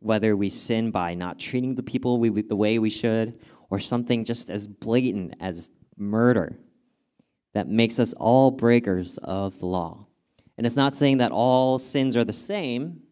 whether 0.00 0.36
we 0.36 0.48
sin 0.48 0.90
by 0.90 1.14
not 1.14 1.38
treating 1.38 1.74
the 1.74 1.82
people 1.82 2.18
we, 2.18 2.28
the 2.42 2.56
way 2.56 2.78
we 2.78 2.90
should, 2.90 3.38
or 3.68 3.78
something 3.78 4.24
just 4.24 4.50
as 4.50 4.66
blatant 4.66 5.34
as 5.40 5.70
murder 5.96 6.58
that 7.52 7.68
makes 7.68 7.98
us 7.98 8.12
all 8.14 8.50
breakers 8.50 9.18
of 9.18 9.58
the 9.58 9.66
law. 9.66 10.06
And 10.56 10.66
it's 10.66 10.76
not 10.76 10.94
saying 10.94 11.18
that 11.18 11.32
all 11.32 11.78
sins 11.78 12.16
are 12.16 12.24
the 12.24 12.32
same, 12.32 13.02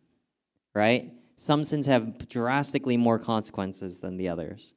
right? 0.74 1.12
Some 1.36 1.64
sins 1.64 1.86
have 1.86 2.28
drastically 2.28 2.96
more 2.96 3.18
consequences 3.18 4.00
than 4.00 4.16
the 4.16 4.28
others. 4.28 4.74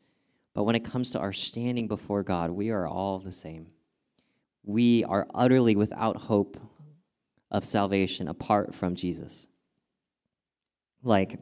But 0.53 0.63
when 0.63 0.75
it 0.75 0.83
comes 0.83 1.11
to 1.11 1.19
our 1.19 1.33
standing 1.33 1.87
before 1.87 2.23
God, 2.23 2.51
we 2.51 2.69
are 2.69 2.87
all 2.87 3.19
the 3.19 3.31
same. 3.31 3.67
We 4.63 5.03
are 5.05 5.27
utterly 5.33 5.75
without 5.75 6.17
hope 6.17 6.57
of 7.49 7.65
salvation 7.65 8.27
apart 8.27 8.75
from 8.75 8.95
Jesus. 8.95 9.47
Like, 11.03 11.39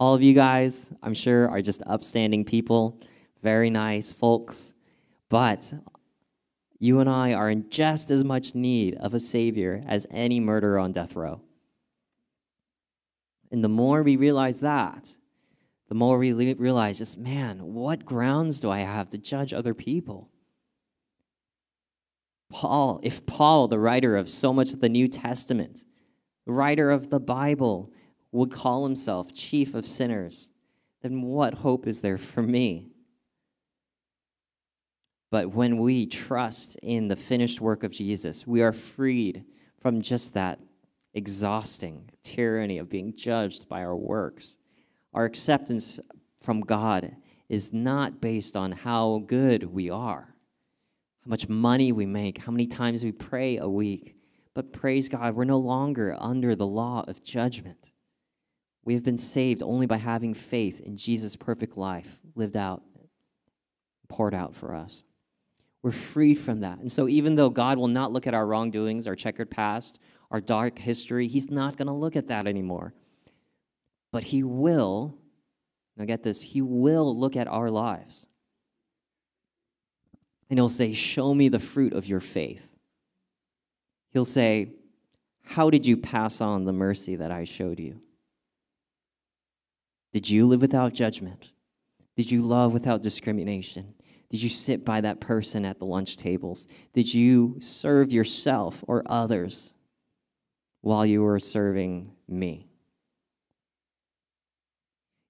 all 0.00 0.14
of 0.14 0.22
you 0.22 0.32
guys, 0.32 0.90
I'm 1.02 1.12
sure, 1.12 1.50
are 1.50 1.60
just 1.60 1.82
upstanding 1.86 2.42
people, 2.42 2.98
very 3.42 3.68
nice 3.68 4.14
folks, 4.14 4.72
but 5.28 5.70
you 6.78 7.00
and 7.00 7.10
I 7.10 7.34
are 7.34 7.50
in 7.50 7.68
just 7.68 8.10
as 8.10 8.24
much 8.24 8.54
need 8.54 8.96
of 8.96 9.12
a 9.12 9.20
Savior 9.20 9.82
as 9.86 10.06
any 10.10 10.40
murderer 10.40 10.78
on 10.78 10.92
death 10.92 11.14
row. 11.14 11.42
And 13.52 13.62
the 13.62 13.68
more 13.68 14.02
we 14.02 14.16
realize 14.16 14.60
that, 14.60 15.10
the 15.90 15.94
more 15.94 16.16
we 16.16 16.54
realize 16.54 16.96
just, 16.96 17.18
man, 17.18 17.58
what 17.58 18.06
grounds 18.06 18.58
do 18.60 18.70
I 18.70 18.78
have 18.78 19.10
to 19.10 19.18
judge 19.18 19.52
other 19.52 19.74
people? 19.74 20.30
Paul, 22.48 23.00
if 23.02 23.26
Paul, 23.26 23.68
the 23.68 23.78
writer 23.78 24.16
of 24.16 24.30
so 24.30 24.54
much 24.54 24.72
of 24.72 24.80
the 24.80 24.88
New 24.88 25.08
Testament, 25.08 25.84
writer 26.46 26.90
of 26.90 27.10
the 27.10 27.20
Bible, 27.20 27.92
would 28.32 28.52
call 28.52 28.84
himself 28.84 29.34
chief 29.34 29.74
of 29.74 29.86
sinners, 29.86 30.50
then 31.02 31.22
what 31.22 31.54
hope 31.54 31.86
is 31.86 32.00
there 32.00 32.18
for 32.18 32.42
me? 32.42 32.90
But 35.30 35.54
when 35.54 35.78
we 35.78 36.06
trust 36.06 36.76
in 36.82 37.08
the 37.08 37.16
finished 37.16 37.60
work 37.60 37.84
of 37.84 37.92
Jesus, 37.92 38.46
we 38.46 38.62
are 38.62 38.72
freed 38.72 39.44
from 39.78 40.02
just 40.02 40.34
that 40.34 40.58
exhausting 41.14 42.10
tyranny 42.22 42.78
of 42.78 42.88
being 42.88 43.14
judged 43.14 43.68
by 43.68 43.82
our 43.82 43.96
works. 43.96 44.58
Our 45.14 45.24
acceptance 45.24 45.98
from 46.40 46.60
God 46.60 47.16
is 47.48 47.72
not 47.72 48.20
based 48.20 48.56
on 48.56 48.72
how 48.72 49.22
good 49.26 49.64
we 49.64 49.90
are, 49.90 50.34
how 51.24 51.28
much 51.28 51.48
money 51.48 51.92
we 51.92 52.06
make, 52.06 52.38
how 52.38 52.52
many 52.52 52.66
times 52.66 53.02
we 53.02 53.12
pray 53.12 53.56
a 53.58 53.68
week. 53.68 54.16
But 54.54 54.72
praise 54.72 55.08
God, 55.08 55.34
we're 55.34 55.44
no 55.44 55.58
longer 55.58 56.16
under 56.18 56.54
the 56.54 56.66
law 56.66 57.04
of 57.06 57.22
judgment. 57.22 57.89
We 58.84 58.94
have 58.94 59.02
been 59.02 59.18
saved 59.18 59.62
only 59.62 59.86
by 59.86 59.98
having 59.98 60.34
faith 60.34 60.80
in 60.80 60.96
Jesus' 60.96 61.36
perfect 61.36 61.76
life 61.76 62.18
lived 62.34 62.56
out, 62.56 62.82
poured 64.08 64.34
out 64.34 64.54
for 64.54 64.74
us. 64.74 65.04
We're 65.82 65.92
freed 65.92 66.36
from 66.36 66.60
that. 66.60 66.78
And 66.78 66.90
so, 66.90 67.08
even 67.08 67.34
though 67.34 67.50
God 67.50 67.78
will 67.78 67.88
not 67.88 68.12
look 68.12 68.26
at 68.26 68.34
our 68.34 68.46
wrongdoings, 68.46 69.06
our 69.06 69.16
checkered 69.16 69.50
past, 69.50 69.98
our 70.30 70.40
dark 70.40 70.78
history, 70.78 71.26
He's 71.26 71.50
not 71.50 71.76
going 71.76 71.86
to 71.86 71.92
look 71.94 72.16
at 72.16 72.28
that 72.28 72.46
anymore. 72.46 72.94
But 74.12 74.24
He 74.24 74.42
will, 74.42 75.16
now 75.96 76.04
get 76.04 76.22
this, 76.22 76.42
He 76.42 76.60
will 76.60 77.16
look 77.16 77.36
at 77.36 77.48
our 77.48 77.70
lives. 77.70 78.26
And 80.50 80.58
He'll 80.58 80.68
say, 80.68 80.92
Show 80.92 81.34
me 81.34 81.48
the 81.48 81.60
fruit 81.60 81.94
of 81.94 82.06
your 82.06 82.20
faith. 82.20 82.76
He'll 84.10 84.26
say, 84.26 84.72
How 85.42 85.70
did 85.70 85.86
you 85.86 85.96
pass 85.96 86.42
on 86.42 86.64
the 86.64 86.72
mercy 86.72 87.16
that 87.16 87.30
I 87.30 87.44
showed 87.44 87.80
you? 87.80 88.02
Did 90.12 90.28
you 90.28 90.46
live 90.46 90.60
without 90.60 90.92
judgment? 90.92 91.52
Did 92.16 92.30
you 92.30 92.42
love 92.42 92.72
without 92.72 93.02
discrimination? 93.02 93.94
Did 94.28 94.42
you 94.42 94.48
sit 94.48 94.84
by 94.84 95.00
that 95.00 95.20
person 95.20 95.64
at 95.64 95.78
the 95.78 95.84
lunch 95.84 96.16
tables? 96.16 96.68
Did 96.92 97.12
you 97.12 97.56
serve 97.60 98.12
yourself 98.12 98.84
or 98.86 99.02
others 99.06 99.74
while 100.80 101.04
you 101.04 101.22
were 101.22 101.38
serving 101.38 102.12
me? 102.28 102.68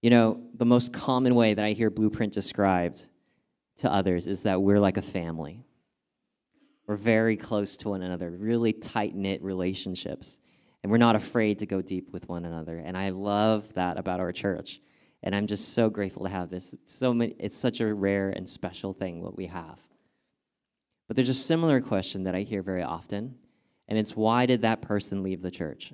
You 0.03 0.11
know, 0.11 0.43
the 0.55 0.65
most 0.65 0.93
common 0.93 1.35
way 1.35 1.55
that 1.55 1.65
I 1.65 1.73
hear 1.73 1.91
Blueprint 1.91 2.33
described 2.33 3.07
to 3.79 3.93
others 3.93 4.27
is 4.27 4.43
that 4.43 4.61
we're 4.61 4.81
like 4.81 4.97
a 4.97 5.03
family. 5.03 5.65
We're 6.87 6.97
very 6.97 7.37
close 7.37 7.77
to 7.79 7.91
one 7.91 8.03
another, 8.03 8.31
really 8.31 8.73
tight 8.73 9.15
knit 9.15 9.43
relationships, 9.43 10.41
and 10.83 10.91
we're 10.91 10.99
not 10.99 11.17
afraid 11.17 11.59
to 11.59 11.67
go 11.67 11.83
deep 11.83 12.11
with 12.13 12.29
one 12.29 12.45
another. 12.45 12.79
And 12.79 12.97
I 12.97 13.11
love 13.11 13.73
that 13.75 13.99
about 13.99 14.21
our 14.21 14.33
church. 14.33 14.81
And 15.23 15.35
I'm 15.35 15.47
just 15.47 15.75
so 15.75 15.91
grateful 15.91 16.25
to 16.25 16.31
have 16.31 16.49
this. 16.49 16.73
It's, 16.73 16.93
so 16.93 17.13
many, 17.13 17.35
it's 17.39 17.57
such 17.57 17.81
a 17.81 17.93
rare 17.93 18.31
and 18.31 18.49
special 18.49 18.93
thing 18.95 19.23
what 19.23 19.37
we 19.37 19.47
have. 19.47 19.81
But 21.07 21.17
there's 21.17 21.29
a 21.29 21.35
similar 21.35 21.81
question 21.81 22.25
that 22.25 22.35
I 22.35 22.43
hear 22.43 22.63
very 22.63 22.83
often, 22.83 23.35
and 23.89 23.99
it's 23.99 24.17
why 24.17 24.47
did 24.47 24.63
that 24.63 24.81
person 24.81 25.23
leave 25.23 25.43
the 25.43 25.51
church? 25.51 25.93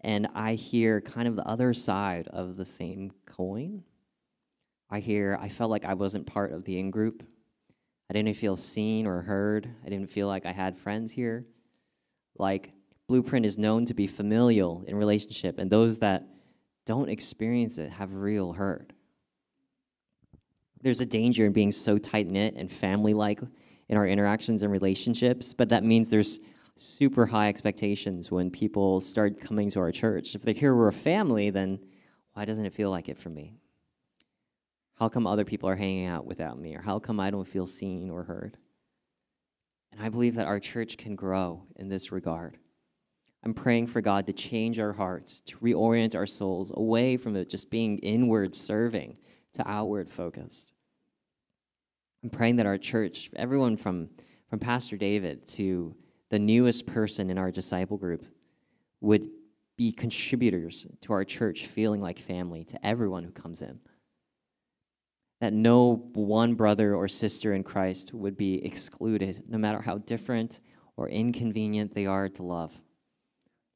And 0.00 0.28
I 0.34 0.54
hear 0.54 1.00
kind 1.00 1.28
of 1.28 1.36
the 1.36 1.46
other 1.46 1.72
side 1.74 2.28
of 2.28 2.56
the 2.56 2.64
same 2.64 3.12
coin. 3.26 3.84
I 4.90 5.00
hear, 5.00 5.38
I 5.40 5.48
felt 5.48 5.70
like 5.70 5.84
I 5.84 5.94
wasn't 5.94 6.26
part 6.26 6.52
of 6.52 6.64
the 6.64 6.78
in 6.78 6.90
group. 6.90 7.22
I 8.14 8.22
didn't 8.22 8.36
feel 8.36 8.56
seen 8.56 9.06
or 9.06 9.22
heard. 9.22 9.68
I 9.84 9.88
didn't 9.88 10.10
feel 10.10 10.28
like 10.28 10.46
I 10.46 10.52
had 10.52 10.78
friends 10.78 11.10
here. 11.10 11.46
Like, 12.38 12.72
Blueprint 13.08 13.44
is 13.44 13.58
known 13.58 13.84
to 13.86 13.94
be 13.94 14.06
familial 14.06 14.84
in 14.86 14.96
relationship, 14.96 15.58
and 15.58 15.68
those 15.68 15.98
that 15.98 16.24
don't 16.86 17.08
experience 17.08 17.78
it 17.78 17.90
have 17.90 18.14
real 18.14 18.52
hurt. 18.52 18.92
There's 20.80 21.00
a 21.00 21.06
danger 21.06 21.44
in 21.44 21.52
being 21.52 21.72
so 21.72 21.98
tight 21.98 22.30
knit 22.30 22.54
and 22.56 22.70
family 22.70 23.14
like 23.14 23.40
in 23.88 23.96
our 23.96 24.06
interactions 24.06 24.62
and 24.62 24.70
relationships, 24.70 25.52
but 25.52 25.70
that 25.70 25.82
means 25.82 26.08
there's 26.08 26.38
super 26.76 27.26
high 27.26 27.48
expectations 27.48 28.30
when 28.30 28.50
people 28.50 29.00
start 29.00 29.40
coming 29.40 29.70
to 29.70 29.80
our 29.80 29.92
church. 29.92 30.34
If 30.34 30.42
they 30.42 30.52
hear 30.52 30.74
we're 30.74 30.88
a 30.88 30.92
family, 30.92 31.50
then 31.50 31.80
why 32.34 32.44
doesn't 32.44 32.64
it 32.64 32.74
feel 32.74 32.90
like 32.90 33.08
it 33.08 33.18
for 33.18 33.30
me? 33.30 33.54
How 34.94 35.08
come 35.08 35.26
other 35.26 35.44
people 35.44 35.68
are 35.68 35.74
hanging 35.74 36.06
out 36.06 36.24
without 36.24 36.58
me? 36.58 36.74
Or 36.76 36.80
how 36.80 36.98
come 36.98 37.18
I 37.18 37.30
don't 37.30 37.48
feel 37.48 37.66
seen 37.66 38.10
or 38.10 38.22
heard? 38.22 38.56
And 39.92 40.00
I 40.00 40.08
believe 40.08 40.36
that 40.36 40.46
our 40.46 40.60
church 40.60 40.96
can 40.96 41.16
grow 41.16 41.62
in 41.76 41.88
this 41.88 42.12
regard. 42.12 42.58
I'm 43.44 43.54
praying 43.54 43.88
for 43.88 44.00
God 44.00 44.26
to 44.26 44.32
change 44.32 44.78
our 44.78 44.92
hearts, 44.92 45.40
to 45.42 45.58
reorient 45.58 46.14
our 46.14 46.26
souls 46.26 46.72
away 46.74 47.16
from 47.16 47.36
it 47.36 47.50
just 47.50 47.70
being 47.70 47.98
inward 47.98 48.54
serving 48.54 49.18
to 49.52 49.68
outward 49.68 50.10
focused. 50.10 50.72
I'm 52.22 52.30
praying 52.30 52.56
that 52.56 52.66
our 52.66 52.78
church, 52.78 53.30
everyone 53.36 53.76
from, 53.76 54.08
from 54.48 54.58
Pastor 54.58 54.96
David 54.96 55.46
to 55.48 55.94
the 56.30 56.38
newest 56.38 56.86
person 56.86 57.28
in 57.28 57.36
our 57.36 57.50
disciple 57.50 57.98
group, 57.98 58.24
would 59.00 59.28
be 59.76 59.92
contributors 59.92 60.86
to 61.02 61.12
our 61.12 61.24
church 61.24 61.66
feeling 61.66 62.00
like 62.00 62.18
family 62.18 62.64
to 62.64 62.86
everyone 62.86 63.24
who 63.24 63.30
comes 63.30 63.60
in. 63.60 63.78
That 65.44 65.52
no 65.52 65.96
one 66.14 66.54
brother 66.54 66.94
or 66.94 67.06
sister 67.06 67.52
in 67.52 67.64
Christ 67.64 68.14
would 68.14 68.34
be 68.34 68.64
excluded, 68.64 69.42
no 69.46 69.58
matter 69.58 69.78
how 69.78 69.98
different 69.98 70.60
or 70.96 71.10
inconvenient 71.10 71.94
they 71.94 72.06
are 72.06 72.30
to 72.30 72.42
love. 72.42 72.80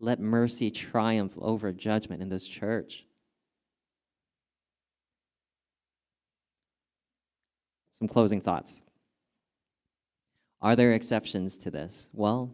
Let 0.01 0.19
mercy 0.19 0.71
triumph 0.71 1.35
over 1.39 1.71
judgment 1.71 2.23
in 2.23 2.31
this 2.31 2.49
church. 2.49 3.05
Some 7.93 8.09
closing 8.09 8.41
thoughts. 8.41 8.81
Are 10.63 10.75
there 10.75 10.95
exceptions 10.95 11.59
to 11.59 11.71
this? 11.71 12.09
Well, 12.15 12.51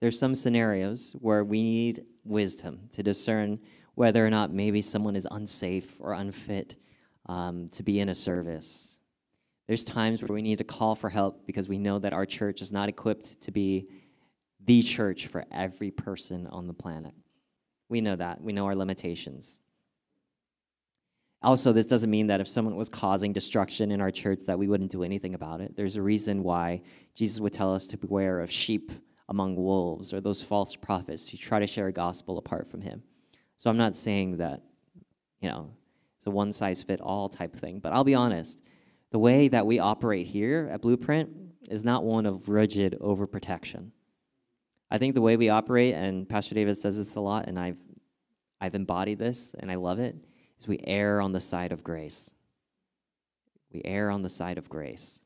there's 0.00 0.20
some 0.20 0.36
scenarios 0.36 1.16
where 1.18 1.42
we 1.42 1.64
need 1.64 2.04
wisdom 2.22 2.88
to 2.92 3.02
discern 3.02 3.58
whether 3.96 4.24
or 4.24 4.30
not 4.30 4.52
maybe 4.52 4.80
someone 4.80 5.16
is 5.16 5.26
unsafe 5.32 5.96
or 5.98 6.12
unfit 6.12 6.76
um, 7.26 7.68
to 7.70 7.82
be 7.82 8.00
in 8.00 8.08
a 8.08 8.14
service. 8.14 9.00
There's 9.68 9.84
times 9.84 10.22
where 10.22 10.34
we 10.34 10.42
need 10.42 10.58
to 10.58 10.64
call 10.64 10.94
for 10.94 11.08
help 11.08 11.46
because 11.46 11.68
we 11.68 11.78
know 11.78 11.98
that 11.98 12.12
our 12.12 12.26
church 12.26 12.60
is 12.60 12.72
not 12.72 12.88
equipped 12.88 13.40
to 13.42 13.50
be 13.50 13.88
the 14.64 14.82
church 14.82 15.26
for 15.26 15.44
every 15.50 15.90
person 15.90 16.46
on 16.48 16.66
the 16.66 16.74
planet. 16.74 17.14
We 17.88 18.00
know 18.00 18.16
that. 18.16 18.40
We 18.40 18.52
know 18.52 18.66
our 18.66 18.76
limitations. 18.76 19.60
Also, 21.42 21.72
this 21.72 21.86
doesn't 21.86 22.10
mean 22.10 22.28
that 22.28 22.40
if 22.40 22.46
someone 22.46 22.76
was 22.76 22.88
causing 22.88 23.32
destruction 23.32 23.90
in 23.90 24.00
our 24.00 24.12
church 24.12 24.40
that 24.46 24.58
we 24.58 24.68
wouldn't 24.68 24.92
do 24.92 25.02
anything 25.02 25.34
about 25.34 25.60
it. 25.60 25.74
There's 25.76 25.96
a 25.96 26.02
reason 26.02 26.42
why 26.42 26.82
Jesus 27.14 27.40
would 27.40 27.52
tell 27.52 27.74
us 27.74 27.86
to 27.88 27.96
beware 27.96 28.40
of 28.40 28.50
sheep 28.50 28.92
among 29.28 29.56
wolves 29.56 30.12
or 30.12 30.20
those 30.20 30.42
false 30.42 30.76
prophets 30.76 31.28
who 31.28 31.36
try 31.36 31.58
to 31.58 31.66
share 31.66 31.88
a 31.88 31.92
gospel 31.92 32.38
apart 32.38 32.70
from 32.70 32.80
him. 32.80 33.02
So 33.56 33.70
I'm 33.70 33.76
not 33.76 33.96
saying 33.96 34.36
that, 34.36 34.62
you 35.40 35.48
know, 35.48 35.70
it's 36.22 36.28
a 36.28 36.30
one 36.30 36.52
size 36.52 36.80
fit 36.84 37.00
all 37.00 37.28
type 37.28 37.52
thing, 37.52 37.80
but 37.80 37.92
I'll 37.92 38.04
be 38.04 38.14
honest. 38.14 38.62
The 39.10 39.18
way 39.18 39.48
that 39.48 39.66
we 39.66 39.80
operate 39.80 40.24
here 40.24 40.68
at 40.70 40.80
Blueprint 40.80 41.28
is 41.68 41.82
not 41.82 42.04
one 42.04 42.26
of 42.26 42.48
rigid 42.48 42.96
overprotection. 43.00 43.90
I 44.88 44.98
think 44.98 45.16
the 45.16 45.20
way 45.20 45.36
we 45.36 45.48
operate, 45.48 45.94
and 45.94 46.28
Pastor 46.28 46.54
David 46.54 46.76
says 46.76 46.96
this 46.96 47.16
a 47.16 47.20
lot, 47.20 47.48
and 47.48 47.58
I've, 47.58 47.76
I've 48.60 48.76
embodied 48.76 49.18
this 49.18 49.52
and 49.58 49.68
I 49.68 49.74
love 49.74 49.98
it, 49.98 50.14
is 50.60 50.68
we 50.68 50.78
err 50.86 51.20
on 51.20 51.32
the 51.32 51.40
side 51.40 51.72
of 51.72 51.82
grace. 51.82 52.30
We 53.72 53.82
err 53.84 54.08
on 54.08 54.22
the 54.22 54.28
side 54.28 54.58
of 54.58 54.68
grace. 54.68 55.24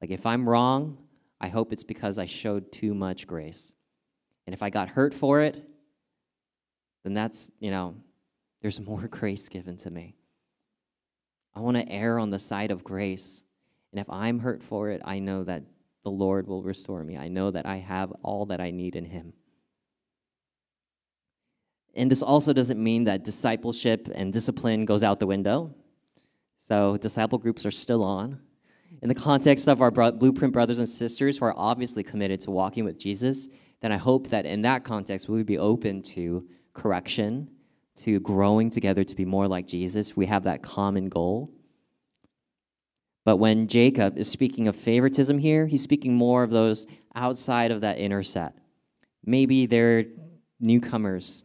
Like 0.00 0.12
if 0.12 0.24
I'm 0.24 0.48
wrong, 0.48 0.98
I 1.40 1.48
hope 1.48 1.72
it's 1.72 1.82
because 1.82 2.16
I 2.16 2.26
showed 2.26 2.70
too 2.70 2.94
much 2.94 3.26
grace. 3.26 3.74
And 4.46 4.54
if 4.54 4.62
I 4.62 4.70
got 4.70 4.88
hurt 4.88 5.14
for 5.14 5.40
it, 5.40 5.68
then 7.02 7.12
that's, 7.12 7.50
you 7.58 7.72
know, 7.72 7.96
there's 8.62 8.80
more 8.86 9.08
grace 9.08 9.48
given 9.48 9.76
to 9.78 9.90
me. 9.90 10.14
I 11.58 11.60
want 11.60 11.76
to 11.76 11.90
err 11.90 12.20
on 12.20 12.30
the 12.30 12.38
side 12.38 12.70
of 12.70 12.84
grace. 12.84 13.42
And 13.90 13.98
if 13.98 14.08
I'm 14.08 14.38
hurt 14.38 14.62
for 14.62 14.90
it, 14.90 15.02
I 15.04 15.18
know 15.18 15.42
that 15.42 15.64
the 16.04 16.10
Lord 16.10 16.46
will 16.46 16.62
restore 16.62 17.02
me. 17.02 17.16
I 17.16 17.26
know 17.26 17.50
that 17.50 17.66
I 17.66 17.78
have 17.78 18.12
all 18.22 18.46
that 18.46 18.60
I 18.60 18.70
need 18.70 18.94
in 18.94 19.04
Him. 19.04 19.32
And 21.96 22.08
this 22.08 22.22
also 22.22 22.52
doesn't 22.52 22.80
mean 22.80 23.02
that 23.04 23.24
discipleship 23.24 24.08
and 24.14 24.32
discipline 24.32 24.84
goes 24.84 25.02
out 25.02 25.18
the 25.18 25.26
window. 25.26 25.74
So, 26.58 26.96
disciple 26.96 27.38
groups 27.38 27.66
are 27.66 27.72
still 27.72 28.04
on. 28.04 28.38
In 29.02 29.08
the 29.08 29.14
context 29.16 29.66
of 29.66 29.82
our 29.82 29.90
blueprint 29.90 30.52
brothers 30.52 30.78
and 30.78 30.88
sisters 30.88 31.38
who 31.38 31.46
are 31.46 31.58
obviously 31.58 32.04
committed 32.04 32.38
to 32.42 32.52
walking 32.52 32.84
with 32.84 33.00
Jesus, 33.00 33.48
then 33.80 33.90
I 33.90 33.96
hope 33.96 34.28
that 34.28 34.46
in 34.46 34.62
that 34.62 34.84
context 34.84 35.28
we 35.28 35.36
would 35.38 35.46
be 35.46 35.58
open 35.58 36.02
to 36.02 36.46
correction, 36.72 37.50
to 37.98 38.20
growing 38.20 38.70
together 38.70 39.04
to 39.04 39.16
be 39.16 39.24
more 39.24 39.48
like 39.48 39.66
Jesus. 39.66 40.16
We 40.16 40.26
have 40.26 40.44
that 40.44 40.62
common 40.62 41.08
goal. 41.08 41.50
But 43.24 43.36
when 43.36 43.68
Jacob 43.68 44.16
is 44.16 44.30
speaking 44.30 44.68
of 44.68 44.76
favoritism 44.76 45.38
here, 45.38 45.66
he's 45.66 45.82
speaking 45.82 46.14
more 46.14 46.42
of 46.42 46.50
those 46.50 46.86
outside 47.14 47.70
of 47.70 47.82
that 47.82 47.98
inner 47.98 48.22
set. 48.22 48.54
Maybe 49.24 49.66
they're 49.66 50.06
newcomers. 50.60 51.44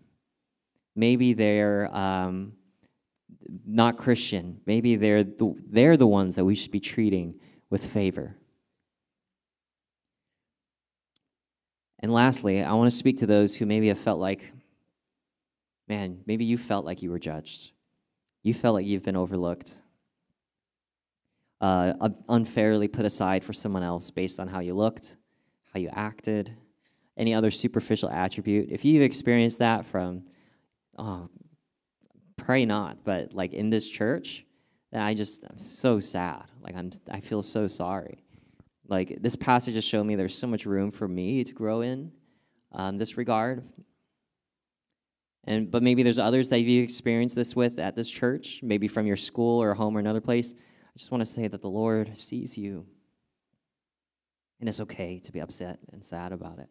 Maybe 0.95 1.33
they're 1.33 1.93
um, 1.93 2.53
not 3.65 3.97
Christian. 3.97 4.61
Maybe 4.65 4.95
they're 4.95 5.23
the, 5.23 5.55
they're 5.69 5.97
the 5.97 6.07
ones 6.07 6.35
that 6.35 6.45
we 6.45 6.55
should 6.55 6.71
be 6.71 6.79
treating 6.79 7.35
with 7.69 7.85
favor. 7.85 8.37
And 11.99 12.11
lastly, 12.11 12.61
I 12.61 12.73
want 12.73 12.91
to 12.91 12.97
speak 12.97 13.17
to 13.17 13.25
those 13.25 13.55
who 13.55 13.65
maybe 13.65 13.87
have 13.87 13.99
felt 13.99 14.19
like, 14.19 14.51
man, 15.87 16.19
maybe 16.25 16.45
you 16.45 16.57
felt 16.57 16.85
like 16.85 17.01
you 17.01 17.11
were 17.11 17.19
judged. 17.19 17.71
You 18.41 18.53
felt 18.53 18.75
like 18.75 18.85
you've 18.85 19.03
been 19.03 19.15
overlooked, 19.15 19.75
uh, 21.61 21.93
unfairly 22.27 22.87
put 22.87 23.05
aside 23.05 23.43
for 23.43 23.53
someone 23.53 23.83
else 23.83 24.11
based 24.11 24.39
on 24.39 24.47
how 24.47 24.59
you 24.59 24.73
looked, 24.73 25.15
how 25.73 25.79
you 25.79 25.89
acted, 25.93 26.55
any 27.15 27.33
other 27.33 27.51
superficial 27.51 28.09
attribute. 28.09 28.69
If 28.69 28.83
you've 28.83 29.03
experienced 29.03 29.59
that 29.59 29.85
from, 29.85 30.23
oh, 30.97 31.29
pray 32.37 32.65
not, 32.65 33.03
but 33.03 33.33
like 33.33 33.53
in 33.53 33.69
this 33.69 33.87
church, 33.87 34.45
then 34.91 35.01
I 35.01 35.13
just 35.13 35.43
I'm 35.49 35.57
so 35.57 35.99
sad. 35.99 36.43
Like 36.61 36.75
I'm 36.75 36.91
I 37.09 37.19
feel 37.19 37.41
so 37.41 37.67
sorry. 37.67 38.23
Like 38.87 39.17
this 39.21 39.35
passage 39.35 39.75
has 39.75 39.85
shown 39.85 40.05
me 40.05 40.15
there's 40.15 40.37
so 40.37 40.47
much 40.47 40.65
room 40.65 40.91
for 40.91 41.07
me 41.07 41.43
to 41.43 41.53
grow 41.53 41.81
in 41.81 42.11
um, 42.73 42.97
this 42.97 43.17
regard. 43.17 43.63
And 45.45 45.69
but 45.69 45.83
maybe 45.83 46.03
there's 46.03 46.19
others 46.19 46.49
that 46.49 46.61
you've 46.61 46.83
experienced 46.83 47.35
this 47.35 47.55
with 47.55 47.79
at 47.79 47.95
this 47.95 48.09
church, 48.09 48.61
maybe 48.63 48.87
from 48.87 49.05
your 49.05 49.17
school 49.17 49.61
or 49.61 49.73
home 49.73 49.97
or 49.97 49.99
another 49.99 50.21
place. 50.21 50.53
I 50.53 50.97
just 50.97 51.11
want 51.11 51.21
to 51.21 51.29
say 51.29 51.47
that 51.47 51.61
the 51.61 51.69
Lord 51.69 52.17
sees 52.17 52.57
you. 52.57 52.85
And 54.59 54.69
it's 54.69 54.79
okay 54.79 55.19
to 55.19 55.31
be 55.31 55.39
upset 55.39 55.79
and 55.91 56.03
sad 56.03 56.31
about 56.31 56.59
it. 56.59 56.69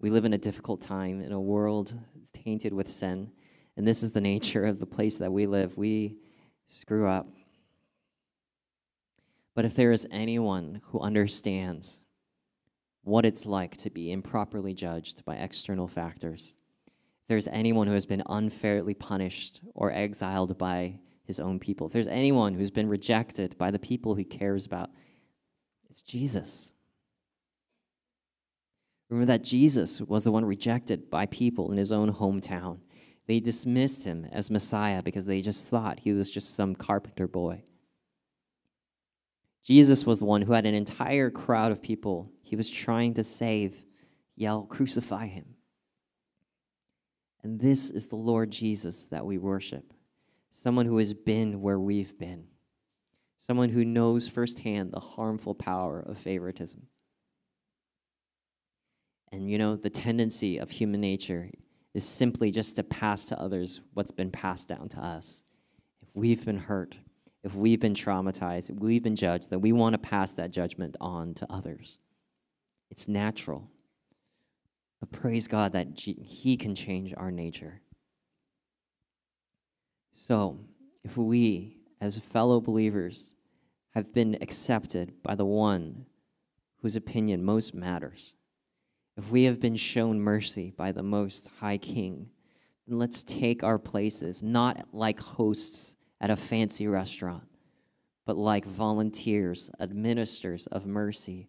We 0.00 0.10
live 0.10 0.24
in 0.24 0.32
a 0.32 0.38
difficult 0.38 0.80
time 0.80 1.20
in 1.20 1.32
a 1.32 1.40
world 1.40 1.96
tainted 2.32 2.72
with 2.72 2.90
sin. 2.90 3.30
And 3.76 3.86
this 3.86 4.02
is 4.02 4.10
the 4.10 4.20
nature 4.20 4.64
of 4.64 4.80
the 4.80 4.86
place 4.86 5.18
that 5.18 5.32
we 5.32 5.46
live. 5.46 5.76
We 5.76 6.16
screw 6.66 7.08
up. 7.08 7.28
But 9.54 9.64
if 9.64 9.74
there 9.74 9.92
is 9.92 10.06
anyone 10.10 10.80
who 10.84 11.00
understands 11.00 12.02
what 13.02 13.24
it's 13.24 13.46
like 13.46 13.76
to 13.78 13.90
be 13.90 14.12
improperly 14.12 14.74
judged 14.74 15.24
by 15.24 15.36
external 15.36 15.88
factors, 15.88 16.56
there's 17.28 17.48
anyone 17.48 17.86
who 17.86 17.94
has 17.94 18.06
been 18.06 18.22
unfairly 18.28 18.94
punished 18.94 19.60
or 19.74 19.92
exiled 19.92 20.56
by 20.58 20.98
his 21.24 21.38
own 21.38 21.58
people, 21.58 21.86
if 21.86 21.92
there's 21.92 22.08
anyone 22.08 22.54
who's 22.54 22.70
been 22.70 22.88
rejected 22.88 23.56
by 23.58 23.70
the 23.70 23.78
people 23.78 24.14
he 24.14 24.24
cares 24.24 24.64
about, 24.64 24.90
it's 25.90 26.00
Jesus. 26.00 26.72
Remember 29.10 29.26
that 29.26 29.44
Jesus 29.44 30.00
was 30.00 30.24
the 30.24 30.32
one 30.32 30.44
rejected 30.44 31.10
by 31.10 31.26
people 31.26 31.70
in 31.70 31.76
his 31.76 31.92
own 31.92 32.12
hometown. 32.12 32.78
They 33.26 33.40
dismissed 33.40 34.04
him 34.04 34.26
as 34.32 34.50
Messiah 34.50 35.02
because 35.02 35.26
they 35.26 35.42
just 35.42 35.68
thought 35.68 36.00
he 36.00 36.12
was 36.12 36.30
just 36.30 36.54
some 36.54 36.74
carpenter 36.74 37.28
boy. 37.28 37.62
Jesus 39.62 40.06
was 40.06 40.18
the 40.18 40.24
one 40.24 40.40
who 40.40 40.54
had 40.54 40.64
an 40.64 40.74
entire 40.74 41.30
crowd 41.30 41.72
of 41.72 41.82
people 41.82 42.32
he 42.42 42.56
was 42.56 42.70
trying 42.70 43.12
to 43.14 43.24
save 43.24 43.84
yell, 44.34 44.62
Crucify 44.62 45.26
him. 45.26 45.44
And 47.42 47.60
this 47.60 47.90
is 47.90 48.06
the 48.06 48.16
Lord 48.16 48.50
Jesus 48.50 49.06
that 49.06 49.24
we 49.24 49.38
worship 49.38 49.92
someone 50.50 50.86
who 50.86 50.98
has 50.98 51.12
been 51.12 51.60
where 51.60 51.78
we've 51.78 52.18
been, 52.18 52.44
someone 53.38 53.68
who 53.68 53.84
knows 53.84 54.26
firsthand 54.26 54.90
the 54.90 54.98
harmful 54.98 55.54
power 55.54 56.00
of 56.00 56.18
favoritism. 56.18 56.86
And 59.30 59.50
you 59.50 59.58
know, 59.58 59.76
the 59.76 59.90
tendency 59.90 60.58
of 60.58 60.70
human 60.70 61.00
nature 61.00 61.50
is 61.94 62.04
simply 62.04 62.50
just 62.50 62.76
to 62.76 62.82
pass 62.82 63.26
to 63.26 63.38
others 63.38 63.80
what's 63.92 64.10
been 64.10 64.30
passed 64.30 64.68
down 64.68 64.88
to 64.88 64.98
us. 64.98 65.44
If 66.00 66.08
we've 66.14 66.44
been 66.44 66.58
hurt, 66.58 66.96
if 67.44 67.54
we've 67.54 67.80
been 67.80 67.94
traumatized, 67.94 68.70
if 68.70 68.76
we've 68.76 69.02
been 69.02 69.16
judged, 69.16 69.50
then 69.50 69.60
we 69.60 69.72
want 69.72 69.94
to 69.94 69.98
pass 69.98 70.32
that 70.32 70.50
judgment 70.50 70.96
on 71.00 71.34
to 71.34 71.52
others. 71.52 71.98
It's 72.90 73.06
natural. 73.06 73.70
But 75.00 75.12
praise 75.12 75.46
God 75.46 75.72
that 75.72 75.98
He 75.98 76.56
can 76.56 76.74
change 76.74 77.14
our 77.16 77.30
nature. 77.30 77.80
So, 80.12 80.58
if 81.04 81.16
we, 81.16 81.78
as 82.00 82.18
fellow 82.18 82.60
believers, 82.60 83.34
have 83.94 84.12
been 84.12 84.36
accepted 84.40 85.22
by 85.22 85.34
the 85.34 85.44
one 85.44 86.06
whose 86.82 86.96
opinion 86.96 87.44
most 87.44 87.74
matters, 87.74 88.34
if 89.16 89.30
we 89.30 89.44
have 89.44 89.58
been 89.58 89.76
shown 89.76 90.20
mercy 90.20 90.72
by 90.76 90.92
the 90.92 91.02
Most 91.02 91.50
High 91.60 91.78
King, 91.78 92.30
then 92.86 92.98
let's 92.98 93.22
take 93.22 93.64
our 93.64 93.78
places, 93.78 94.42
not 94.42 94.86
like 94.92 95.18
hosts 95.18 95.96
at 96.20 96.30
a 96.30 96.36
fancy 96.36 96.86
restaurant, 96.86 97.42
but 98.26 98.36
like 98.36 98.64
volunteers, 98.64 99.70
administrators 99.80 100.66
of 100.68 100.86
mercy, 100.86 101.48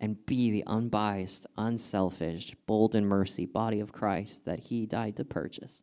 and 0.00 0.24
be 0.26 0.50
the 0.50 0.64
unbiased, 0.66 1.46
unselfish, 1.56 2.54
bold 2.66 2.94
in 2.94 3.04
mercy 3.04 3.46
body 3.46 3.80
of 3.80 3.92
Christ 3.92 4.44
that 4.44 4.60
He 4.60 4.86
died 4.86 5.16
to 5.16 5.24
purchase. 5.24 5.82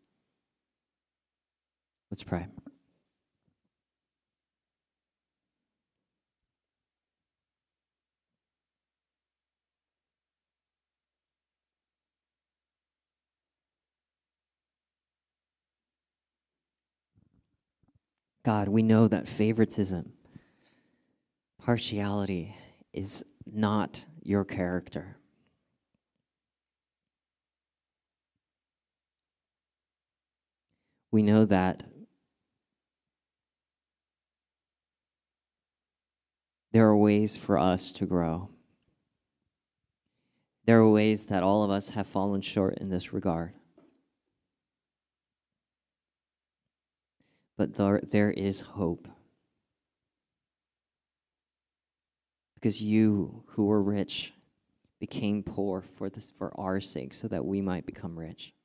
Let's 2.09 2.23
pray. 2.23 2.47
God, 18.45 18.67
we 18.67 18.83
know 18.83 19.07
that 19.07 19.27
favoritism, 19.27 20.13
partiality 21.57 22.55
is 22.93 23.25
not 23.51 24.05
your 24.23 24.43
character. 24.43 25.17
We 31.11 31.23
know 31.23 31.45
that 31.45 31.83
there 36.71 36.87
are 36.87 36.97
ways 36.97 37.37
for 37.37 37.57
us 37.57 37.93
to 37.93 38.05
grow. 38.05 38.49
There 40.65 40.79
are 40.79 40.89
ways 40.89 41.25
that 41.25 41.43
all 41.43 41.63
of 41.63 41.71
us 41.71 41.89
have 41.89 42.07
fallen 42.07 42.41
short 42.41 42.79
in 42.79 42.89
this 42.89 43.13
regard. 43.13 43.53
but 47.57 47.75
there, 47.75 48.01
there 48.03 48.31
is 48.31 48.61
hope. 48.61 49.07
Because 52.65 52.81
you 52.81 53.43
who 53.49 53.65
were 53.65 53.83
rich 53.83 54.33
became 54.99 55.43
poor 55.43 55.81
for 55.81 56.09
this 56.09 56.33
for 56.35 56.51
our 56.59 56.81
sake 56.81 57.13
so 57.13 57.27
that 57.27 57.45
we 57.45 57.61
might 57.61 57.85
become 57.85 58.17
rich. 58.17 58.55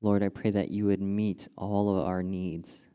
Lord, 0.00 0.22
I 0.22 0.30
pray 0.30 0.52
that 0.52 0.70
you 0.70 0.86
would 0.86 1.02
meet 1.02 1.48
all 1.54 1.98
of 1.98 2.06
our 2.06 2.22
needs 2.22 2.86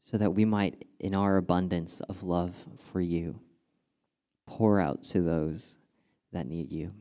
so 0.00 0.16
that 0.16 0.32
we 0.32 0.46
might, 0.46 0.86
in 0.98 1.14
our 1.14 1.36
abundance 1.36 2.00
of 2.00 2.22
love 2.22 2.56
for 2.90 3.02
you, 3.02 3.38
pour 4.46 4.80
out 4.80 5.04
to 5.04 5.20
those 5.20 5.76
that 6.32 6.46
need 6.46 6.72
you. 6.72 6.94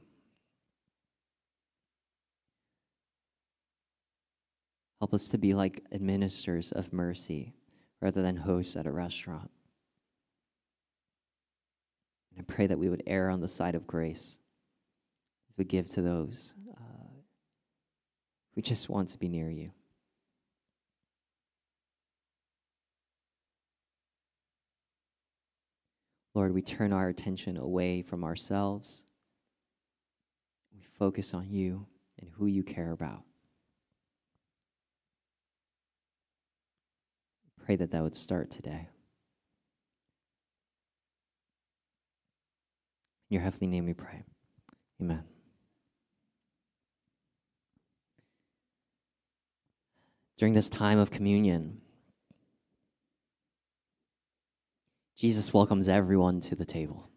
Help 5.01 5.15
us 5.15 5.29
to 5.29 5.39
be 5.39 5.55
like 5.55 5.83
administrators 5.91 6.71
of 6.71 6.93
mercy 6.93 7.55
rather 8.01 8.21
than 8.21 8.37
hosts 8.37 8.75
at 8.75 8.85
a 8.85 8.91
restaurant. 8.91 9.49
And 12.29 12.39
I 12.39 12.43
pray 12.43 12.67
that 12.67 12.77
we 12.77 12.87
would 12.87 13.01
err 13.07 13.31
on 13.31 13.41
the 13.41 13.47
side 13.47 13.73
of 13.73 13.87
grace 13.87 14.37
as 15.49 15.57
we 15.57 15.65
give 15.65 15.89
to 15.93 16.03
those 16.03 16.53
uh, 16.77 17.07
who 18.53 18.61
just 18.61 18.89
want 18.89 19.09
to 19.09 19.17
be 19.17 19.27
near 19.27 19.49
you. 19.49 19.71
Lord, 26.35 26.53
we 26.53 26.61
turn 26.61 26.93
our 26.93 27.09
attention 27.09 27.57
away 27.57 28.03
from 28.03 28.23
ourselves. 28.23 29.05
We 30.71 30.83
focus 30.99 31.33
on 31.33 31.49
you 31.49 31.87
and 32.19 32.29
who 32.37 32.45
you 32.45 32.61
care 32.61 32.91
about. 32.91 33.23
Pray 37.65 37.75
that 37.75 37.91
that 37.91 38.03
would 38.03 38.15
start 38.15 38.51
today. 38.51 38.87
In 43.29 43.35
your 43.35 43.43
heavenly 43.43 43.67
name 43.67 43.85
we 43.85 43.93
pray. 43.93 44.23
Amen. 45.01 45.23
During 50.37 50.53
this 50.53 50.69
time 50.69 50.97
of 50.97 51.11
communion, 51.11 51.81
Jesus 55.15 55.53
welcomes 55.53 55.87
everyone 55.87 56.41
to 56.41 56.55
the 56.55 56.65
table. 56.65 57.09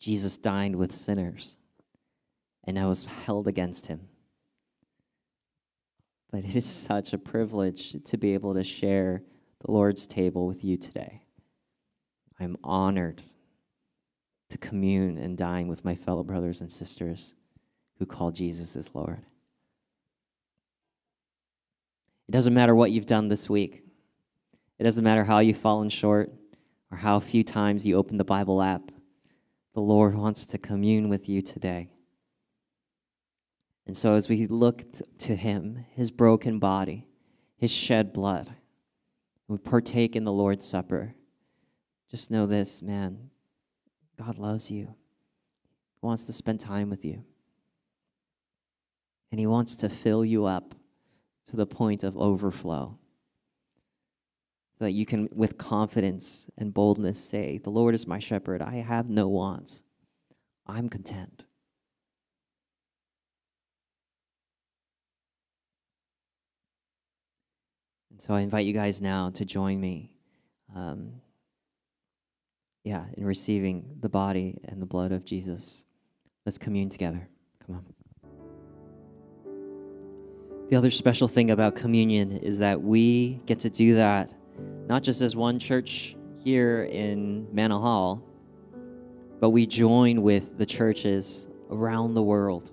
Jesus 0.00 0.36
dined 0.36 0.74
with 0.74 0.92
sinners 0.92 1.56
and 2.64 2.74
now 2.74 2.88
was 2.88 3.04
held 3.04 3.46
against 3.46 3.86
him. 3.86 4.08
But 6.32 6.44
it 6.44 6.56
is 6.56 6.66
such 6.88 7.12
a 7.12 7.18
privilege 7.18 8.02
to 8.02 8.16
be 8.16 8.34
able 8.34 8.54
to 8.54 8.64
share 8.64 9.22
the 9.64 9.70
Lord's 9.70 10.06
table 10.06 10.46
with 10.48 10.64
you 10.64 10.76
today. 10.76 11.22
I'm 12.40 12.56
honored 12.64 13.22
to 14.48 14.58
commune 14.58 15.18
and 15.18 15.38
dine 15.38 15.68
with 15.68 15.84
my 15.84 15.94
fellow 15.94 16.24
brothers 16.24 16.60
and 16.60 16.72
sisters 16.72 17.34
who 17.98 18.06
call 18.06 18.32
Jesus 18.32 18.74
as 18.74 18.92
Lord. 18.94 19.24
It 22.28 22.32
doesn't 22.32 22.54
matter 22.54 22.74
what 22.74 22.90
you've 22.90 23.06
done 23.06 23.28
this 23.28 23.48
week. 23.48 23.84
It 24.78 24.84
doesn't 24.84 25.04
matter 25.04 25.22
how 25.22 25.38
you've 25.38 25.58
fallen 25.58 25.88
short 25.88 26.32
or 26.90 26.96
how 26.96 27.20
few 27.20 27.44
times 27.44 27.86
you 27.86 27.96
open 27.96 28.16
the 28.16 28.24
Bible 28.24 28.60
app. 28.60 28.90
The 29.74 29.80
Lord 29.80 30.14
wants 30.14 30.46
to 30.46 30.58
commune 30.58 31.08
with 31.08 31.28
you 31.28 31.40
today. 31.40 31.91
And 33.86 33.96
so, 33.96 34.14
as 34.14 34.28
we 34.28 34.46
look 34.46 34.84
to 35.18 35.34
Him, 35.34 35.84
His 35.90 36.10
broken 36.10 36.58
body, 36.58 37.06
His 37.56 37.72
shed 37.72 38.12
blood, 38.12 38.54
we 39.48 39.58
partake 39.58 40.16
in 40.16 40.24
the 40.24 40.32
Lord's 40.32 40.66
Supper, 40.66 41.14
just 42.10 42.30
know 42.30 42.46
this, 42.46 42.82
man 42.82 43.30
God 44.18 44.38
loves 44.38 44.70
you, 44.70 44.94
He 46.00 46.06
wants 46.06 46.24
to 46.24 46.32
spend 46.32 46.60
time 46.60 46.90
with 46.90 47.04
you, 47.04 47.24
and 49.30 49.40
He 49.40 49.46
wants 49.46 49.76
to 49.76 49.88
fill 49.88 50.24
you 50.24 50.44
up 50.44 50.74
to 51.46 51.56
the 51.56 51.66
point 51.66 52.04
of 52.04 52.16
overflow 52.16 52.98
So 54.78 54.84
that 54.84 54.92
you 54.92 55.04
can, 55.04 55.28
with 55.32 55.58
confidence 55.58 56.48
and 56.56 56.72
boldness, 56.72 57.22
say, 57.22 57.58
The 57.58 57.70
Lord 57.70 57.94
is 57.94 58.06
my 58.06 58.18
shepherd. 58.20 58.62
I 58.62 58.76
have 58.76 59.10
no 59.10 59.28
wants. 59.28 59.82
I'm 60.66 60.88
content. 60.88 61.44
So 68.22 68.34
I 68.34 68.42
invite 68.42 68.66
you 68.66 68.72
guys 68.72 69.02
now 69.02 69.30
to 69.30 69.44
join 69.44 69.80
me. 69.80 70.14
Um, 70.76 71.14
yeah, 72.84 73.06
in 73.16 73.26
receiving 73.26 73.96
the 73.98 74.08
body 74.08 74.60
and 74.64 74.80
the 74.80 74.86
blood 74.86 75.10
of 75.10 75.24
Jesus. 75.24 75.84
Let's 76.46 76.56
commune 76.56 76.88
together. 76.88 77.28
Come 77.66 77.74
on. 77.74 77.84
The 80.70 80.76
other 80.76 80.92
special 80.92 81.26
thing 81.26 81.50
about 81.50 81.74
communion 81.74 82.36
is 82.36 82.60
that 82.60 82.80
we 82.80 83.40
get 83.46 83.58
to 83.58 83.70
do 83.70 83.96
that 83.96 84.32
not 84.86 85.02
just 85.02 85.20
as 85.20 85.34
one 85.34 85.58
church 85.58 86.14
here 86.38 86.84
in 86.84 87.52
Manor 87.52 87.80
Hall, 87.80 88.22
but 89.40 89.50
we 89.50 89.66
join 89.66 90.22
with 90.22 90.58
the 90.58 90.66
churches 90.66 91.48
around 91.72 92.14
the 92.14 92.22
world 92.22 92.70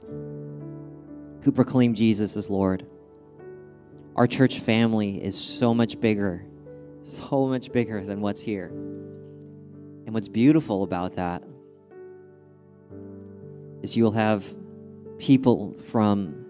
who 1.42 1.52
proclaim 1.52 1.96
Jesus 1.96 2.38
as 2.38 2.52
Lord. 2.52 2.86
Our 4.20 4.28
church 4.28 4.60
family 4.60 5.24
is 5.24 5.34
so 5.34 5.74
much 5.74 5.98
bigger, 6.02 6.46
so 7.04 7.48
much 7.48 7.72
bigger 7.72 8.04
than 8.04 8.20
what's 8.20 8.42
here. 8.42 8.68
And 8.68 10.10
what's 10.10 10.28
beautiful 10.28 10.84
about 10.84 11.16
that 11.16 11.42
is 13.82 13.96
you'll 13.96 14.12
have 14.12 14.46
people 15.20 15.72
from 15.86 16.48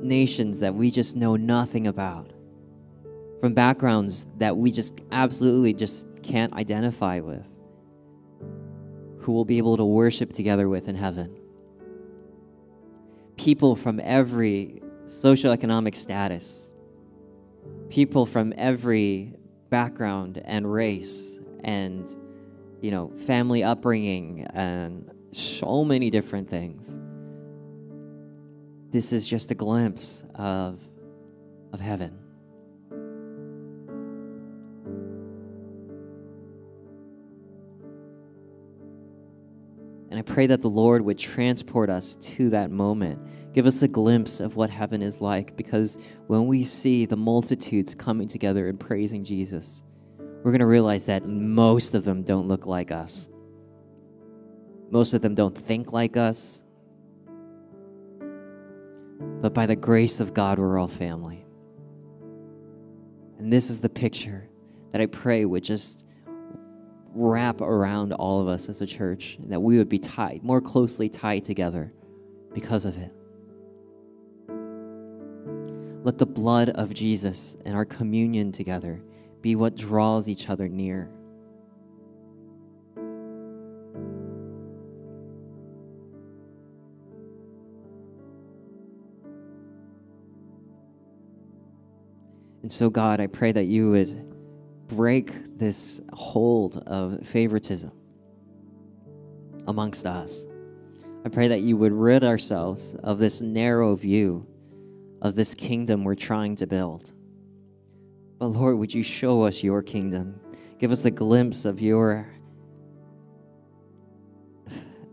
nations 0.00 0.60
that 0.60 0.74
we 0.74 0.90
just 0.90 1.16
know 1.16 1.36
nothing 1.36 1.86
about 1.86 2.32
from 3.42 3.52
backgrounds 3.52 4.26
that 4.38 4.56
we 4.56 4.72
just 4.72 5.02
absolutely 5.12 5.74
just 5.74 6.06
can't 6.22 6.54
identify 6.54 7.20
with, 7.20 7.44
who 9.18 9.32
we'll 9.32 9.44
be 9.44 9.58
able 9.58 9.76
to 9.76 9.84
worship 9.84 10.32
together 10.32 10.66
with 10.66 10.88
in 10.88 10.94
heaven. 10.94 11.38
People 13.36 13.76
from 13.76 14.00
every 14.02 14.80
socioeconomic 15.10 15.96
status, 15.96 16.72
people 17.88 18.26
from 18.26 18.54
every 18.56 19.34
background 19.68 20.40
and 20.44 20.70
race 20.70 21.38
and 21.62 22.08
you 22.80 22.90
know 22.90 23.10
family 23.10 23.62
upbringing 23.62 24.46
and 24.54 25.10
so 25.32 25.84
many 25.84 26.10
different 26.10 26.48
things 26.48 26.98
this 28.90 29.12
is 29.12 29.28
just 29.28 29.50
a 29.52 29.54
glimpse 29.54 30.24
of 30.34 30.80
of 31.72 31.78
heaven 31.78 32.18
And 40.10 40.18
I 40.18 40.22
pray 40.22 40.48
that 40.48 40.60
the 40.60 40.68
Lord 40.68 41.02
would 41.02 41.18
transport 41.18 41.88
us 41.88 42.16
to 42.16 42.50
that 42.50 42.72
moment. 42.72 43.20
Give 43.52 43.66
us 43.66 43.82
a 43.82 43.88
glimpse 43.88 44.38
of 44.38 44.56
what 44.56 44.70
heaven 44.70 45.02
is 45.02 45.20
like 45.20 45.56
because 45.56 45.98
when 46.28 46.46
we 46.46 46.62
see 46.62 47.04
the 47.04 47.16
multitudes 47.16 47.94
coming 47.94 48.28
together 48.28 48.68
and 48.68 48.78
praising 48.78 49.24
Jesus, 49.24 49.82
we're 50.42 50.52
going 50.52 50.60
to 50.60 50.66
realize 50.66 51.06
that 51.06 51.26
most 51.26 51.94
of 51.94 52.04
them 52.04 52.22
don't 52.22 52.46
look 52.46 52.64
like 52.64 52.92
us. 52.92 53.28
Most 54.90 55.14
of 55.14 55.22
them 55.22 55.34
don't 55.34 55.56
think 55.56 55.92
like 55.92 56.16
us. 56.16 56.64
But 59.40 59.52
by 59.52 59.66
the 59.66 59.76
grace 59.76 60.20
of 60.20 60.32
God, 60.32 60.58
we're 60.58 60.78
all 60.78 60.88
family. 60.88 61.44
And 63.38 63.52
this 63.52 63.68
is 63.68 63.80
the 63.80 63.88
picture 63.88 64.48
that 64.92 65.00
I 65.00 65.06
pray 65.06 65.44
would 65.44 65.64
just 65.64 66.06
wrap 67.12 67.60
around 67.60 68.12
all 68.12 68.40
of 68.40 68.48
us 68.48 68.68
as 68.68 68.80
a 68.80 68.86
church, 68.86 69.38
that 69.46 69.60
we 69.60 69.78
would 69.78 69.88
be 69.88 69.98
tied, 69.98 70.42
more 70.42 70.60
closely 70.60 71.08
tied 71.08 71.44
together 71.44 71.92
because 72.54 72.84
of 72.84 72.96
it. 72.96 73.12
Let 76.02 76.16
the 76.16 76.26
blood 76.26 76.70
of 76.70 76.94
Jesus 76.94 77.58
and 77.66 77.76
our 77.76 77.84
communion 77.84 78.52
together 78.52 79.02
be 79.42 79.54
what 79.54 79.76
draws 79.76 80.28
each 80.28 80.48
other 80.48 80.66
near. 80.66 81.10
And 92.62 92.72
so, 92.72 92.88
God, 92.88 93.20
I 93.20 93.26
pray 93.26 93.52
that 93.52 93.64
you 93.64 93.90
would 93.90 94.32
break 94.88 95.58
this 95.58 96.00
hold 96.12 96.78
of 96.86 97.26
favoritism 97.26 97.92
amongst 99.66 100.06
us. 100.06 100.46
I 101.24 101.28
pray 101.28 101.48
that 101.48 101.60
you 101.60 101.76
would 101.76 101.92
rid 101.92 102.24
ourselves 102.24 102.94
of 103.02 103.18
this 103.18 103.42
narrow 103.42 103.94
view 103.96 104.46
of 105.22 105.34
this 105.34 105.54
kingdom 105.54 106.04
we're 106.04 106.14
trying 106.14 106.56
to 106.56 106.66
build. 106.66 107.12
But 108.38 108.46
Lord, 108.46 108.78
would 108.78 108.94
you 108.94 109.02
show 109.02 109.42
us 109.42 109.62
your 109.62 109.82
kingdom? 109.82 110.40
Give 110.78 110.92
us 110.92 111.04
a 111.04 111.10
glimpse 111.10 111.64
of 111.64 111.80
your 111.80 112.26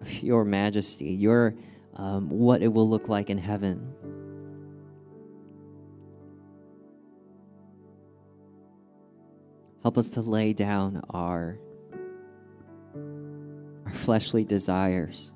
of 0.01 0.23
your 0.23 0.45
majesty, 0.45 1.09
your 1.09 1.55
um, 1.95 2.29
what 2.29 2.61
it 2.61 2.67
will 2.67 2.87
look 2.87 3.09
like 3.09 3.29
in 3.29 3.37
heaven. 3.37 3.93
Help 9.83 9.97
us 9.97 10.09
to 10.11 10.21
lay 10.21 10.53
down 10.53 11.01
our, 11.11 11.59
our 13.85 13.93
fleshly 13.93 14.43
desires 14.43 15.31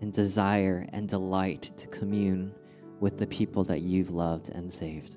and 0.00 0.12
desire 0.12 0.86
and 0.92 1.08
delight 1.08 1.72
to 1.76 1.86
commune 1.88 2.54
with 3.00 3.18
the 3.18 3.26
people 3.26 3.64
that 3.64 3.80
you've 3.80 4.10
loved 4.10 4.48
and 4.50 4.72
saved. 4.72 5.16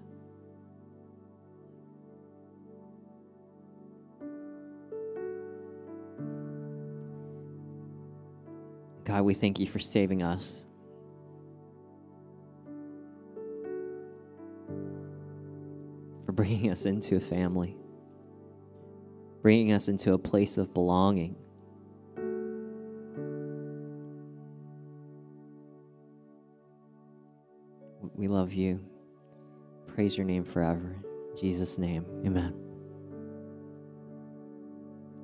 God, 9.04 9.24
we 9.24 9.34
thank 9.34 9.60
you 9.60 9.68
for 9.68 9.80
saving 9.80 10.24
us. 10.24 10.66
For 16.26 16.32
bringing 16.32 16.72
us 16.72 16.86
into 16.86 17.18
a 17.18 17.20
family, 17.20 17.76
bringing 19.42 19.74
us 19.74 19.90
into 19.90 20.14
a 20.14 20.18
place 20.18 20.58
of 20.58 20.74
belonging. 20.74 21.36
We 28.22 28.28
love 28.28 28.54
you. 28.54 28.80
Praise 29.88 30.16
your 30.16 30.28
name 30.28 30.44
forever. 30.44 30.96
In 31.32 31.36
Jesus' 31.36 31.80
name, 31.80 32.06
amen. 32.24 32.54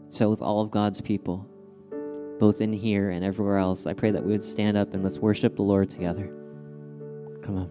So, 0.09 0.31
with 0.31 0.41
all 0.41 0.61
of 0.61 0.71
God's 0.71 0.99
people, 0.99 1.47
both 2.39 2.59
in 2.59 2.73
here 2.73 3.11
and 3.11 3.23
everywhere 3.23 3.59
else, 3.59 3.85
I 3.85 3.93
pray 3.93 4.09
that 4.09 4.23
we 4.25 4.31
would 4.31 4.43
stand 4.43 4.77
up 4.77 4.95
and 4.95 5.03
let's 5.03 5.19
worship 5.19 5.57
the 5.57 5.61
Lord 5.61 5.91
together. 5.91 6.25
Come 7.43 7.57
on. 7.57 7.69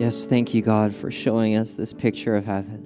Yes, 0.00 0.24
thank 0.24 0.52
you, 0.52 0.60
God, 0.60 0.92
for 0.92 1.08
showing 1.08 1.54
us 1.54 1.74
this 1.74 1.92
picture 1.92 2.34
of 2.34 2.46
heaven. 2.46 2.84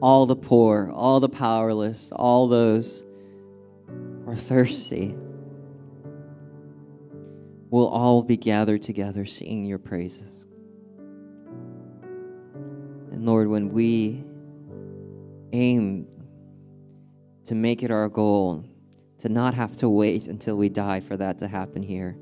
All 0.00 0.24
the 0.24 0.36
poor, 0.36 0.92
all 0.94 1.18
the 1.18 1.28
powerless, 1.28 2.12
all 2.14 2.46
those 2.46 3.04
who 3.88 4.30
are 4.30 4.36
thirsty 4.36 5.16
will 7.70 7.88
all 7.88 8.22
be 8.22 8.36
gathered 8.36 8.82
together 8.82 9.24
singing 9.24 9.64
your 9.64 9.78
praises. 9.78 10.46
And 13.12 13.24
Lord, 13.24 13.48
when 13.48 13.70
we 13.70 14.24
aim 15.52 16.06
to 17.44 17.54
make 17.54 17.82
it 17.82 17.90
our 17.90 18.08
goal 18.08 18.64
to 19.20 19.28
not 19.28 19.54
have 19.54 19.76
to 19.76 19.88
wait 19.88 20.26
until 20.26 20.56
we 20.56 20.68
die 20.68 21.00
for 21.00 21.16
that 21.16 21.38
to 21.38 21.48
happen 21.48 21.82
here, 21.82 22.16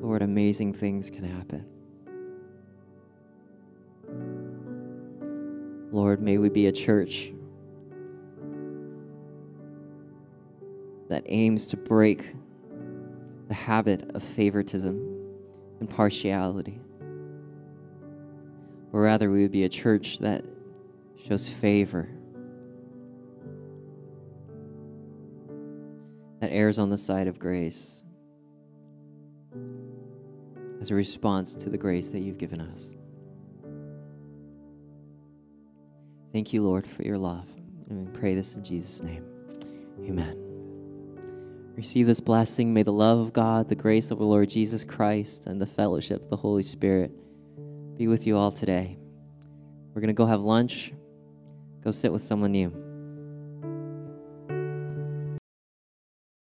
Lord, 0.00 0.22
amazing 0.22 0.74
things 0.74 1.10
can 1.10 1.24
happen. 1.24 1.66
Lord, 5.92 6.22
may 6.22 6.38
we 6.38 6.48
be 6.48 6.66
a 6.66 6.72
church 6.72 7.32
that 11.08 11.24
aims 11.26 11.66
to 11.68 11.76
break 11.76 12.34
the 13.50 13.54
habit 13.54 14.08
of 14.14 14.22
favoritism 14.22 14.94
and 15.80 15.90
partiality. 15.90 16.80
Or 18.92 19.00
rather, 19.00 19.28
we 19.28 19.42
would 19.42 19.50
be 19.50 19.64
a 19.64 19.68
church 19.68 20.20
that 20.20 20.44
shows 21.16 21.48
favor 21.48 22.08
that 26.40 26.52
errs 26.52 26.78
on 26.78 26.90
the 26.90 26.96
side 26.96 27.26
of 27.26 27.40
grace 27.40 28.04
as 30.80 30.92
a 30.92 30.94
response 30.94 31.56
to 31.56 31.68
the 31.68 31.76
grace 31.76 32.08
that 32.10 32.20
you've 32.20 32.38
given 32.38 32.60
us. 32.60 32.94
Thank 36.32 36.52
you, 36.52 36.62
Lord, 36.62 36.86
for 36.86 37.02
your 37.02 37.18
love. 37.18 37.48
And 37.88 38.06
we 38.06 38.16
pray 38.16 38.36
this 38.36 38.54
in 38.54 38.62
Jesus' 38.62 39.02
name. 39.02 39.24
Amen. 40.04 40.49
Receive 41.80 42.06
this 42.06 42.20
blessing. 42.20 42.74
May 42.74 42.82
the 42.82 42.92
love 42.92 43.20
of 43.20 43.32
God, 43.32 43.70
the 43.70 43.74
grace 43.74 44.10
of 44.10 44.18
the 44.18 44.24
Lord 44.24 44.50
Jesus 44.50 44.84
Christ, 44.84 45.46
and 45.46 45.58
the 45.58 45.66
fellowship 45.66 46.22
of 46.22 46.28
the 46.28 46.36
Holy 46.36 46.62
Spirit 46.62 47.10
be 47.96 48.06
with 48.06 48.26
you 48.26 48.36
all 48.36 48.52
today. 48.52 48.98
We're 49.94 50.02
going 50.02 50.08
to 50.08 50.12
go 50.12 50.26
have 50.26 50.42
lunch. 50.42 50.92
Go 51.82 51.90
sit 51.90 52.12
with 52.12 52.22
someone 52.22 52.52
new. 52.52 52.89